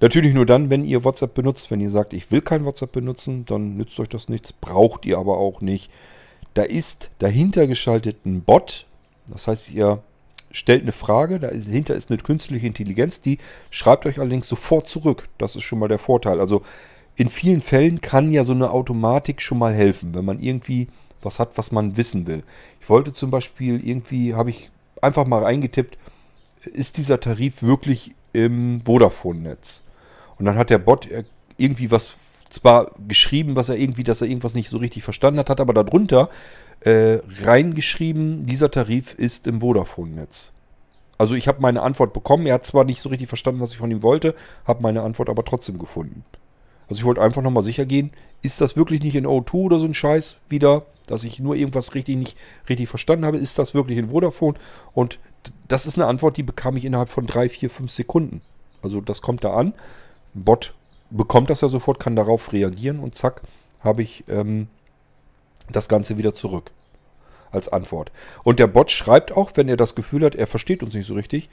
Natürlich 0.00 0.32
nur 0.32 0.46
dann, 0.46 0.70
wenn 0.70 0.84
ihr 0.84 1.04
WhatsApp 1.04 1.34
benutzt. 1.34 1.70
Wenn 1.70 1.80
ihr 1.80 1.90
sagt, 1.90 2.14
ich 2.14 2.30
will 2.30 2.40
kein 2.40 2.64
WhatsApp 2.64 2.92
benutzen, 2.92 3.44
dann 3.44 3.76
nützt 3.76 3.98
euch 4.00 4.08
das 4.08 4.28
nichts. 4.28 4.52
Braucht 4.52 5.04
ihr 5.04 5.18
aber 5.18 5.38
auch 5.38 5.60
nicht. 5.60 5.90
da 6.54 6.62
ist 6.62 7.10
dahinter 7.18 7.66
geschaltet 7.66 8.24
ein 8.24 8.42
Bot. 8.42 8.86
Das 9.28 9.46
heißt, 9.46 9.70
ihr 9.72 10.02
stellt 10.50 10.82
eine 10.82 10.92
Frage, 10.92 11.38
dahinter 11.38 11.94
ist 11.94 12.10
eine 12.10 12.18
künstliche 12.18 12.66
Intelligenz, 12.66 13.20
die 13.20 13.38
schreibt 13.70 14.06
euch 14.06 14.18
allerdings 14.18 14.48
sofort 14.48 14.88
zurück. 14.88 15.28
Das 15.38 15.54
ist 15.54 15.62
schon 15.62 15.78
mal 15.78 15.88
der 15.88 15.98
Vorteil. 15.98 16.40
Also 16.40 16.62
in 17.16 17.30
vielen 17.30 17.60
Fällen 17.60 18.00
kann 18.00 18.32
ja 18.32 18.44
so 18.44 18.52
eine 18.52 18.70
Automatik 18.70 19.42
schon 19.42 19.58
mal 19.58 19.74
helfen, 19.74 20.14
wenn 20.14 20.24
man 20.24 20.40
irgendwie 20.40 20.88
was 21.22 21.38
hat, 21.38 21.56
was 21.58 21.70
man 21.70 21.96
wissen 21.96 22.26
will. 22.26 22.42
Ich 22.80 22.88
wollte 22.88 23.12
zum 23.12 23.30
Beispiel 23.30 23.86
irgendwie, 23.86 24.34
habe 24.34 24.50
ich 24.50 24.70
einfach 25.02 25.26
mal 25.26 25.44
eingetippt, 25.44 25.98
ist 26.64 26.96
dieser 26.96 27.20
Tarif 27.20 27.62
wirklich 27.62 28.12
im 28.32 28.82
Vodafone-Netz? 28.84 29.82
Und 30.38 30.46
dann 30.46 30.56
hat 30.56 30.70
der 30.70 30.78
Bot 30.78 31.08
irgendwie 31.56 31.90
was 31.90 32.14
zwar 32.48 32.90
geschrieben, 33.06 33.56
was 33.56 33.68
er 33.68 33.76
irgendwie, 33.76 34.04
dass 34.04 34.20
er 34.20 34.28
irgendwas 34.28 34.54
nicht 34.54 34.68
so 34.68 34.78
richtig 34.78 35.02
verstanden 35.02 35.38
hat, 35.38 35.50
hat 35.50 35.60
aber 35.60 35.72
darunter 35.72 36.28
äh, 36.80 37.18
reingeschrieben, 37.44 38.46
dieser 38.46 38.70
Tarif 38.70 39.14
ist 39.14 39.46
im 39.46 39.60
Vodafone-Netz. 39.60 40.52
Also 41.20 41.34
ich 41.34 41.48
habe 41.48 41.60
meine 41.60 41.82
Antwort 41.82 42.14
bekommen. 42.14 42.46
Er 42.46 42.54
hat 42.54 42.64
zwar 42.64 42.84
nicht 42.84 43.02
so 43.02 43.10
richtig 43.10 43.28
verstanden, 43.28 43.60
was 43.60 43.72
ich 43.72 43.76
von 43.76 43.90
ihm 43.90 44.02
wollte, 44.02 44.34
habe 44.64 44.82
meine 44.82 45.02
Antwort 45.02 45.28
aber 45.28 45.44
trotzdem 45.44 45.78
gefunden. 45.78 46.24
Also 46.88 47.00
ich 47.00 47.04
wollte 47.04 47.20
einfach 47.20 47.42
nochmal 47.42 47.62
sicher 47.62 47.84
gehen, 47.84 48.10
ist 48.42 48.60
das 48.60 48.76
wirklich 48.76 49.02
nicht 49.02 49.14
in 49.14 49.26
O2 49.26 49.54
oder 49.54 49.78
so 49.78 49.86
ein 49.86 49.94
Scheiß 49.94 50.36
wieder, 50.48 50.86
dass 51.10 51.24
ich 51.24 51.40
nur 51.40 51.56
irgendwas 51.56 51.94
richtig 51.94 52.16
nicht 52.16 52.38
richtig 52.68 52.88
verstanden 52.88 53.24
habe, 53.24 53.38
ist 53.38 53.58
das 53.58 53.74
wirklich 53.74 53.98
in 53.98 54.10
Vodafone? 54.10 54.58
Und 54.92 55.18
das 55.68 55.86
ist 55.86 55.96
eine 55.96 56.06
Antwort, 56.06 56.36
die 56.36 56.42
bekam 56.42 56.76
ich 56.76 56.84
innerhalb 56.84 57.08
von 57.08 57.26
drei, 57.26 57.48
vier, 57.48 57.70
fünf 57.70 57.90
Sekunden. 57.90 58.42
Also 58.82 59.00
das 59.00 59.22
kommt 59.22 59.44
da 59.44 59.54
an. 59.54 59.74
Ein 60.34 60.44
Bot 60.44 60.74
bekommt 61.10 61.50
das 61.50 61.60
ja 61.60 61.68
sofort, 61.68 62.00
kann 62.00 62.16
darauf 62.16 62.52
reagieren 62.52 63.00
und 63.00 63.14
zack, 63.14 63.42
habe 63.80 64.02
ich 64.02 64.24
ähm, 64.28 64.68
das 65.70 65.88
Ganze 65.88 66.18
wieder 66.18 66.34
zurück 66.34 66.70
als 67.50 67.68
Antwort. 67.68 68.12
Und 68.44 68.58
der 68.58 68.66
Bot 68.66 68.90
schreibt 68.90 69.32
auch, 69.32 69.52
wenn 69.54 69.68
er 69.68 69.76
das 69.76 69.94
Gefühl 69.94 70.24
hat, 70.24 70.34
er 70.34 70.46
versteht 70.46 70.82
uns 70.82 70.94
nicht 70.94 71.06
so 71.06 71.14
richtig, 71.14 71.50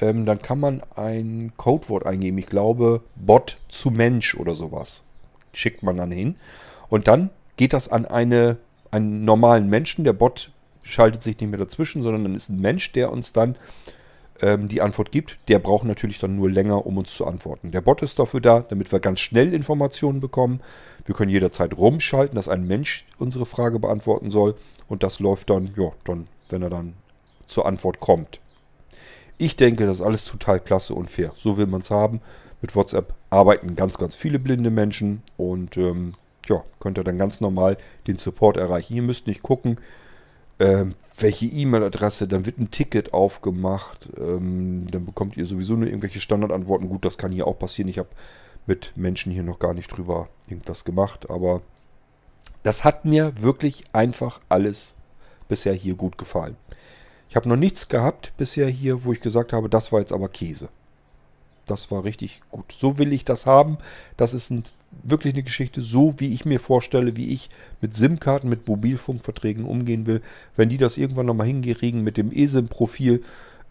ähm, 0.00 0.26
dann 0.26 0.42
kann 0.42 0.60
man 0.60 0.82
ein 0.94 1.52
Codewort 1.56 2.06
eingeben. 2.06 2.38
Ich 2.38 2.46
glaube, 2.46 3.02
Bot 3.16 3.60
zu 3.68 3.90
Mensch 3.90 4.34
oder 4.34 4.54
sowas. 4.54 5.02
Schickt 5.52 5.82
man 5.82 5.96
dann 5.96 6.10
hin. 6.10 6.36
Und 6.88 7.08
dann 7.08 7.30
geht 7.56 7.72
das 7.72 7.88
an 7.88 8.06
eine, 8.06 8.58
einen 8.90 9.24
normalen 9.24 9.68
Menschen. 9.68 10.04
Der 10.04 10.12
Bot 10.12 10.50
schaltet 10.82 11.22
sich 11.22 11.38
nicht 11.38 11.50
mehr 11.50 11.58
dazwischen, 11.58 12.02
sondern 12.02 12.24
dann 12.24 12.34
ist 12.34 12.48
ein 12.48 12.60
Mensch, 12.60 12.92
der 12.92 13.12
uns 13.12 13.32
dann 13.32 13.56
ähm, 14.40 14.68
die 14.68 14.80
Antwort 14.80 15.10
gibt, 15.10 15.38
der 15.48 15.58
braucht 15.58 15.84
natürlich 15.84 16.18
dann 16.18 16.36
nur 16.36 16.50
länger, 16.50 16.86
um 16.86 16.96
uns 16.96 17.14
zu 17.14 17.26
antworten. 17.26 17.72
Der 17.72 17.80
Bot 17.80 18.02
ist 18.02 18.18
dafür 18.18 18.40
da, 18.40 18.60
damit 18.60 18.92
wir 18.92 19.00
ganz 19.00 19.20
schnell 19.20 19.52
Informationen 19.52 20.20
bekommen. 20.20 20.60
Wir 21.04 21.14
können 21.14 21.30
jederzeit 21.30 21.76
rumschalten, 21.76 22.36
dass 22.36 22.48
ein 22.48 22.66
Mensch 22.66 23.06
unsere 23.18 23.46
Frage 23.46 23.78
beantworten 23.78 24.30
soll. 24.30 24.54
Und 24.86 25.02
das 25.02 25.20
läuft 25.20 25.50
dann, 25.50 25.72
ja, 25.76 25.90
dann, 26.04 26.28
wenn 26.48 26.62
er 26.62 26.70
dann 26.70 26.94
zur 27.46 27.66
Antwort 27.66 28.00
kommt. 28.00 28.40
Ich 29.38 29.56
denke, 29.56 29.86
das 29.86 29.98
ist 29.98 30.06
alles 30.06 30.24
total 30.24 30.60
klasse 30.60 30.94
und 30.94 31.10
fair. 31.10 31.32
So 31.36 31.56
will 31.56 31.66
man 31.66 31.82
es 31.82 31.90
haben. 31.90 32.20
Mit 32.60 32.74
WhatsApp 32.74 33.14
arbeiten 33.30 33.76
ganz, 33.76 33.98
ganz 33.98 34.14
viele 34.14 34.38
blinde 34.38 34.70
Menschen 34.70 35.22
und 35.36 35.76
ähm, 35.76 36.14
ja, 36.48 36.64
könnt 36.80 36.98
ihr 36.98 37.04
dann 37.04 37.18
ganz 37.18 37.40
normal 37.40 37.76
den 38.06 38.18
Support 38.18 38.56
erreichen. 38.56 38.94
Ihr 38.94 39.02
müsst 39.02 39.26
nicht 39.26 39.42
gucken, 39.42 39.78
ähm, 40.58 40.94
welche 41.16 41.46
E-Mail-Adresse, 41.46 42.28
dann 42.28 42.46
wird 42.46 42.58
ein 42.58 42.70
Ticket 42.70 43.12
aufgemacht, 43.14 44.08
ähm, 44.18 44.90
dann 44.90 45.06
bekommt 45.06 45.36
ihr 45.36 45.46
sowieso 45.46 45.74
nur 45.74 45.86
irgendwelche 45.86 46.20
Standardantworten. 46.20 46.88
Gut, 46.88 47.04
das 47.04 47.18
kann 47.18 47.32
hier 47.32 47.46
auch 47.46 47.58
passieren. 47.58 47.88
Ich 47.88 47.98
habe 47.98 48.08
mit 48.66 48.92
Menschen 48.96 49.32
hier 49.32 49.42
noch 49.42 49.58
gar 49.58 49.74
nicht 49.74 49.88
drüber 49.88 50.28
irgendwas 50.48 50.84
gemacht, 50.84 51.30
aber 51.30 51.62
das 52.62 52.84
hat 52.84 53.04
mir 53.04 53.32
wirklich 53.40 53.84
einfach 53.92 54.40
alles 54.48 54.94
bisher 55.48 55.72
hier 55.72 55.94
gut 55.94 56.18
gefallen. 56.18 56.56
Ich 57.28 57.36
habe 57.36 57.48
noch 57.48 57.56
nichts 57.56 57.88
gehabt 57.88 58.32
bisher 58.36 58.68
hier, 58.68 59.04
wo 59.04 59.12
ich 59.12 59.20
gesagt 59.20 59.52
habe, 59.52 59.68
das 59.68 59.92
war 59.92 60.00
jetzt 60.00 60.12
aber 60.12 60.28
Käse. 60.28 60.68
Das 61.70 61.90
war 61.90 62.04
richtig 62.04 62.40
gut. 62.50 62.72
So 62.72 62.98
will 62.98 63.12
ich 63.12 63.24
das 63.24 63.46
haben. 63.46 63.78
Das 64.16 64.34
ist 64.34 64.50
ein, 64.50 64.64
wirklich 65.02 65.34
eine 65.34 65.42
Geschichte, 65.42 65.82
so 65.82 66.14
wie 66.18 66.32
ich 66.32 66.44
mir 66.44 66.60
vorstelle, 66.60 67.16
wie 67.16 67.32
ich 67.32 67.50
mit 67.80 67.96
SIM-Karten, 67.96 68.48
mit 68.48 68.66
Mobilfunkverträgen 68.66 69.64
umgehen 69.64 70.06
will. 70.06 70.20
Wenn 70.56 70.68
die 70.68 70.78
das 70.78 70.96
irgendwann 70.96 71.26
nochmal 71.26 71.46
hinkriegen 71.46 72.02
mit 72.02 72.16
dem 72.16 72.32
eSIM-Profil, 72.32 73.22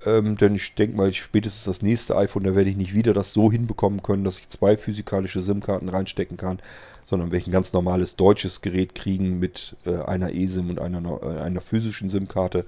ähm, 0.06 0.38
denn 0.38 0.56
ich 0.56 0.76
denke 0.76 0.96
mal, 0.96 1.12
spätestens 1.14 1.66
das 1.66 1.82
nächste 1.82 2.16
iPhone, 2.16 2.44
da 2.44 2.56
werde 2.56 2.70
ich 2.70 2.78
nicht 2.78 2.94
wieder 2.94 3.14
das 3.14 3.34
so 3.34 3.52
hinbekommen 3.52 4.04
können, 4.04 4.24
dass 4.24 4.40
ich 4.40 4.50
zwei 4.50 4.78
physikalische 4.78 5.42
SIM-Karten 5.42 5.90
reinstecken 5.90 6.38
kann, 6.38 6.60
sondern 7.08 7.32
werde 7.32 7.42
ich 7.42 7.48
ein 7.48 7.54
ganz 7.54 7.74
normales 7.74 8.16
deutsches 8.16 8.62
Gerät 8.62 8.94
kriegen 8.94 9.40
mit 9.40 9.76
äh, 9.86 9.96
einer 10.04 10.34
eSIM 10.34 10.70
und 10.70 10.80
einer, 10.80 11.20
äh, 11.24 11.42
einer 11.42 11.62
physischen 11.62 12.10
SIM-Karte. 12.10 12.66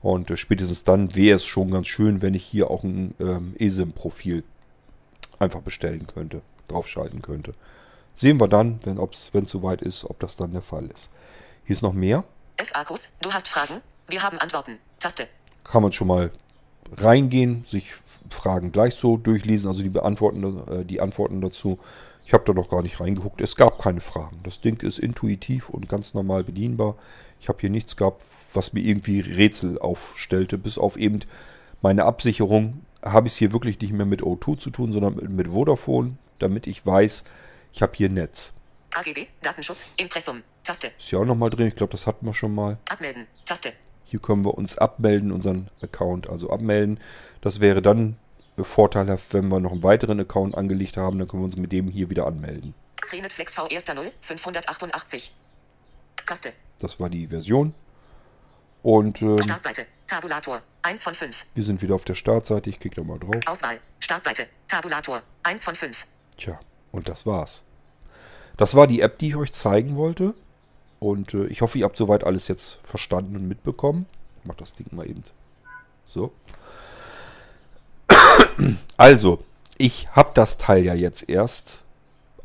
Und 0.00 0.30
äh, 0.30 0.36
spätestens 0.36 0.82
dann 0.82 1.14
wäre 1.14 1.36
es 1.36 1.44
schon 1.44 1.70
ganz 1.70 1.86
schön, 1.86 2.20
wenn 2.22 2.34
ich 2.34 2.44
hier 2.44 2.70
auch 2.70 2.82
ein 2.82 3.14
ähm, 3.20 3.54
eSIM-Profil 3.58 4.42
einfach 5.38 5.60
bestellen 5.60 6.06
könnte, 6.06 6.42
draufschalten 6.68 7.22
könnte. 7.22 7.54
Sehen 8.14 8.40
wir 8.40 8.48
dann, 8.48 8.80
wenn 8.84 8.98
es 8.98 9.50
soweit 9.50 9.82
ist, 9.82 10.04
ob 10.04 10.20
das 10.20 10.36
dann 10.36 10.52
der 10.52 10.62
Fall 10.62 10.86
ist. 10.86 11.08
Hier 11.64 11.74
ist 11.74 11.82
noch 11.82 11.92
mehr. 11.92 12.24
F-Akkus, 12.56 13.10
du 13.22 13.32
hast 13.32 13.48
Fragen? 13.48 13.80
Wir 14.08 14.22
haben 14.22 14.38
Antworten. 14.38 14.78
Taste. 14.98 15.28
Kann 15.64 15.82
man 15.82 15.92
schon 15.92 16.08
mal 16.08 16.30
reingehen, 16.96 17.64
sich 17.66 17.94
Fragen 18.30 18.72
gleich 18.72 18.94
so 18.94 19.16
durchlesen, 19.16 19.68
also 19.68 19.82
die, 19.82 19.88
beantworten, 19.88 20.62
äh, 20.68 20.84
die 20.84 21.00
Antworten 21.00 21.40
dazu. 21.40 21.78
Ich 22.24 22.32
habe 22.32 22.44
da 22.44 22.52
noch 22.52 22.68
gar 22.68 22.82
nicht 22.82 23.00
reingeguckt. 23.00 23.40
Es 23.40 23.56
gab 23.56 23.80
keine 23.80 24.00
Fragen. 24.00 24.40
Das 24.44 24.60
Ding 24.60 24.80
ist 24.82 24.98
intuitiv 24.98 25.68
und 25.68 25.88
ganz 25.88 26.14
normal 26.14 26.44
bedienbar. 26.44 26.96
Ich 27.40 27.48
habe 27.48 27.58
hier 27.60 27.70
nichts 27.70 27.96
gehabt, 27.96 28.22
was 28.52 28.72
mir 28.72 28.80
irgendwie 28.80 29.20
Rätsel 29.20 29.78
aufstellte, 29.78 30.58
bis 30.58 30.78
auf 30.78 30.96
eben 30.96 31.20
meine 31.80 32.04
Absicherung 32.04 32.84
habe 33.04 33.26
ich 33.26 33.34
es 33.34 33.38
hier 33.38 33.52
wirklich 33.52 33.80
nicht 33.80 33.92
mehr 33.92 34.06
mit 34.06 34.22
O2 34.22 34.58
zu 34.58 34.70
tun, 34.70 34.92
sondern 34.92 35.14
mit 35.34 35.48
Vodafone, 35.48 36.16
damit 36.38 36.66
ich 36.66 36.84
weiß, 36.84 37.24
ich 37.72 37.82
habe 37.82 37.92
hier 37.96 38.08
Netz. 38.08 38.52
AGB, 38.94 39.26
Datenschutz, 39.40 39.86
Impressum, 39.96 40.42
Taste. 40.62 40.90
Ist 40.98 41.10
ja 41.10 41.18
auch 41.18 41.24
nochmal 41.24 41.50
drin, 41.50 41.68
ich 41.68 41.74
glaube, 41.74 41.92
das 41.92 42.06
hatten 42.06 42.26
wir 42.26 42.34
schon 42.34 42.54
mal. 42.54 42.78
Abmelden, 42.90 43.26
Taste. 43.44 43.72
Hier 44.04 44.20
können 44.20 44.44
wir 44.44 44.54
uns 44.54 44.76
abmelden, 44.76 45.32
unseren 45.32 45.70
Account 45.80 46.28
also 46.28 46.50
abmelden. 46.50 47.00
Das 47.40 47.60
wäre 47.60 47.80
dann 47.80 48.16
vorteilhaft, 48.58 49.32
wenn 49.32 49.48
wir 49.48 49.60
noch 49.60 49.72
einen 49.72 49.82
weiteren 49.82 50.20
Account 50.20 50.54
angelegt 50.54 50.98
haben, 50.98 51.18
dann 51.18 51.26
können 51.26 51.42
wir 51.42 51.46
uns 51.46 51.56
mit 51.56 51.72
dem 51.72 51.88
hier 51.88 52.10
wieder 52.10 52.26
anmelden. 52.26 52.74
Flex 53.28 53.54
V 53.54 53.66
1.0, 53.66 54.10
588. 54.20 55.32
Taste. 56.26 56.52
Das 56.78 57.00
war 57.00 57.10
die 57.10 57.26
Version. 57.26 57.74
Und 58.82 59.22
ähm, 59.22 59.38
Startseite, 59.40 59.86
Tabulator, 60.06 60.60
1 60.82 61.04
von 61.04 61.14
5. 61.14 61.46
Wir 61.54 61.64
sind 61.64 61.82
wieder 61.82 61.94
auf 61.94 62.04
der 62.04 62.14
Startseite. 62.14 62.68
Ich 62.68 62.80
klicke 62.80 62.96
da 62.96 63.04
mal 63.04 63.18
drauf. 63.18 63.36
Auswahl. 63.46 63.78
Startseite. 64.00 64.46
Tabulator. 64.66 65.22
1 65.44 65.64
von 65.64 65.74
5. 65.74 66.06
Tja, 66.36 66.58
und 66.90 67.08
das 67.08 67.24
war's. 67.24 67.62
Das 68.56 68.74
war 68.74 68.86
die 68.86 69.00
App, 69.00 69.18
die 69.18 69.28
ich 69.28 69.36
euch 69.36 69.52
zeigen 69.52 69.96
wollte. 69.96 70.34
Und 70.98 71.34
äh, 71.34 71.46
ich 71.46 71.62
hoffe, 71.62 71.78
ihr 71.78 71.84
habt 71.84 71.96
soweit 71.96 72.24
alles 72.24 72.48
jetzt 72.48 72.78
verstanden 72.82 73.36
und 73.36 73.48
mitbekommen. 73.48 74.06
Ich 74.40 74.44
mach 74.46 74.56
das 74.56 74.72
Ding 74.72 74.86
mal 74.90 75.08
eben. 75.08 75.22
So. 76.04 76.32
Also, 78.96 79.42
ich 79.78 80.08
habe 80.12 80.30
das 80.34 80.58
Teil 80.58 80.84
ja 80.84 80.94
jetzt 80.94 81.28
erst. 81.28 81.82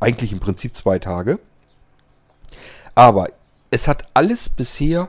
Eigentlich 0.00 0.32
im 0.32 0.40
Prinzip 0.40 0.74
zwei 0.74 0.98
Tage. 0.98 1.38
Aber 2.94 3.30
es 3.70 3.86
hat 3.86 4.04
alles 4.14 4.48
bisher 4.48 5.08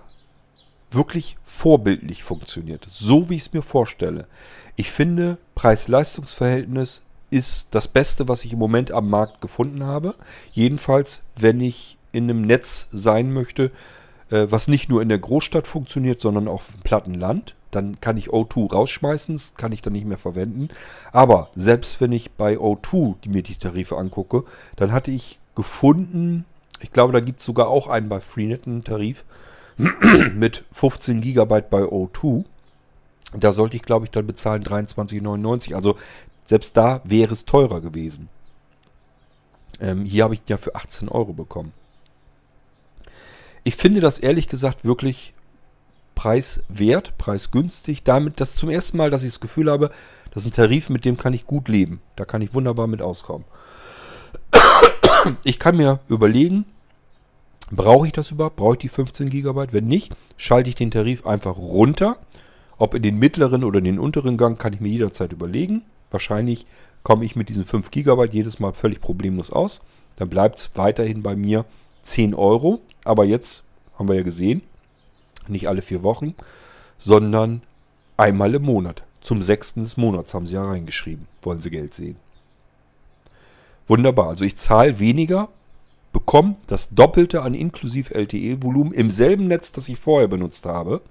wirklich 0.91 1.37
vorbildlich 1.43 2.23
funktioniert. 2.23 2.85
So 2.87 3.29
wie 3.29 3.35
ich 3.35 3.43
es 3.43 3.53
mir 3.53 3.61
vorstelle. 3.61 4.27
Ich 4.75 4.91
finde, 4.91 5.37
Preis-Leistungs-Verhältnis 5.55 7.03
ist 7.29 7.69
das 7.71 7.87
Beste, 7.87 8.27
was 8.27 8.45
ich 8.45 8.53
im 8.53 8.59
Moment 8.59 8.91
am 8.91 9.09
Markt 9.09 9.41
gefunden 9.41 9.83
habe. 9.83 10.15
Jedenfalls, 10.51 11.21
wenn 11.35 11.61
ich 11.61 11.97
in 12.11 12.23
einem 12.23 12.41
Netz 12.41 12.87
sein 12.91 13.31
möchte, 13.31 13.71
äh, 14.31 14.47
was 14.49 14.67
nicht 14.67 14.89
nur 14.89 15.01
in 15.01 15.09
der 15.09 15.19
Großstadt 15.19 15.67
funktioniert, 15.67 16.19
sondern 16.19 16.47
auch 16.47 16.63
im 16.73 16.81
platten 16.81 17.13
Land. 17.13 17.55
Dann 17.71 18.01
kann 18.01 18.17
ich 18.17 18.29
O2 18.29 18.71
rausschmeißen, 18.71 19.35
das 19.35 19.53
kann 19.53 19.71
ich 19.71 19.83
dann 19.83 19.93
nicht 19.93 20.07
mehr 20.07 20.17
verwenden. 20.17 20.69
Aber 21.11 21.49
selbst 21.55 22.01
wenn 22.01 22.11
ich 22.11 22.31
bei 22.31 22.55
O2 22.55 23.15
die 23.23 23.29
mir 23.29 23.43
die 23.43 23.55
Tarife 23.55 23.97
angucke, 23.97 24.43
dann 24.75 24.91
hatte 24.91 25.11
ich 25.11 25.39
gefunden, 25.55 26.45
ich 26.81 26.91
glaube, 26.91 27.13
da 27.13 27.19
gibt 27.19 27.41
es 27.41 27.45
sogar 27.45 27.67
auch 27.67 27.87
einen 27.87 28.09
bei 28.09 28.21
Freenet, 28.21 28.65
einen 28.65 28.83
Tarif, 28.83 29.23
mit 30.35 30.65
15 30.73 31.21
GB 31.21 31.61
bei 31.69 31.83
O2. 31.83 32.43
Da 33.33 33.53
sollte 33.53 33.77
ich, 33.77 33.83
glaube 33.83 34.05
ich, 34.05 34.11
dann 34.11 34.27
bezahlen 34.27 34.63
23,99. 34.63 35.75
Also 35.75 35.95
selbst 36.45 36.75
da 36.75 37.01
wäre 37.03 37.31
es 37.31 37.45
teurer 37.45 37.79
gewesen. 37.79 38.27
Ähm, 39.79 40.03
hier 40.05 40.23
habe 40.23 40.33
ich 40.33 40.41
ja 40.47 40.57
für 40.57 40.75
18 40.75 41.09
Euro 41.09 41.33
bekommen. 41.33 41.73
Ich 43.63 43.75
finde 43.75 44.01
das 44.01 44.19
ehrlich 44.19 44.47
gesagt 44.47 44.83
wirklich 44.83 45.33
preiswert, 46.15 47.17
preisgünstig. 47.17 48.03
Damit 48.03 48.41
das 48.41 48.55
zum 48.55 48.69
ersten 48.69 48.97
Mal, 48.97 49.09
dass 49.09 49.23
ich 49.23 49.29
das 49.29 49.39
Gefühl 49.39 49.71
habe, 49.71 49.91
das 50.31 50.43
ist 50.43 50.51
ein 50.51 50.55
Tarif, 50.55 50.89
mit 50.89 51.05
dem 51.05 51.17
kann 51.17 51.33
ich 51.33 51.45
gut 51.45 51.69
leben. 51.69 52.01
Da 52.15 52.25
kann 52.25 52.41
ich 52.41 52.53
wunderbar 52.53 52.87
mit 52.87 53.01
auskommen. 53.01 53.45
Ich 55.43 55.59
kann 55.59 55.77
mir 55.77 55.99
überlegen, 56.07 56.65
Brauche 57.71 58.07
ich 58.07 58.13
das 58.13 58.31
überhaupt? 58.31 58.55
Brauche 58.55 58.73
ich 58.73 58.79
die 58.79 58.89
15 58.89 59.29
GB? 59.29 59.67
Wenn 59.71 59.87
nicht, 59.87 60.15
schalte 60.37 60.69
ich 60.69 60.75
den 60.75 60.91
Tarif 60.91 61.25
einfach 61.25 61.57
runter. 61.57 62.17
Ob 62.77 62.93
in 62.93 63.03
den 63.03 63.19
mittleren 63.19 63.63
oder 63.63 63.79
in 63.79 63.85
den 63.85 63.99
unteren 63.99 64.37
Gang, 64.37 64.57
kann 64.59 64.73
ich 64.73 64.79
mir 64.79 64.89
jederzeit 64.89 65.31
überlegen. 65.33 65.83
Wahrscheinlich 66.11 66.65
komme 67.03 67.25
ich 67.25 67.35
mit 67.35 67.49
diesen 67.49 67.65
5 67.65 67.91
GB 67.91 68.29
jedes 68.31 68.59
Mal 68.59 68.73
völlig 68.73 69.01
problemlos 69.01 69.51
aus. 69.51 69.81
Dann 70.15 70.29
bleibt 70.29 70.59
es 70.59 70.71
weiterhin 70.75 71.21
bei 71.21 71.35
mir 71.35 71.65
10 72.03 72.33
Euro. 72.33 72.81
Aber 73.03 73.25
jetzt 73.25 73.63
haben 73.97 74.07
wir 74.07 74.15
ja 74.15 74.23
gesehen, 74.23 74.61
nicht 75.47 75.67
alle 75.67 75.81
vier 75.81 76.03
Wochen, 76.03 76.35
sondern 76.97 77.61
einmal 78.17 78.55
im 78.55 78.63
Monat. 78.63 79.03
Zum 79.21 79.41
6. 79.41 79.75
des 79.75 79.97
Monats 79.97 80.33
haben 80.33 80.47
sie 80.47 80.55
ja 80.55 80.65
reingeschrieben. 80.65 81.27
Wollen 81.41 81.61
sie 81.61 81.69
Geld 81.69 81.93
sehen. 81.93 82.15
Wunderbar. 83.87 84.29
Also 84.29 84.45
ich 84.45 84.55
zahle 84.55 84.99
weniger, 84.99 85.49
bekomme 86.11 86.55
das 86.67 86.89
Doppelte 86.89 87.41
an 87.41 87.53
inklusiv 87.53 88.11
LTE-Volumen 88.11 88.93
im 88.93 89.11
selben 89.11 89.47
Netz, 89.47 89.71
das 89.71 89.89
ich 89.89 89.99
vorher 89.99 90.27
benutzt 90.27 90.65
habe. 90.65 91.01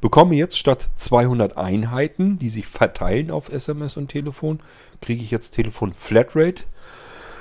Bekomme 0.00 0.34
jetzt 0.34 0.58
statt 0.58 0.88
200 0.96 1.56
Einheiten, 1.56 2.38
die 2.38 2.48
sich 2.48 2.66
verteilen 2.66 3.30
auf 3.30 3.52
SMS 3.52 3.96
und 3.96 4.08
Telefon, 4.08 4.60
kriege 5.00 5.22
ich 5.22 5.30
jetzt 5.30 5.52
Telefon 5.52 5.92
Flatrate, 5.92 6.64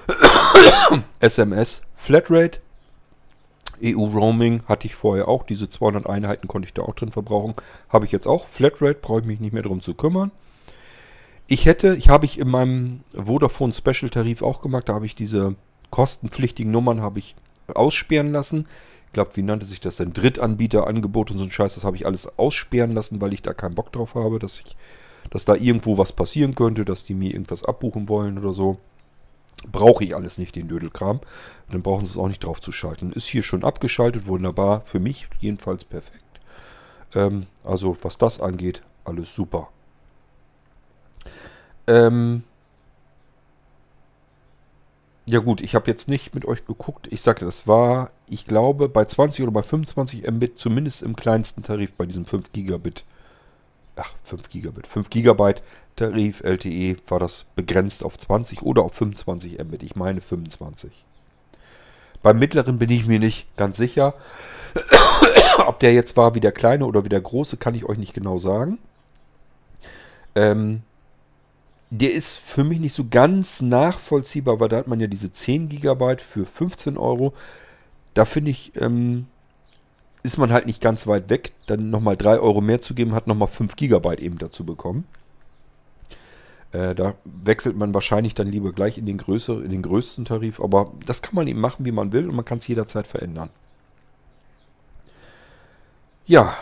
SMS 1.20 1.82
Flatrate, 1.95 2.60
EU-Roaming 3.84 4.64
hatte 4.68 4.88
ich 4.88 4.95
vorher 4.95 5.28
auch. 5.28 5.43
Diese 5.43 5.70
200 5.70 6.08
Einheiten 6.08 6.47
konnte 6.47 6.68
ich 6.68 6.74
da 6.74 6.84
auch 6.84 6.93
drin 6.93 7.12
verbrauchen. 7.12 7.56
Habe 7.89 8.06
ich 8.06 8.12
jetzt 8.12 8.28
auch. 8.28 8.45
Flatrate 8.47 8.99
brauche 9.02 9.22
ich 9.22 9.26
mich 9.26 9.39
nicht 9.39 9.54
mehr 9.54 9.64
darum 9.64 9.82
zu 9.82 9.93
kümmern. 9.93 10.32
Ich 11.47 11.66
hätte, 11.66 11.95
ich 11.95 12.10
habe 12.10 12.26
ich 12.26 12.39
in 12.39 12.47
meinem 12.47 13.02
Vodafone 13.14 13.74
Special 13.74 14.10
Tarif 14.10 14.41
auch 14.41 14.62
gemacht, 14.62 14.88
da 14.88 14.93
habe 14.93 15.06
ich 15.06 15.16
diese 15.16 15.56
kostenpflichtigen 15.91 16.71
Nummern 16.71 17.01
habe 17.01 17.19
ich 17.19 17.35
aussperren 17.67 18.31
lassen. 18.31 18.67
Ich 19.07 19.13
glaube, 19.13 19.35
wie 19.35 19.43
nannte 19.43 19.65
sich 19.65 19.81
das 19.81 19.97
denn? 19.97 20.13
Drittanbieterangebot 20.13 21.31
und 21.31 21.37
so 21.37 21.43
ein 21.43 21.51
Scheiß, 21.51 21.75
das 21.75 21.83
habe 21.83 21.97
ich 21.97 22.05
alles 22.05 22.27
aussperren 22.39 22.93
lassen, 22.93 23.21
weil 23.21 23.33
ich 23.33 23.41
da 23.41 23.53
keinen 23.53 23.75
Bock 23.75 23.91
drauf 23.91 24.15
habe, 24.15 24.39
dass 24.39 24.59
ich, 24.59 24.77
dass 25.29 25.45
da 25.45 25.55
irgendwo 25.55 25.97
was 25.97 26.13
passieren 26.13 26.55
könnte, 26.55 26.85
dass 26.85 27.03
die 27.03 27.13
mir 27.13 27.31
irgendwas 27.31 27.63
abbuchen 27.63 28.09
wollen 28.09 28.39
oder 28.39 28.53
so. 28.53 28.77
Brauche 29.69 30.03
ich 30.03 30.15
alles 30.15 30.37
nicht, 30.37 30.55
den 30.55 30.69
Dödelkram. 30.69 31.19
Dann 31.69 31.83
brauchen 31.83 32.05
sie 32.05 32.11
es 32.11 32.17
auch 32.17 32.29
nicht 32.29 32.43
drauf 32.43 32.61
zu 32.61 32.71
schalten. 32.71 33.11
Ist 33.11 33.27
hier 33.27 33.43
schon 33.43 33.63
abgeschaltet, 33.63 34.25
wunderbar. 34.25 34.81
Für 34.85 34.99
mich 34.99 35.27
jedenfalls 35.39 35.85
perfekt. 35.85 36.23
Ähm, 37.13 37.45
also, 37.63 37.95
was 38.01 38.17
das 38.17 38.39
angeht, 38.39 38.81
alles 39.03 39.35
super. 39.35 39.69
Ähm 41.85 42.43
ja 45.26 45.39
gut, 45.39 45.61
ich 45.61 45.76
habe 45.76 45.89
jetzt 45.89 46.07
nicht 46.07 46.34
mit 46.34 46.45
euch 46.45 46.65
geguckt. 46.65 47.07
Ich 47.11 47.22
sagte, 47.22 47.45
das 47.45 47.67
war, 47.67 48.11
ich 48.28 48.45
glaube, 48.45 48.89
bei 48.89 49.05
20 49.05 49.43
oder 49.43 49.51
bei 49.51 49.63
25 49.63 50.30
Mbit, 50.30 50.57
zumindest 50.57 51.03
im 51.03 51.15
kleinsten 51.15 51.63
Tarif, 51.63 51.93
bei 51.93 52.05
diesem 52.05 52.26
5 52.26 52.51
Gigabit. 52.51 53.05
Ach, 53.95 54.13
5 54.24 54.49
Gigabit. 54.49 54.88
5 54.88 55.09
Gigabyte 55.09 55.61
Tarif 55.95 56.41
LTE 56.41 56.97
war 57.07 57.19
das 57.19 57.45
begrenzt 57.55 58.03
auf 58.03 58.17
20 58.17 58.63
oder 58.63 58.84
auf 58.84 58.93
25 58.93 59.59
Mbit. 59.59 59.84
Ich 59.84 59.95
meine 59.95 60.22
25. 60.22 60.91
Beim 62.24 62.39
mittleren 62.39 62.78
bin 62.78 62.89
ich 62.89 63.05
mir 63.05 63.19
nicht 63.19 63.45
ganz 63.57 63.78
sicher. 63.78 64.15
Ob 65.65 65.80
der 65.80 65.93
jetzt 65.93 66.17
war 66.17 66.36
wie 66.36 66.39
der 66.39 66.51
kleine 66.51 66.86
oder 66.86 67.03
wie 67.05 67.09
der 67.09 67.22
große, 67.22 67.57
kann 67.57 67.76
ich 67.76 67.86
euch 67.86 67.97
nicht 67.97 68.13
genau 68.13 68.39
sagen. 68.39 68.80
Ähm, 70.36 70.82
der 71.91 72.13
ist 72.13 72.37
für 72.37 72.63
mich 72.63 72.79
nicht 72.79 72.93
so 72.93 73.05
ganz 73.09 73.61
nachvollziehbar, 73.61 74.59
weil 74.61 74.69
da 74.69 74.77
hat 74.77 74.87
man 74.87 75.01
ja 75.01 75.07
diese 75.07 75.31
10 75.31 75.67
GB 75.67 76.17
für 76.19 76.45
15 76.45 76.97
Euro. 76.97 77.33
Da 78.13 78.23
finde 78.23 78.51
ich, 78.51 78.71
ähm, 78.79 79.27
ist 80.23 80.37
man 80.37 80.53
halt 80.53 80.67
nicht 80.67 80.81
ganz 80.81 81.05
weit 81.05 81.29
weg. 81.29 81.51
Dann 81.67 81.89
nochmal 81.89 82.15
3 82.15 82.39
Euro 82.39 82.61
mehr 82.61 82.81
zu 82.81 82.95
geben, 82.95 83.13
hat 83.13 83.27
nochmal 83.27 83.49
5 83.49 83.75
GB 83.75 84.15
eben 84.23 84.37
dazu 84.37 84.65
bekommen. 84.65 85.05
Äh, 86.71 86.95
da 86.95 87.15
wechselt 87.25 87.75
man 87.75 87.93
wahrscheinlich 87.93 88.35
dann 88.35 88.47
lieber 88.47 88.71
gleich 88.71 88.97
in 88.97 89.05
den, 89.05 89.17
größer, 89.17 89.61
in 89.61 89.71
den 89.71 89.81
größten 89.81 90.23
Tarif. 90.23 90.61
Aber 90.61 90.93
das 91.05 91.21
kann 91.21 91.35
man 91.35 91.47
eben 91.47 91.59
machen, 91.59 91.85
wie 91.85 91.91
man 91.91 92.13
will 92.13 92.29
und 92.29 92.35
man 92.35 92.45
kann 92.45 92.59
es 92.59 92.67
jederzeit 92.69 93.05
verändern. 93.05 93.49
Ja, 96.25 96.55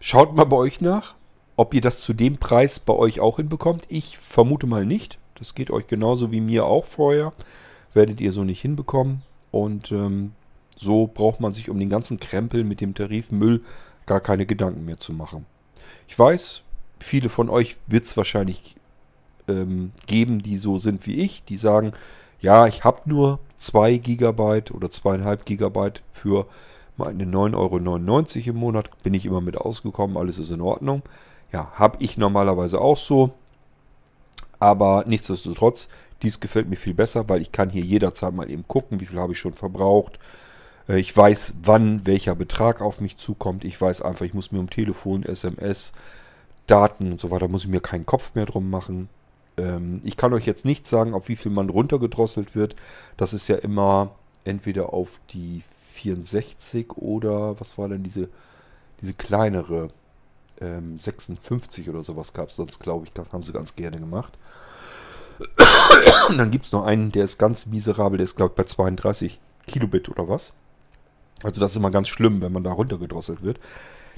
schaut 0.00 0.34
mal 0.34 0.46
bei 0.46 0.56
euch 0.56 0.80
nach. 0.80 1.14
Ob 1.58 1.74
ihr 1.74 1.80
das 1.80 2.02
zu 2.02 2.12
dem 2.12 2.36
Preis 2.36 2.78
bei 2.78 2.92
euch 2.92 3.18
auch 3.18 3.38
hinbekommt, 3.38 3.82
ich 3.88 4.16
vermute 4.16 4.68
mal 4.68 4.86
nicht. 4.86 5.18
Das 5.34 5.56
geht 5.56 5.72
euch 5.72 5.88
genauso 5.88 6.30
wie 6.30 6.40
mir 6.40 6.66
auch 6.66 6.84
vorher. 6.84 7.32
Werdet 7.92 8.20
ihr 8.20 8.30
so 8.30 8.44
nicht 8.44 8.60
hinbekommen. 8.60 9.22
Und 9.50 9.90
ähm, 9.90 10.34
so 10.76 11.08
braucht 11.08 11.40
man 11.40 11.54
sich 11.54 11.68
um 11.68 11.80
den 11.80 11.90
ganzen 11.90 12.20
Krempel 12.20 12.62
mit 12.62 12.80
dem 12.80 12.94
Tarifmüll 12.94 13.62
gar 14.06 14.20
keine 14.20 14.46
Gedanken 14.46 14.84
mehr 14.84 14.98
zu 14.98 15.12
machen. 15.12 15.46
Ich 16.06 16.16
weiß, 16.16 16.62
viele 17.00 17.28
von 17.28 17.50
euch 17.50 17.76
wird 17.88 18.04
es 18.04 18.16
wahrscheinlich 18.16 18.76
ähm, 19.48 19.90
geben, 20.06 20.40
die 20.44 20.58
so 20.58 20.78
sind 20.78 21.08
wie 21.08 21.16
ich, 21.22 21.42
die 21.42 21.56
sagen, 21.56 21.90
ja, 22.40 22.68
ich 22.68 22.84
habe 22.84 23.00
nur 23.06 23.40
2 23.56 23.96
GB 23.96 24.70
oder 24.72 24.86
2,5 24.86 25.38
GB 25.44 26.00
für 26.12 26.46
meine 26.96 27.24
9,99 27.24 27.56
Euro 27.56 28.50
im 28.50 28.56
Monat, 28.56 29.02
bin 29.02 29.14
ich 29.14 29.26
immer 29.26 29.40
mit 29.40 29.56
ausgekommen, 29.56 30.16
alles 30.16 30.38
ist 30.38 30.50
in 30.50 30.60
Ordnung. 30.60 31.02
Ja, 31.52 31.72
habe 31.74 31.98
ich 32.00 32.16
normalerweise 32.16 32.80
auch 32.80 32.96
so. 32.96 33.32
Aber 34.58 35.04
nichtsdestotrotz, 35.06 35.88
dies 36.22 36.40
gefällt 36.40 36.68
mir 36.68 36.76
viel 36.76 36.94
besser, 36.94 37.28
weil 37.28 37.40
ich 37.40 37.52
kann 37.52 37.70
hier 37.70 37.82
jederzeit 37.82 38.34
mal 38.34 38.50
eben 38.50 38.66
gucken, 38.66 39.00
wie 39.00 39.06
viel 39.06 39.20
habe 39.20 39.32
ich 39.32 39.38
schon 39.38 39.54
verbraucht. 39.54 40.18
Äh, 40.88 40.98
ich 40.98 41.16
weiß, 41.16 41.54
wann 41.62 42.06
welcher 42.06 42.34
Betrag 42.34 42.80
auf 42.80 43.00
mich 43.00 43.16
zukommt. 43.16 43.64
Ich 43.64 43.80
weiß 43.80 44.02
einfach, 44.02 44.26
ich 44.26 44.34
muss 44.34 44.52
mir 44.52 44.58
um 44.58 44.70
Telefon, 44.70 45.22
SMS, 45.22 45.92
Daten 46.66 47.12
und 47.12 47.20
so 47.20 47.30
weiter, 47.30 47.48
muss 47.48 47.64
ich 47.64 47.70
mir 47.70 47.80
keinen 47.80 48.06
Kopf 48.06 48.34
mehr 48.34 48.46
drum 48.46 48.68
machen. 48.70 49.08
Ähm, 49.56 50.00
ich 50.04 50.16
kann 50.16 50.34
euch 50.34 50.46
jetzt 50.46 50.64
nicht 50.64 50.86
sagen, 50.88 51.14
auf 51.14 51.28
wie 51.28 51.36
viel 51.36 51.52
man 51.52 51.70
runtergedrosselt 51.70 52.54
wird. 52.54 52.76
Das 53.16 53.32
ist 53.32 53.48
ja 53.48 53.56
immer 53.56 54.10
entweder 54.44 54.92
auf 54.92 55.20
die 55.30 55.62
64 55.94 56.96
oder 56.96 57.58
was 57.60 57.78
war 57.78 57.88
denn 57.88 58.02
diese, 58.02 58.28
diese 59.00 59.14
kleinere 59.14 59.88
ähm, 60.60 60.98
56 60.98 61.88
oder 61.88 62.02
sowas 62.02 62.32
gab 62.32 62.48
es 62.48 62.56
sonst, 62.56 62.80
glaube 62.80 63.06
ich. 63.06 63.12
Das 63.12 63.32
haben 63.32 63.42
sie 63.42 63.52
ganz 63.52 63.76
gerne 63.76 63.98
gemacht. 63.98 64.32
Und 66.28 66.38
dann 66.38 66.50
gibt 66.50 66.66
es 66.66 66.72
noch 66.72 66.84
einen, 66.84 67.12
der 67.12 67.24
ist 67.24 67.38
ganz 67.38 67.66
miserabel, 67.66 68.18
der 68.18 68.24
ist, 68.24 68.36
glaube 68.36 68.52
ich, 68.52 68.56
bei 68.56 68.64
32 68.64 69.40
Kilobit 69.66 70.08
oder 70.08 70.28
was. 70.28 70.52
Also 71.42 71.60
das 71.60 71.72
ist 71.72 71.76
immer 71.76 71.90
ganz 71.90 72.08
schlimm, 72.08 72.40
wenn 72.40 72.52
man 72.52 72.64
da 72.64 72.72
runtergedrosselt 72.72 73.42
wird. 73.42 73.60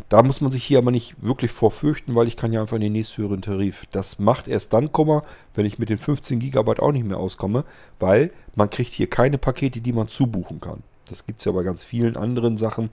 Da 0.09 0.23
muss 0.23 0.41
man 0.41 0.51
sich 0.51 0.65
hier 0.65 0.79
aber 0.79 0.91
nicht 0.91 1.15
wirklich 1.23 1.51
vorfürchten, 1.51 2.15
weil 2.15 2.27
ich 2.27 2.39
kann 2.39 2.53
ja 2.53 2.63
einfach 2.63 2.77
in 2.77 2.83
den 2.83 2.93
nächsthöheren 2.93 3.43
Tarif. 3.43 3.85
Das 3.93 4.19
macht 4.19 4.49
erst 4.49 4.73
dann 4.73 4.93
Kummer, 4.93 5.25
wenn 5.55 5.67
ich 5.67 5.79
mit 5.79 5.91
den 5.91 5.99
15 5.99 6.41
GB 6.41 6.81
auch 6.81 6.93
nicht 6.93 7.05
mehr 7.05 7.19
auskomme, 7.19 7.65
weil 7.99 8.33
man 8.55 8.71
kriegt 8.71 8.93
hier 8.93 9.11
keine 9.11 9.37
Pakete, 9.37 9.83
die 9.83 9.93
man 9.93 10.09
zubuchen 10.09 10.61
kann. 10.61 10.83
Das 11.11 11.27
gibt 11.27 11.41
es 11.41 11.45
ja 11.45 11.53
bei 11.53 11.63
ganz 11.63 11.85
vielen 11.85 12.17
anderen 12.17 12.57
Sachen 12.57 12.91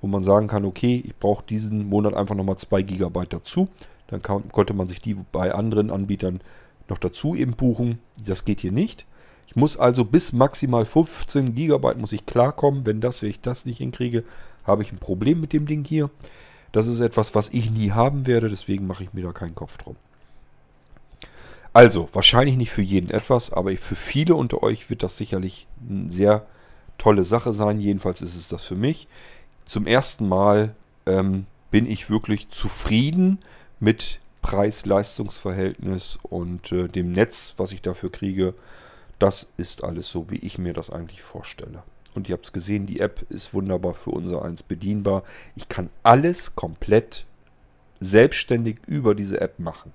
wo 0.00 0.06
man 0.06 0.22
sagen 0.22 0.48
kann, 0.48 0.64
okay, 0.64 1.02
ich 1.04 1.16
brauche 1.16 1.44
diesen 1.44 1.88
Monat 1.88 2.14
einfach 2.14 2.34
nochmal 2.34 2.56
2 2.56 2.82
GB 2.82 3.26
dazu. 3.28 3.68
Dann 4.08 4.22
kann, 4.22 4.48
konnte 4.48 4.74
man 4.74 4.88
sich 4.88 5.00
die 5.00 5.14
bei 5.14 5.54
anderen 5.54 5.90
Anbietern 5.90 6.40
noch 6.88 6.98
dazu 6.98 7.34
eben 7.34 7.52
buchen. 7.52 7.98
Das 8.26 8.44
geht 8.44 8.60
hier 8.60 8.72
nicht. 8.72 9.06
Ich 9.46 9.56
muss 9.56 9.76
also 9.76 10.04
bis 10.04 10.32
maximal 10.32 10.84
15 10.84 11.54
GB 11.54 11.94
muss 11.96 12.12
ich 12.12 12.26
klarkommen. 12.26 12.86
Wenn 12.86 13.00
das, 13.00 13.22
wenn 13.22 13.30
ich 13.30 13.40
das 13.40 13.66
nicht 13.66 13.78
hinkriege, 13.78 14.24
habe 14.64 14.82
ich 14.82 14.92
ein 14.92 14.98
Problem 14.98 15.40
mit 15.40 15.52
dem 15.52 15.66
Ding 15.66 15.84
hier. 15.84 16.10
Das 16.72 16.86
ist 16.86 17.00
etwas, 17.00 17.34
was 17.34 17.48
ich 17.48 17.70
nie 17.70 17.90
haben 17.90 18.26
werde, 18.26 18.48
deswegen 18.48 18.86
mache 18.86 19.02
ich 19.02 19.12
mir 19.12 19.24
da 19.24 19.32
keinen 19.32 19.56
Kopf 19.56 19.76
drum. 19.76 19.96
Also, 21.72 22.08
wahrscheinlich 22.12 22.56
nicht 22.56 22.70
für 22.70 22.82
jeden 22.82 23.10
etwas, 23.10 23.52
aber 23.52 23.76
für 23.76 23.96
viele 23.96 24.36
unter 24.36 24.62
euch 24.62 24.88
wird 24.88 25.02
das 25.02 25.16
sicherlich 25.16 25.66
eine 25.88 26.10
sehr 26.12 26.46
tolle 27.00 27.24
Sache 27.24 27.52
sein. 27.52 27.80
Jedenfalls 27.80 28.22
ist 28.22 28.36
es 28.36 28.48
das 28.48 28.62
für 28.62 28.76
mich 28.76 29.08
zum 29.70 29.86
ersten 29.86 30.26
Mal 30.26 30.74
ähm, 31.06 31.46
bin 31.70 31.88
ich 31.88 32.10
wirklich 32.10 32.50
zufrieden 32.50 33.38
mit 33.78 34.18
Preis-Leistungs-Verhältnis 34.42 36.18
und 36.22 36.72
äh, 36.72 36.88
dem 36.88 37.12
Netz, 37.12 37.54
was 37.56 37.70
ich 37.70 37.80
dafür 37.80 38.10
kriege. 38.10 38.54
Das 39.20 39.46
ist 39.58 39.84
alles 39.84 40.10
so, 40.10 40.28
wie 40.28 40.38
ich 40.38 40.58
mir 40.58 40.72
das 40.72 40.90
eigentlich 40.90 41.22
vorstelle. 41.22 41.84
Und 42.16 42.28
ihr 42.28 42.32
habt 42.32 42.46
es 42.46 42.52
gesehen, 42.52 42.86
die 42.86 42.98
App 42.98 43.24
ist 43.30 43.54
wunderbar 43.54 43.94
für 43.94 44.10
unser 44.10 44.42
eins 44.42 44.64
bedienbar. 44.64 45.22
Ich 45.54 45.68
kann 45.68 45.88
alles 46.02 46.56
komplett 46.56 47.24
selbstständig 48.00 48.78
über 48.88 49.14
diese 49.14 49.40
App 49.40 49.60
machen. 49.60 49.92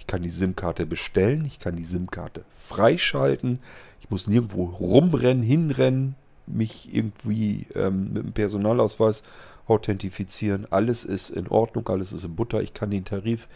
Ich 0.00 0.08
kann 0.08 0.22
die 0.22 0.28
SIM-Karte 0.28 0.86
bestellen, 0.86 1.44
ich 1.44 1.60
kann 1.60 1.76
die 1.76 1.84
SIM-Karte 1.84 2.44
freischalten, 2.50 3.60
ich 4.00 4.10
muss 4.10 4.26
nirgendwo 4.26 4.64
rumrennen, 4.64 5.44
hinrennen, 5.44 6.16
mich 6.46 6.94
irgendwie 6.94 7.66
ähm, 7.74 8.12
mit 8.12 8.24
dem 8.24 8.32
Personalausweis 8.32 9.22
authentifizieren. 9.66 10.66
Alles 10.70 11.04
ist 11.04 11.30
in 11.30 11.48
Ordnung, 11.48 11.88
alles 11.88 12.12
ist 12.12 12.24
in 12.24 12.36
Butter. 12.36 12.62
Ich 12.62 12.74
kann 12.74 12.90
den 12.90 13.04
Tarif 13.04 13.48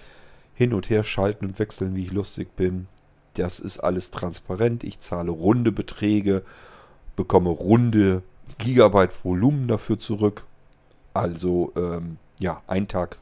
hin 0.55 0.75
und 0.75 0.91
her 0.91 1.05
schalten 1.05 1.45
und 1.45 1.59
wechseln, 1.59 1.95
wie 1.95 2.03
ich 2.03 2.13
lustig 2.13 2.57
bin. 2.57 2.89
Das 3.35 3.61
ist 3.61 3.79
alles 3.79 4.11
transparent. 4.11 4.85
Ich 4.85 5.01
zahle 5.01 5.31
runde 5.31 5.71
Beträge, 5.71 6.43
bekomme 7.15 7.51
runde 7.51 8.23
Gigabyte 8.59 9.25
Volumen 9.25 9.69
dafür 9.69 9.99
zurück. 9.99 10.47
Also 11.15 11.73
ähm, 11.77 12.17
ja, 12.41 12.63
ein 12.67 12.89
Tag 12.89 13.19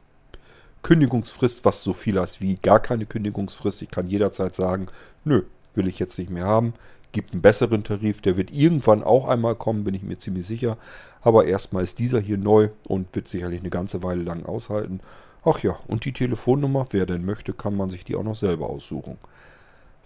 Kündigungsfrist, 0.82 1.64
was 1.64 1.82
so 1.82 1.92
viel 1.92 2.20
heißt 2.20 2.40
wie 2.40 2.54
gar 2.54 2.78
keine 2.80 3.06
Kündigungsfrist. 3.06 3.82
Ich 3.82 3.90
kann 3.90 4.06
jederzeit 4.06 4.54
sagen, 4.54 4.86
nö, 5.24 5.42
will 5.74 5.88
ich 5.88 5.98
jetzt 5.98 6.18
nicht 6.18 6.30
mehr 6.30 6.44
haben. 6.44 6.74
Gibt 7.16 7.32
einen 7.32 7.40
besseren 7.40 7.82
Tarif, 7.82 8.20
der 8.20 8.36
wird 8.36 8.52
irgendwann 8.52 9.02
auch 9.02 9.26
einmal 9.26 9.54
kommen, 9.54 9.84
bin 9.84 9.94
ich 9.94 10.02
mir 10.02 10.18
ziemlich 10.18 10.46
sicher. 10.46 10.76
Aber 11.22 11.46
erstmal 11.46 11.82
ist 11.82 11.98
dieser 11.98 12.20
hier 12.20 12.36
neu 12.36 12.68
und 12.88 13.16
wird 13.16 13.26
sicherlich 13.26 13.60
eine 13.60 13.70
ganze 13.70 14.02
Weile 14.02 14.22
lang 14.22 14.44
aushalten. 14.44 15.00
Ach 15.42 15.58
ja, 15.60 15.78
und 15.88 16.04
die 16.04 16.12
Telefonnummer, 16.12 16.86
wer 16.90 17.06
denn 17.06 17.24
möchte, 17.24 17.54
kann 17.54 17.74
man 17.74 17.88
sich 17.88 18.04
die 18.04 18.16
auch 18.16 18.22
noch 18.22 18.34
selber 18.34 18.68
aussuchen. 18.68 19.16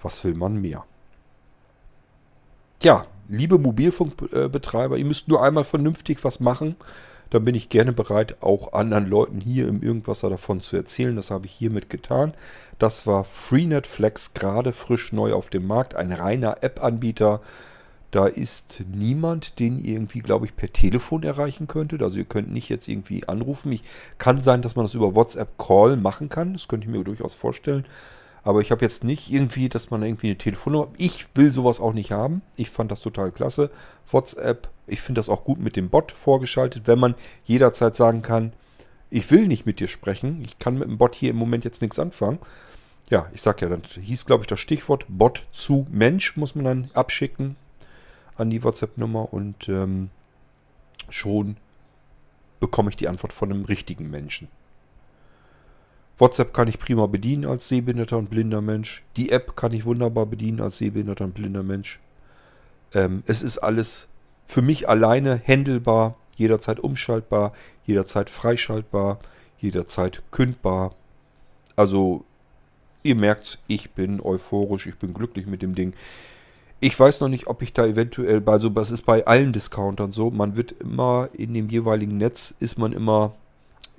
Was 0.00 0.22
will 0.22 0.34
man 0.34 0.61
mehr? 0.61 0.84
Ja, 2.80 3.06
liebe 3.28 3.58
Mobilfunkbetreiber, 3.58 4.96
ihr 4.96 5.04
müsst 5.04 5.26
nur 5.26 5.42
einmal 5.42 5.64
vernünftig 5.64 6.22
was 6.22 6.38
machen. 6.38 6.76
Dann 7.31 7.45
bin 7.45 7.55
ich 7.55 7.68
gerne 7.68 7.93
bereit, 7.93 8.37
auch 8.41 8.72
anderen 8.72 9.07
Leuten 9.07 9.41
hier 9.41 9.68
im 9.68 9.83
Irgendwasser 9.83 10.28
davon 10.31 10.61
zu 10.61 10.76
erzählen. 10.76 11.14
Das 11.14 11.31
habe 11.31 11.47
ich 11.47 11.53
hiermit 11.53 11.89
getan. 11.89 12.35
Das 12.78 13.07
war 13.07 13.24
Freenet 13.24 13.87
Flex, 13.87 14.35
gerade 14.35 14.72
frisch 14.72 15.12
neu 15.12 15.33
auf 15.33 15.49
dem 15.49 15.66
Markt. 15.66 15.95
Ein 15.95 16.12
reiner 16.12 16.59
App-Anbieter. 16.62 17.41
Da 18.11 18.26
ist 18.26 18.83
niemand, 18.93 19.61
den 19.61 19.78
ihr 19.78 19.95
irgendwie, 19.95 20.18
glaube 20.18 20.45
ich, 20.45 20.57
per 20.57 20.72
Telefon 20.72 21.22
erreichen 21.22 21.68
könntet. 21.68 22.03
Also 22.03 22.18
ihr 22.18 22.24
könnt 22.24 22.53
nicht 22.53 22.68
jetzt 22.68 22.89
irgendwie 22.89 23.28
anrufen. 23.28 23.70
Ich 23.70 23.85
kann 24.18 24.43
sein, 24.43 24.62
dass 24.62 24.74
man 24.74 24.85
das 24.85 24.95
über 24.95 25.14
WhatsApp 25.14 25.57
Call 25.59 25.97
machen 25.97 26.28
kann. 26.28 26.55
Das 26.55 26.66
könnte 26.66 26.89
ich 26.89 26.93
mir 26.93 27.05
durchaus 27.05 27.35
vorstellen. 27.35 27.85
Aber 28.43 28.61
ich 28.61 28.70
habe 28.70 28.84
jetzt 28.84 29.05
nicht 29.05 29.30
irgendwie, 29.30 29.68
dass 29.68 29.91
man 29.91 30.03
irgendwie 30.03 30.28
eine 30.28 30.38
Telefonnummer. 30.38 30.88
Ich 30.97 31.26
will 31.34 31.51
sowas 31.51 31.80
auch 31.80 31.93
nicht 31.93 32.12
haben. 32.12 32.43
Ich 32.57 32.70
fand 32.70 32.91
das 32.91 33.01
total 33.01 33.32
klasse. 33.32 33.70
WhatsApp, 34.11 34.68
ich 34.86 35.01
finde 35.01 35.18
das 35.18 35.28
auch 35.28 35.45
gut 35.45 35.61
mit 35.61 35.76
dem 35.76 35.91
Bot 35.91 36.12
vorgeschaltet, 36.12 36.86
wenn 36.86 36.99
man 36.99 37.14
jederzeit 37.45 37.97
sagen 37.97 38.22
kann, 38.22 38.53
ich 39.11 39.30
will 39.30 39.47
nicht 39.47 39.66
mit 39.66 39.80
dir 39.80 39.88
sprechen. 39.88 40.43
Ich 40.45 40.59
kann 40.59 40.78
mit 40.78 40.88
dem 40.88 40.99
Bot 40.99 41.14
hier 41.14 41.30
im 41.30 41.36
Moment 41.36 41.64
jetzt 41.64 41.82
nichts 41.82 41.99
anfangen. 41.99 42.38
Ja, 43.11 43.28
ich 43.34 43.43
sag 43.43 43.61
ja, 43.61 43.68
dann 43.68 43.82
hieß, 43.82 44.24
glaube 44.24 44.45
ich, 44.45 44.47
das 44.47 44.61
Stichwort 44.61 45.05
Bot 45.09 45.45
zu 45.53 45.86
Mensch, 45.91 46.36
muss 46.36 46.55
man 46.55 46.64
dann 46.64 46.91
abschicken 46.95 47.57
an 48.36 48.51
die 48.51 48.62
WhatsApp-Nummer 48.62 49.32
und 49.32 49.68
ähm, 49.68 50.11
schon 51.09 51.57
bekomme 52.61 52.91
ich 52.91 52.97
die 52.97 53.09
Antwort 53.09 53.32
von 53.32 53.51
einem 53.51 53.64
richtigen 53.64 54.11
Menschen. 54.11 54.49
WhatsApp 56.21 56.53
kann 56.53 56.68
ich 56.68 56.79
prima 56.79 57.07
bedienen 57.07 57.47
als 57.47 57.68
sehbehinderter 57.68 58.18
und 58.18 58.29
blinder 58.29 58.61
Mensch. 58.61 59.03
Die 59.16 59.33
App 59.33 59.57
kann 59.57 59.73
ich 59.73 59.87
wunderbar 59.87 60.27
bedienen 60.27 60.61
als 60.61 60.77
sehbehinderter 60.79 61.25
und 61.25 61.35
blinder 61.35 61.62
Mensch. 61.62 61.99
Ähm, 62.93 63.23
es 63.27 63.43
ist 63.43 63.59
alles 63.59 64.09
für 64.47 64.61
mich 64.61 64.89
alleine 64.89 65.41
handelbar, 65.47 66.16
jederzeit 66.37 66.79
umschaltbar, 66.79 67.53
jederzeit 67.87 68.29
freischaltbar, 68.29 69.18
jederzeit 69.59 70.23
kündbar. 70.31 70.95
Also 71.75 72.25
ihr 73.03 73.14
merkt, 73.14 73.59
ich 73.66 73.93
bin 73.93 74.21
euphorisch, 74.21 74.87
ich 74.87 74.97
bin 74.97 75.14
glücklich 75.14 75.47
mit 75.47 75.62
dem 75.62 75.75
Ding. 75.75 75.95
Ich 76.81 76.99
weiß 76.99 77.21
noch 77.21 77.29
nicht, 77.29 77.47
ob 77.47 77.62
ich 77.62 77.73
da 77.73 77.87
eventuell 77.87 78.41
bei 78.41 78.59
so, 78.59 78.68
das 78.68 78.91
ist 78.91 79.03
bei 79.03 79.27
allen 79.27 79.53
Discountern 79.53 80.12
so, 80.12 80.31
man 80.31 80.57
wird 80.57 80.73
immer 80.73 81.31
in 81.33 81.55
dem 81.55 81.68
jeweiligen 81.71 82.16
Netz, 82.16 82.55
ist 82.59 82.79
man 82.79 82.93
immer 82.93 83.35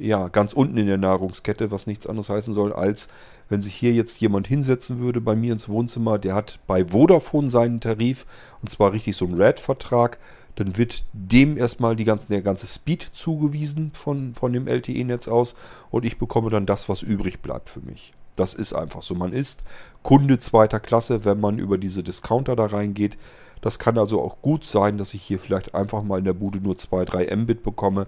ja, 0.01 0.27
ganz 0.29 0.53
unten 0.53 0.77
in 0.77 0.87
der 0.87 0.97
Nahrungskette, 0.97 1.71
was 1.71 1.87
nichts 1.87 2.07
anderes 2.07 2.29
heißen 2.29 2.53
soll, 2.53 2.73
als 2.73 3.07
wenn 3.49 3.61
sich 3.61 3.75
hier 3.75 3.93
jetzt 3.93 4.19
jemand 4.19 4.47
hinsetzen 4.47 4.99
würde 4.99 5.21
bei 5.21 5.35
mir 5.35 5.53
ins 5.53 5.69
Wohnzimmer, 5.69 6.17
der 6.17 6.35
hat 6.35 6.59
bei 6.67 6.85
Vodafone 6.85 7.49
seinen 7.49 7.79
Tarif, 7.79 8.25
und 8.61 8.69
zwar 8.69 8.93
richtig 8.93 9.15
so 9.15 9.25
einen 9.25 9.39
Red-Vertrag, 9.39 10.17
dann 10.55 10.77
wird 10.77 11.05
dem 11.13 11.57
erstmal 11.57 11.95
die 11.95 12.03
ganzen, 12.03 12.31
der 12.31 12.41
ganze 12.41 12.67
Speed 12.67 13.03
zugewiesen 13.13 13.91
von, 13.93 14.33
von 14.33 14.51
dem 14.51 14.67
LTE-Netz 14.67 15.27
aus 15.27 15.55
und 15.91 16.03
ich 16.03 16.17
bekomme 16.17 16.49
dann 16.49 16.65
das, 16.65 16.89
was 16.89 17.03
übrig 17.03 17.41
bleibt 17.41 17.69
für 17.69 17.81
mich. 17.81 18.13
Das 18.35 18.53
ist 18.53 18.73
einfach 18.73 19.01
so. 19.01 19.13
Man 19.13 19.33
ist 19.33 19.63
Kunde 20.03 20.39
zweiter 20.39 20.79
Klasse, 20.79 21.25
wenn 21.25 21.39
man 21.39 21.59
über 21.59 21.77
diese 21.77 22.01
Discounter 22.01 22.55
da 22.55 22.65
reingeht. 22.65 23.17
Das 23.61 23.77
kann 23.77 23.97
also 23.97 24.21
auch 24.21 24.41
gut 24.41 24.65
sein, 24.65 24.97
dass 24.97 25.13
ich 25.13 25.21
hier 25.21 25.39
vielleicht 25.39 25.75
einfach 25.75 26.01
mal 26.01 26.19
in 26.19 26.25
der 26.25 26.33
Bude 26.33 26.59
nur 26.59 26.77
2, 26.77 27.05
3 27.05 27.35
Mbit 27.35 27.61
bekomme. 27.61 28.07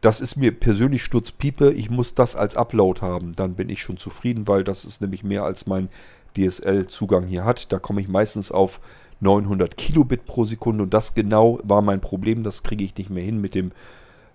Das 0.00 0.20
ist 0.20 0.36
mir 0.36 0.52
persönlich 0.52 1.02
Sturzpiepe. 1.02 1.72
Ich 1.72 1.90
muss 1.90 2.14
das 2.14 2.36
als 2.36 2.56
Upload 2.56 3.00
haben. 3.00 3.32
Dann 3.34 3.54
bin 3.54 3.68
ich 3.68 3.82
schon 3.82 3.96
zufrieden, 3.96 4.46
weil 4.46 4.62
das 4.62 4.84
ist 4.84 5.00
nämlich 5.00 5.24
mehr 5.24 5.42
als 5.42 5.66
mein 5.66 5.88
DSL-Zugang 6.36 7.26
hier 7.26 7.44
hat. 7.44 7.72
Da 7.72 7.78
komme 7.78 8.00
ich 8.00 8.08
meistens 8.08 8.52
auf 8.52 8.80
900 9.20 9.76
Kilobit 9.76 10.24
pro 10.26 10.44
Sekunde 10.44 10.84
und 10.84 10.94
das 10.94 11.14
genau 11.14 11.58
war 11.64 11.82
mein 11.82 12.00
Problem. 12.00 12.44
Das 12.44 12.62
kriege 12.62 12.84
ich 12.84 12.96
nicht 12.96 13.10
mehr 13.10 13.24
hin 13.24 13.40
mit 13.40 13.56
dem 13.56 13.72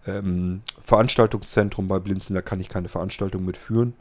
ähm, 0.05 0.61
Veranstaltungszentrum 0.81 1.87
bei 1.87 1.99
Blinzen. 1.99 2.35
Da 2.35 2.41
kann 2.41 2.59
ich 2.59 2.67
keine 2.67 2.89
Veranstaltung 2.89 3.45
mitführen. 3.45 3.93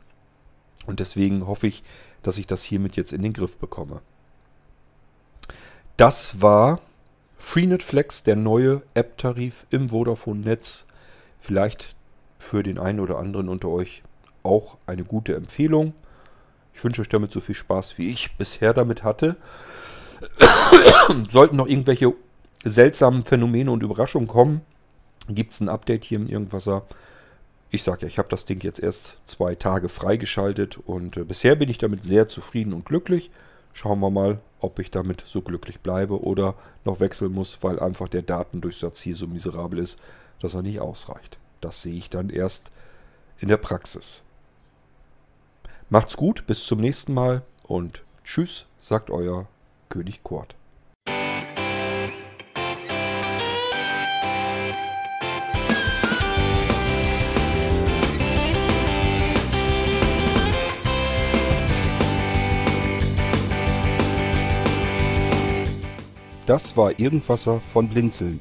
Und 0.87 0.99
deswegen 0.99 1.47
hoffe 1.47 1.69
ich, 1.69 1.85
dass 2.25 2.39
ich 2.39 2.49
das 2.49 2.65
hiermit 2.65 2.97
jetzt 2.97 3.13
in 3.13 3.23
den 3.23 3.33
Griff 3.33 3.57
bekomme. 3.57 4.01
Das 5.97 6.41
war 6.41 6.81
Freenet 7.39 7.85
Flex, 7.85 8.25
der 8.25 8.35
neue 8.35 8.83
App-Tarif 8.95 9.67
im 9.71 9.91
Vodafone-Netz 9.91 10.87
Vielleicht 11.43 11.97
für 12.39 12.63
den 12.63 12.79
einen 12.79 13.01
oder 13.01 13.19
anderen 13.19 13.49
unter 13.49 13.69
euch 13.69 14.05
auch 14.45 14.77
eine 14.87 15.03
gute 15.03 15.35
Empfehlung. 15.35 15.93
Ich 16.73 16.85
wünsche 16.85 17.03
euch 17.03 17.09
damit 17.09 17.33
so 17.33 17.41
viel 17.41 17.57
Spaß, 17.57 17.99
wie 17.99 18.11
ich 18.11 18.37
bisher 18.37 18.73
damit 18.73 19.03
hatte. 19.03 19.35
Sollten 21.29 21.57
noch 21.57 21.67
irgendwelche 21.67 22.15
seltsamen 22.63 23.25
Phänomene 23.25 23.73
und 23.73 23.83
Überraschungen 23.83 24.29
kommen, 24.29 24.61
gibt 25.29 25.53
es 25.53 25.61
ein 25.61 25.69
Update 25.69 26.05
hier 26.05 26.21
im 26.21 26.29
Irgendwasser. 26.29 26.85
Ich 27.71 27.83
sage 27.83 28.03
ja, 28.03 28.07
ich 28.07 28.19
habe 28.19 28.29
das 28.29 28.45
Ding 28.45 28.61
jetzt 28.63 28.79
erst 28.79 29.17
zwei 29.27 29.57
Tage 29.57 29.89
freigeschaltet 29.89 30.79
und 30.79 31.17
äh, 31.17 31.25
bisher 31.25 31.57
bin 31.57 31.69
ich 31.69 31.79
damit 31.79 32.05
sehr 32.05 32.29
zufrieden 32.29 32.73
und 32.73 32.85
glücklich. 32.85 33.33
Schauen 33.73 33.99
wir 33.99 34.11
mal, 34.11 34.39
ob 34.61 34.79
ich 34.79 34.93
damit 34.93 35.25
so 35.27 35.43
glücklich 35.43 35.81
bleibe 35.81 36.23
oder 36.23 36.55
noch 36.85 37.01
wechseln 37.01 37.33
muss, 37.33 37.59
weil 37.63 37.81
einfach 37.81 38.09
der 38.09 38.23
Datendurchsatz 38.23 39.01
hier 39.01 39.17
so 39.17 39.27
miserabel 39.27 39.81
ist, 39.81 39.99
dass 40.43 40.55
er 40.55 40.63
nicht 40.63 40.81
ausreicht. 40.81 41.39
Das 41.61 41.83
sehe 41.83 41.95
ich 41.95 42.11
dann 42.11 42.29
erst 42.29 42.71
in 43.39 43.49
der 43.49 43.57
Praxis. 43.57 44.23
Macht's 45.89 46.17
gut, 46.17 46.47
bis 46.47 46.65
zum 46.65 46.81
nächsten 46.81 47.15
Mal 47.15 47.43
und 47.65 48.03
tschüss, 48.25 48.67
sagt 48.81 49.11
euer 49.11 49.47
König 49.89 50.23
Kurt. 50.23 50.55
Das 66.47 66.77
war 66.77 66.99
Irgendwasser 66.99 67.61
von 67.61 67.89
Blinzeln. 67.89 68.41